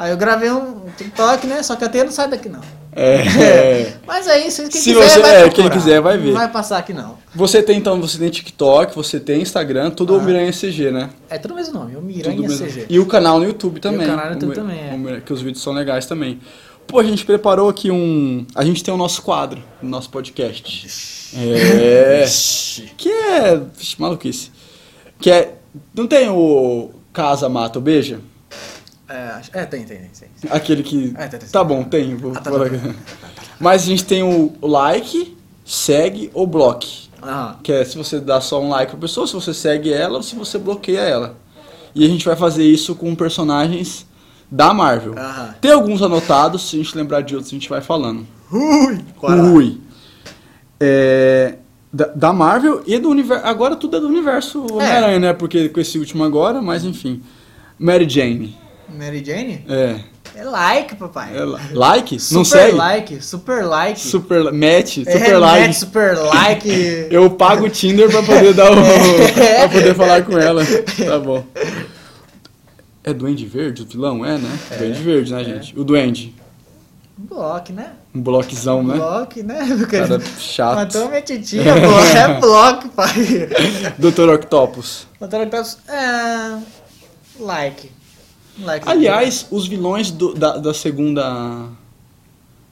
Aí 0.03 0.11
eu 0.11 0.17
gravei 0.17 0.51
um 0.51 0.87
TikTok, 0.97 1.47
né? 1.47 1.63
Só 1.63 1.77
que 1.77 1.85
a 1.85 1.89
teia 1.91 2.05
não 2.05 2.11
sai 2.11 2.27
daqui, 2.27 2.49
não. 2.49 2.61
É. 2.93 3.93
Mas 4.09 4.27
aí, 4.27 4.51
se 4.51 4.63
quem 4.69 4.81
Se 4.81 4.95
quiser, 4.95 5.09
você- 5.11 5.21
vai 5.21 5.31
é, 5.37 5.41
procurar. 5.43 5.71
quem 5.71 5.79
quiser 5.79 6.01
vai 6.01 6.17
ver. 6.17 6.29
Não 6.29 6.39
vai 6.39 6.51
passar 6.51 6.79
aqui, 6.79 6.95
não. 6.95 7.19
Você 7.35 7.63
tem 7.63 7.77
então, 7.77 8.01
você 8.01 8.17
tem 8.19 8.31
TikTok, 8.31 8.97
você 8.97 9.21
tem 9.21 9.43
Instagram, 9.43 9.91
tudo 9.91 10.15
Ah. 10.15 10.17
Homem-Aranha 10.17 10.53
CG, 10.53 10.91
né? 10.91 11.11
É 11.29 11.37
tudo 11.37 11.53
o 11.53 11.55
mesmo 11.55 11.75
nome, 11.75 11.93
o 11.93 12.01
Tudo 12.01 12.07
Miranha 12.07 12.41
mesmo. 12.41 12.67
CG. 12.67 12.87
E 12.89 12.99
o 12.99 13.05
canal 13.05 13.39
no 13.39 13.45
YouTube 13.45 13.79
também. 13.79 14.07
canal 14.07 14.25
no 14.29 14.33
YouTube 14.33 14.53
O- 14.53 14.55
também, 14.55 14.79
é. 14.79 15.19
o- 15.19 15.21
Que 15.21 15.33
os 15.35 15.43
vídeos 15.43 15.63
são 15.63 15.75
legais 15.75 16.07
também. 16.07 16.41
Pô, 16.87 16.99
a 16.99 17.05
gente 17.05 17.25
preparou 17.27 17.69
aqui 17.69 17.91
um. 17.91 18.47
A 18.55 18.65
gente 18.65 18.83
tem 18.83 18.93
o 18.93 18.97
nosso 18.97 19.21
quadro 19.23 19.63
no 19.83 19.89
nosso 19.91 20.09
podcast. 20.09 20.89
É. 21.37 22.25
que 22.97 23.09
é. 23.11 23.61
Vixe, 23.77 24.01
maluquice. 24.01 24.51
Que 25.21 25.31
é. 25.31 25.55
Não 25.95 26.07
tem 26.07 26.29
o 26.31 26.91
Casa 27.13 27.49
Mata 27.51 27.79
ou 27.79 27.83
Beija? 27.85 28.19
É, 29.11 29.41
é, 29.53 29.65
tem, 29.67 29.85
tem, 29.85 29.99
tem. 29.99 30.29
tem. 30.41 30.51
Aquele 30.51 30.85
que. 30.85 31.13
É, 31.17 31.27
tem, 31.27 31.41
tem. 31.41 31.49
Tá 31.49 31.65
bom, 31.65 31.83
tem. 31.83 32.15
Vou 32.15 32.31
Ah, 32.31 32.41
tá, 32.41 32.51
falar 32.51 32.71
tá, 32.71 32.77
aqui. 32.77 32.97
Mas 33.59 33.83
a 33.83 33.87
gente 33.87 34.05
tem 34.05 34.23
o 34.23 34.53
like, 34.63 35.37
segue 35.65 36.31
ou 36.33 36.47
bloque. 36.47 37.11
Aham. 37.21 37.57
Que 37.63 37.73
é 37.73 37.85
se 37.85 37.99
você 37.99 38.21
dá 38.21 38.41
só 38.41 38.63
um 38.63 38.69
like 38.69 38.93
pra 38.93 39.01
pessoa, 39.01 39.27
se 39.27 39.35
você 39.35 39.53
segue 39.53 39.93
ela 39.93 40.19
ou 40.19 40.23
se 40.23 40.37
você 40.37 40.59
bloqueia 40.59 41.01
ela. 41.01 41.37
E 41.95 42.05
a 42.05 42.09
gente 42.09 42.25
vai 42.25 42.37
fazer 42.37 42.65
isso 42.65 42.95
com 42.95 43.15
personagens 43.17 44.07
da 44.51 44.73
Marvel. 44.73 45.15
Tem 45.61 45.73
alguns 45.73 46.03
anotados, 46.03 46.69
se 46.69 46.77
a 46.77 46.83
gente 46.83 46.97
lembrar 46.97 47.21
de 47.23 47.35
outros 47.35 47.53
a 47.53 47.57
gente 47.57 47.69
vai 47.69 47.81
falando. 47.81 48.27
Ui! 48.53 49.05
Rui. 49.21 49.81
É, 50.79 51.57
da, 51.93 52.07
da 52.07 52.33
Marvel 52.33 52.83
e 52.87 52.99
do 52.99 53.11
universo. 53.11 53.45
Agora 53.45 53.77
tudo 53.77 53.97
é 53.97 54.01
do 54.01 54.07
universo 54.07 54.65
Homem-Aranha, 54.73 55.19
né? 55.19 55.33
Porque 55.33 55.69
com 55.69 55.81
esse 55.81 55.99
último 55.99 56.25
agora, 56.25 56.63
mas 56.63 56.85
enfim. 56.85 57.23
Mary 57.79 58.09
Jane. 58.09 58.57
Mary 58.97 59.25
Jane? 59.25 59.65
É. 59.69 60.01
É 60.35 60.45
like, 60.45 60.95
papai. 60.95 61.37
é 61.37 61.45
like? 61.75 62.15
Não 62.33 62.45
super 62.45 62.63
segue? 62.63 62.77
like, 62.77 63.23
super 63.23 63.65
like. 63.67 63.99
Super 63.99 64.53
match, 64.53 64.99
É, 64.99 65.13
super 65.13 65.39
like. 65.39 65.61
mete 65.67 65.75
super 65.75 66.19
like. 66.19 66.69
Eu 67.11 67.31
pago 67.31 67.67
o 67.67 67.69
Tinder 67.69 68.09
pra 68.09 68.23
poder 68.23 68.55
dar 68.55 68.71
o. 68.71 68.79
É. 68.79 69.59
pra 69.67 69.69
poder 69.69 69.95
falar 69.95 70.23
com 70.23 70.39
ela. 70.39 70.63
Tá 70.65 71.19
bom. 71.19 71.45
É 73.03 73.13
Duende 73.13 73.45
Verde 73.45 73.83
o 73.83 73.87
vilão? 73.87 74.25
É, 74.25 74.39
né? 74.39 74.59
Duende 74.79 75.03
Verde, 75.03 75.33
né, 75.33 75.43
gente? 75.45 75.79
O 75.79 75.83
Duende. 75.83 76.35
Block, 77.19 77.73
né? 77.73 77.93
Um 78.15 78.21
bloquezão, 78.21 78.83
né? 78.83 78.95
Block, 78.95 79.43
né? 79.43 79.59
Cara 79.91 80.21
chato. 80.39 80.77
Matou 80.77 81.09
minha 81.09 81.23
titia, 81.23 81.63
pô. 81.63 82.19
É 82.19 82.41
block, 82.41 82.89
pai. 82.91 83.15
Dr. 83.99 84.29
Octopus. 84.31 85.07
Matou 85.21 85.43
Octopus. 85.43 85.79
É. 85.89 86.59
Like. 87.39 88.00
Like. 88.63 88.89
Aliás, 88.89 89.47
os 89.51 89.67
vilões 89.67 90.11
do- 90.11 90.35
da, 90.35 90.57
da 90.57 90.75
segunda. 90.75 91.67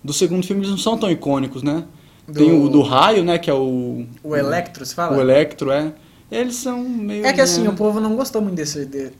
Do 0.02 0.12
segundo 0.12 0.46
filme 0.46 0.60
eles 0.62 0.70
não 0.70 0.78
são 0.78 0.96
tão 0.96 1.10
icônicos, 1.10 1.62
né? 1.62 1.84
Tem 2.32 2.48
Do- 2.50 2.64
o 2.64 2.68
do 2.68 2.82
raio, 2.82 3.24
né? 3.24 3.38
Que 3.38 3.50
é 3.50 3.54
o. 3.54 4.04
O 4.22 4.36
Electro, 4.36 4.84
você 4.84 4.94
fala? 4.94 5.16
O 5.16 5.20
Electro, 5.20 5.70
é. 5.70 5.92
Eles 6.30 6.56
são 6.56 6.78
meio. 6.82 7.24
É 7.26 7.32
que 7.32 7.40
assim, 7.40 7.62
né? 7.62 7.70
o 7.70 7.74
povo 7.74 8.00
não 8.00 8.14
gostou 8.14 8.40
muito 8.42 8.54
desse, 8.56 8.84
de- 8.84 9.10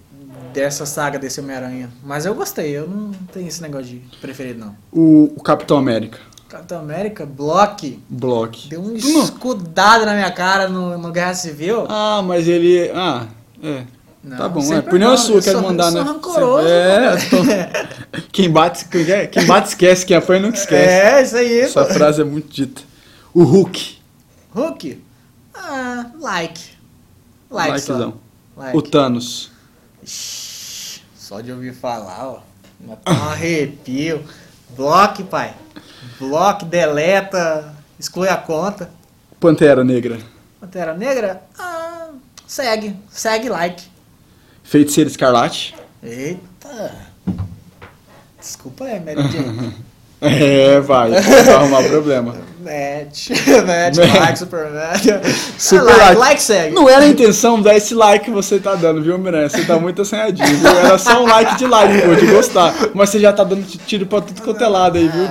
dessa 0.52 0.84
saga 0.86 1.18
desse 1.18 1.40
Homem-Aranha. 1.40 1.90
Mas 2.04 2.26
eu 2.26 2.34
gostei, 2.34 2.70
eu 2.76 2.86
não 2.86 3.12
tenho 3.32 3.48
esse 3.48 3.62
negócio 3.62 3.86
de 3.86 3.96
preferido, 4.20 4.60
não. 4.60 4.76
o, 4.92 5.32
o 5.36 5.42
Capitão 5.42 5.78
América. 5.78 6.18
Capitão 6.48 6.78
América, 6.80 7.26
Block. 7.26 7.98
Block. 8.08 8.68
Deu 8.68 8.80
um 8.80 8.94
escudado 8.96 10.06
na 10.06 10.14
minha 10.14 10.30
cara 10.30 10.66
no, 10.68 10.96
no 10.96 11.10
Guerra 11.12 11.34
Civil. 11.34 11.84
Ah, 11.88 12.22
mas 12.24 12.46
ele. 12.48 12.90
Ah, 12.94 13.26
é. 13.62 13.84
Não, 14.22 14.36
tá 14.36 14.48
bom, 14.48 14.60
é. 14.74 14.98
não, 14.98 15.12
é 15.12 15.16
sua, 15.16 15.40
quero 15.40 15.60
sou- 15.60 15.68
mandar, 15.68 15.86
eu 15.86 15.92
né? 15.92 16.04
sou 16.04 16.12
rancoroso, 16.12 16.68
É, 16.68 17.16
tô- 17.30 18.18
quem, 18.32 18.50
bate, 18.50 18.84
quem 18.86 19.08
é? 19.10 19.26
quem 19.28 19.46
bate 19.46 19.68
esquece, 19.68 20.04
quem 20.04 20.16
apanha 20.16 20.40
nunca 20.40 20.58
esquece. 20.58 20.88
É, 20.90 21.22
isso 21.22 21.36
aí. 21.36 21.60
Essa 21.60 21.84
pô. 21.84 21.94
frase 21.94 22.20
é 22.20 22.24
muito 22.24 22.48
dita. 22.52 22.82
O 23.32 23.44
Hulk. 23.44 23.96
Hulk? 24.54 25.02
Ah, 25.54 26.06
like. 26.20 26.60
Like 27.50 27.70
Likezão. 27.70 28.10
só. 28.56 28.60
Like. 28.62 28.76
O 28.76 28.82
Thanos. 28.82 29.50
Só 30.04 31.40
de 31.40 31.52
ouvir 31.52 31.74
falar, 31.74 32.26
ó. 32.28 32.40
Um 32.84 32.96
arrepio. 33.06 34.24
Block, 34.76 35.22
pai. 35.24 35.54
Block, 36.18 36.64
deleta, 36.64 37.74
exclui 37.98 38.28
a 38.28 38.36
conta. 38.36 38.90
Pantera 39.40 39.84
Negra. 39.84 40.18
Pantera 40.60 40.94
Negra? 40.94 41.42
Ah, 41.58 42.08
segue. 42.46 42.96
Segue 43.10 43.48
like. 43.48 43.82
Feiticeiro 44.68 45.08
Escarlate. 45.08 45.74
Eita. 46.02 46.92
Desculpa 48.38 48.84
aí, 48.84 49.00
Mary 49.00 49.22
Jane. 49.32 49.74
É, 50.20 50.80
vai. 50.80 51.12
Vai 51.12 51.48
arrumar 51.54 51.84
problema. 51.84 52.34
Match. 52.58 53.28
Match, 53.64 53.98
like, 54.18 54.36
super 54.36 54.68
match. 54.68 55.04
Super 55.56 55.84
like, 55.84 56.00
like. 56.00 56.18
like 56.18 56.42
segue. 56.42 56.74
Não 56.74 56.88
era 56.88 57.04
a 57.04 57.08
intenção 57.08 57.62
dar 57.62 57.76
esse 57.76 57.94
like 57.94 58.24
que 58.24 58.30
você 58.32 58.58
tá 58.58 58.74
dando, 58.74 59.00
viu, 59.00 59.16
Miranha? 59.16 59.48
Você 59.48 59.64
tá 59.64 59.78
muito 59.78 60.02
assanhadinho, 60.02 60.58
viu? 60.58 60.68
Era 60.68 60.98
só 60.98 61.22
um 61.22 61.26
like 61.28 61.56
de 61.56 61.68
like, 61.68 62.02
pô, 62.02 62.16
de 62.16 62.26
gostar. 62.26 62.74
Mas 62.94 63.10
você 63.10 63.20
já 63.20 63.32
tá 63.32 63.44
dando 63.44 63.64
tiro 63.64 64.06
pra 64.06 64.20
tudo 64.20 64.42
quanto 64.42 64.64
é 64.64 64.66
lado 64.66 64.98
aí, 64.98 65.08
viu? 65.08 65.28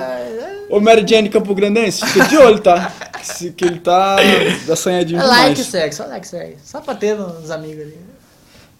Ô, 0.70 0.80
Mary 0.80 1.06
Jane 1.06 1.28
Campo 1.28 1.54
Grandense, 1.54 2.06
fica 2.06 2.26
de 2.26 2.38
olho, 2.38 2.60
tá? 2.60 2.90
Que, 3.38 3.52
que 3.52 3.66
ele 3.66 3.80
tá 3.82 4.16
assanhadinho 4.72 5.20
like 5.20 5.56
demais. 5.56 5.68
segue, 5.68 5.94
só 5.94 6.06
like 6.06 6.26
segue. 6.26 6.56
Só 6.64 6.80
pra 6.80 6.96
ter 6.96 7.18
nos 7.18 7.52
amigos 7.52 7.82
ali. 7.82 8.17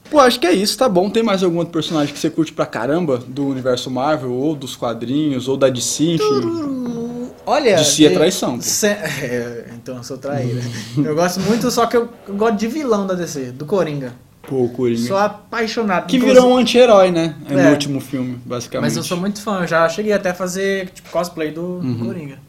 Pô, 0.10 0.20
acho 0.20 0.40
que 0.40 0.48
é 0.48 0.54
isso, 0.54 0.78
tá 0.78 0.88
bom. 0.88 1.10
Tem 1.10 1.22
mais 1.24 1.44
algum 1.44 1.58
outro 1.58 1.74
personagem 1.74 2.14
que 2.14 2.20
você 2.20 2.30
curte 2.30 2.54
pra 2.54 2.66
caramba 2.66 3.18
do 3.28 3.46
universo 3.48 3.90
Marvel, 3.92 4.32
ou 4.32 4.56
dos 4.56 4.76
quadrinhos, 4.76 5.48
ou 5.48 5.58
da 5.58 5.70
DC, 5.70 6.16
enfim? 6.16 7.32
Olha. 7.46 7.76
DC 7.78 8.06
é 8.06 8.10
eu- 8.10 8.14
traição, 8.14 8.60
se- 8.62 8.88
é, 9.24 9.66
então 9.74 9.98
eu 9.98 10.04
sou 10.04 10.18
traíra. 10.18 10.62
eu 10.98 11.16
gosto 11.16 11.40
muito, 11.42 11.70
só 11.72 11.86
que 11.86 11.96
eu, 11.98 12.10
eu 12.28 12.36
gosto 12.36 12.56
de 12.58 12.68
vilão 12.68 13.08
da 13.08 13.14
DC, 13.14 13.52
do 13.52 13.66
Coringa. 13.66 14.14
Pô, 14.44 14.70
Coringa. 14.70 15.08
Sou 15.08 15.18
apaixonado. 15.18 16.08
Que 16.08 16.18
virou 16.20 16.52
um 16.52 16.58
anti-herói, 16.58 17.12
né? 17.12 17.36
No 17.50 17.60
É. 17.60 17.70
último 17.72 18.00
filme, 18.00 18.40
basicamente. 18.46 18.86
Mas 18.90 18.98
eu 18.98 19.04
sou 19.04 19.18
muito 19.18 19.42
fã, 19.42 19.62
eu 19.62 19.68
já 19.68 19.88
cheguei 19.90 20.14
até 20.14 20.30
a 20.30 20.34
fazer 20.34 20.90
tipo, 20.90 21.10
cosplay 21.10 21.52
do 21.52 21.62
Uhum. 21.62 22.06
Coringa. 22.06 22.40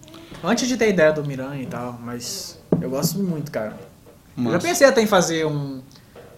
Antes 0.42 0.68
de 0.68 0.76
ter 0.76 0.88
ideia 0.90 1.12
do 1.12 1.24
Miranha 1.24 1.61
e 1.62 1.66
tal, 1.66 1.98
mas 2.04 2.56
eu 2.80 2.88
gosto 2.88 3.18
muito, 3.18 3.50
cara. 3.50 3.74
Eu 4.36 4.44
já 4.44 4.50
Massa. 4.52 4.68
pensei 4.68 4.86
até 4.86 5.02
em 5.02 5.06
fazer 5.06 5.44
um 5.44 5.80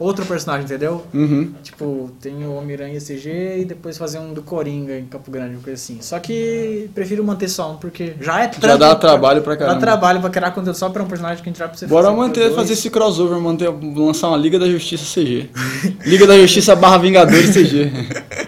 outro 0.00 0.24
personagem, 0.24 0.64
entendeu? 0.64 1.06
Uhum. 1.14 1.52
Tipo, 1.62 2.10
tem 2.20 2.44
o 2.46 2.54
Homem-Aranha 2.54 2.98
CG 2.98 3.58
e 3.60 3.64
depois 3.66 3.98
fazer 3.98 4.18
um 4.18 4.32
do 4.32 4.42
Coringa 4.42 4.98
em 4.98 5.04
Campo 5.04 5.30
Grande, 5.30 5.54
uma 5.56 5.62
coisa 5.62 5.80
assim. 5.80 5.98
Só 6.00 6.18
que 6.18 6.88
prefiro 6.94 7.22
manter 7.22 7.48
só 7.48 7.72
um, 7.72 7.76
porque 7.76 8.14
já 8.20 8.42
é 8.42 8.50
Já 8.60 8.76
dá 8.76 8.94
trabalho 8.94 9.42
pra 9.42 9.56
caramba. 9.56 9.74
Dá 9.74 9.80
trabalho 9.80 10.20
pra 10.20 10.30
criar 10.30 10.50
conteúdo 10.52 10.76
só 10.76 10.88
pra 10.88 11.02
um 11.02 11.06
personagem 11.06 11.44
que 11.44 11.50
vai 11.50 11.68
pra 11.68 11.76
você 11.76 11.86
Bora 11.86 12.06
fazer 12.06 12.16
manter, 12.16 12.54
fazer 12.54 12.72
esse 12.72 12.88
crossover, 12.90 13.38
manter, 13.38 13.68
lançar 13.68 14.28
uma 14.28 14.38
Liga 14.38 14.58
da 14.58 14.66
Justiça 14.66 15.04
CG. 15.04 15.50
Liga 16.04 16.26
da 16.26 16.36
Justiça 16.38 16.74
barra 16.74 16.96
Vingadores 16.98 17.50
CG. 17.50 17.92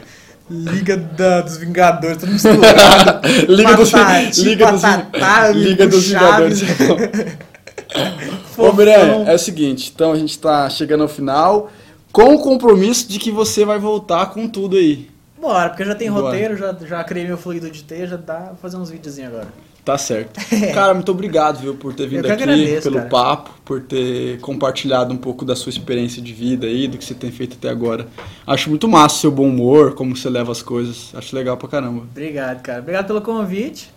Liga 0.50 0.96
da- 0.96 1.40
dos 1.42 1.57
Vingadores, 1.59 2.16
tudo 2.18 2.32
misturado. 2.32 3.28
Liga 3.48 3.74
dos, 3.76 3.90
Patati, 3.92 4.42
Liga 4.42 4.72
dos, 4.72 4.80
patatá, 4.82 5.48
Liga 5.50 5.86
dos 5.86 6.05
Chaves. 6.05 6.62
Ô, 8.62 8.70
Fofão. 8.70 8.76
Miranha, 8.76 9.30
é 9.30 9.34
o 9.34 9.38
seguinte, 9.38 9.92
então 9.94 10.12
a 10.12 10.16
gente 10.16 10.38
tá 10.38 10.68
chegando 10.70 11.02
ao 11.02 11.08
final 11.08 11.70
com 12.12 12.34
o 12.34 12.38
compromisso 12.38 13.08
de 13.08 13.18
que 13.18 13.30
você 13.30 13.64
vai 13.64 13.78
voltar 13.78 14.26
com 14.26 14.48
tudo 14.48 14.76
aí. 14.76 15.10
Bora, 15.40 15.70
porque 15.70 15.84
já 15.84 15.94
tem 15.94 16.10
Bora. 16.10 16.26
roteiro, 16.26 16.56
já, 16.56 16.76
já 16.86 17.02
criei 17.02 17.26
meu 17.26 17.36
fluido 17.36 17.68
de 17.70 17.82
T, 17.82 18.06
já 18.06 18.16
dá 18.16 18.34
pra 18.34 18.54
fazer 18.54 18.76
uns 18.76 18.90
videozinhos 18.90 19.32
agora. 19.32 19.48
Tá 19.84 19.98
certo. 19.98 20.38
Cara, 20.72 20.94
muito 20.94 21.10
obrigado, 21.10 21.58
viu, 21.58 21.74
por 21.74 21.92
ter 21.92 22.06
vindo 22.06 22.20
aqui, 22.20 22.44
agradeço, 22.44 22.82
pelo 22.82 22.98
cara. 22.98 23.08
papo, 23.08 23.50
por 23.64 23.80
ter 23.80 24.38
compartilhado 24.40 25.12
um 25.12 25.16
pouco 25.16 25.44
da 25.44 25.56
sua 25.56 25.70
experiência 25.70 26.22
de 26.22 26.32
vida 26.32 26.68
aí, 26.68 26.86
do 26.86 26.96
que 26.96 27.04
você 27.04 27.14
tem 27.14 27.32
feito 27.32 27.56
até 27.58 27.68
agora. 27.68 28.06
Acho 28.46 28.70
muito 28.70 28.86
massa 28.86 29.16
o 29.16 29.18
seu 29.18 29.30
bom 29.32 29.48
humor, 29.48 29.94
como 29.94 30.16
você 30.16 30.30
leva 30.30 30.52
as 30.52 30.62
coisas. 30.62 31.10
Acho 31.14 31.34
legal 31.34 31.56
pra 31.56 31.68
caramba. 31.68 32.02
Obrigado, 32.02 32.62
cara. 32.62 32.78
Obrigado 32.78 33.08
pelo 33.08 33.20
convite. 33.20 33.90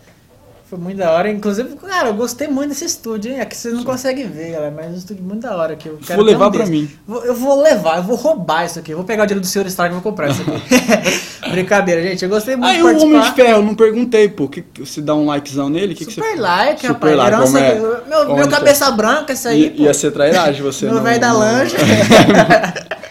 Foi 0.68 0.80
muito 0.80 0.97
da 0.97 1.11
hora. 1.11 1.30
Inclusive, 1.30 1.76
cara, 1.76 2.07
eu 2.07 2.16
gostei 2.16 2.47
muito 2.47 2.70
desse 2.70 2.86
estúdio, 2.86 3.32
hein? 3.32 3.45
Que 3.45 3.55
vocês 3.55 3.74
não 3.74 3.84
conseguem 3.84 4.28
ver, 4.28 4.53
galera, 4.53 4.74
mas 4.76 4.86
é 4.86 4.89
um 4.89 4.95
estúdio 4.95 5.24
muito 5.24 5.41
da 5.41 5.55
hora. 5.55 5.76
Que 5.76 5.88
eu 5.89 5.99
quero 6.05 6.18
Vou 6.18 6.26
levar 6.26 6.47
um 6.47 6.51
pra 6.51 6.66
mim. 6.66 6.89
Eu 7.07 7.36
vou 7.36 7.61
levar, 7.61 7.97
eu 7.97 8.03
vou 8.03 8.16
roubar 8.16 8.66
isso 8.66 8.80
aqui. 8.80 8.91
Eu 8.91 8.97
vou 8.97 9.05
pegar 9.05 9.24
o 9.24 9.26
dinheiro 9.28 9.41
do 9.41 9.47
senhor 9.47 9.68
Stark 9.68 9.93
e 9.93 9.99
vou 9.99 10.01
comprar 10.01 10.30
isso 10.30 10.41
aqui. 10.41 10.51
Brincadeira, 11.51 12.01
gente. 12.01 12.24
Eu 12.24 12.30
gostei 12.30 12.55
muito 12.55 12.68
Aí 12.70 12.82
o. 12.82 12.99
Homem 13.03 13.22
de 13.22 13.32
Ferro, 13.34 13.59
eu 13.59 13.61
não 13.61 13.76
perguntei, 13.76 14.28
pô. 14.28 14.47
Que, 14.47 14.63
que- 14.63 14.84
você 14.84 15.01
dá 15.01 15.13
um 15.13 15.28
likezão 15.28 15.70
nele? 15.70 15.93
Que 15.93 16.03
que 16.05 16.13
Super 16.13 16.32
você... 16.34 16.41
like, 16.41 16.82
Super 16.88 16.93
rapaz. 16.93 17.16
like, 17.16 17.34
Herança 17.36 17.59
é? 17.59 17.80
Meu, 18.09 18.36
meu 18.36 18.47
cabeça 18.49 18.89
branca, 18.91 19.34
isso 19.34 19.47
aí. 19.47 19.68
I, 19.68 19.70
pô. 19.70 19.84
ia 19.84 19.93
ser 19.93 20.11
trairagem 20.11 20.63
você. 20.63 20.88
Não- 20.88 21.03
velho 21.03 21.20
da 21.20 21.32
lancha. 21.32 21.78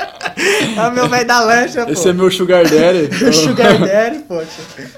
é 0.76 0.89
o 0.89 0.93
meu 0.93 1.09
velho 1.09 1.26
da 1.26 1.41
lancha, 1.41 1.85
pô. 1.85 1.93
Esse 1.93 2.09
é 2.09 2.12
meu 2.12 2.30
sugar 2.30 2.64
daddy. 2.68 3.09
Sugar 3.35 3.78
Daddy, 3.78 4.18
poxa. 4.20 4.49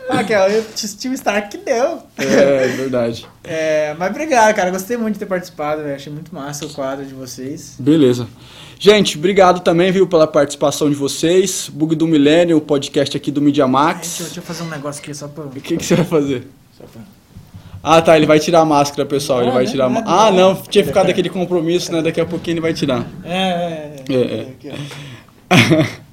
Ah, 0.09 0.25
que 0.25 0.33
é 0.33 0.47
o 0.59 0.65
Steve 0.77 1.15
Stark 1.15 1.49
que 1.57 1.59
deu. 1.65 2.03
É, 2.19 2.67
verdade. 2.69 3.27
É, 3.45 3.95
mas 3.99 4.11
obrigado, 4.11 4.55
cara. 4.55 4.71
Gostei 4.71 4.97
muito 4.97 5.15
de 5.15 5.21
ter 5.21 5.27
participado, 5.27 5.83
velho. 5.83 5.97
Achei 5.97 6.13
muito 6.13 6.35
massa 6.35 6.65
o 6.67 6.71
quadro 6.71 7.05
de 7.05 7.15
vocês. 7.15 7.75
Beleza. 7.79 8.27
Gente, 8.79 9.17
obrigado 9.17 9.61
também, 9.61 9.91
viu, 9.91 10.07
pela 10.07 10.27
participação 10.27 10.89
de 10.91 10.95
vocês. 10.97 11.71
Bug 11.73 11.95
do 11.95 12.07
Milênio, 12.07 12.57
o 12.59 12.61
podcast 12.61 13.17
aqui 13.17 13.31
do 13.31 13.41
Media 13.41 13.65
Ai, 13.65 13.71
Max. 13.71 14.01
deixa, 14.09 14.23
eu- 14.23 14.25
deixa 14.27 14.41
eu 14.41 14.45
fazer 14.45 14.63
um 14.65 14.69
negócio 14.69 15.03
aqui 15.03 15.15
só 15.15 15.29
pra. 15.29 15.45
O 15.45 15.51
que, 15.51 15.77
que 15.77 15.85
você 15.85 15.95
vai 15.95 16.05
fazer? 16.05 16.47
Só 16.77 16.85
pra... 16.85 17.01
Ah, 17.89 18.03
tá, 18.03 18.17
ele 18.17 18.27
vai 18.27 18.41
tirar 18.41 18.61
a 18.61 18.65
máscara, 18.65 19.07
pessoal. 19.07 19.41
Ele 19.43 19.51
Ah, 19.51 19.55
vai 19.55 19.65
né? 19.65 19.71
tirar 19.71 19.85
a 19.85 19.87
Ah, 19.87 19.91
máscara. 19.91 20.17
Ah, 20.21 20.31
né? 20.33 20.37
não, 20.43 20.55
tinha 20.57 20.85
ficado 20.85 21.09
aquele 21.11 21.29
compromisso, 21.31 21.93
né? 21.93 22.03
Daqui 22.03 22.21
a 22.21 22.27
pouquinho 22.27 22.55
ele 22.55 22.61
vai 22.61 22.75
tirar. 22.75 23.07
É, 23.25 23.39
é, 23.39 24.05
É, 24.11 24.15
é. 24.15 24.47
Ó. 24.73 24.75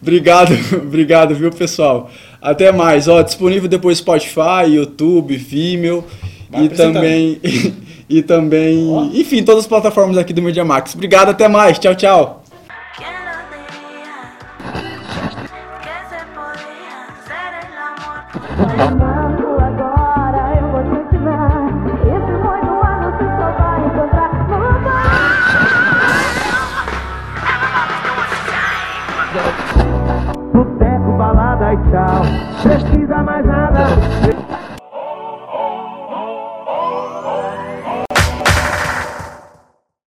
Obrigado, 0.00 0.54
obrigado, 0.76 1.34
viu, 1.34 1.50
pessoal? 1.50 2.10
Até 2.40 2.70
mais. 2.70 3.08
Ó, 3.08 3.22
disponível 3.22 3.68
depois 3.68 3.98
Spotify, 3.98 4.66
YouTube, 4.68 5.36
Vimeo 5.36 6.04
Vai 6.50 6.64
e 6.64 6.68
também 6.68 7.40
e 8.08 8.22
também, 8.22 8.88
Ó. 8.88 9.04
enfim, 9.12 9.42
todas 9.42 9.64
as 9.64 9.66
plataformas 9.66 10.16
aqui 10.16 10.32
do 10.32 10.40
Media 10.40 10.64
Max. 10.64 10.94
Obrigado, 10.94 11.30
até 11.30 11.46
mais. 11.48 11.78
Tchau, 11.78 11.94
tchau. 11.94 12.42
E 31.72 31.76
tchau. 31.90 32.22
Pesquisa 32.62 33.22
mais 33.22 33.44
nada. 33.44 34.37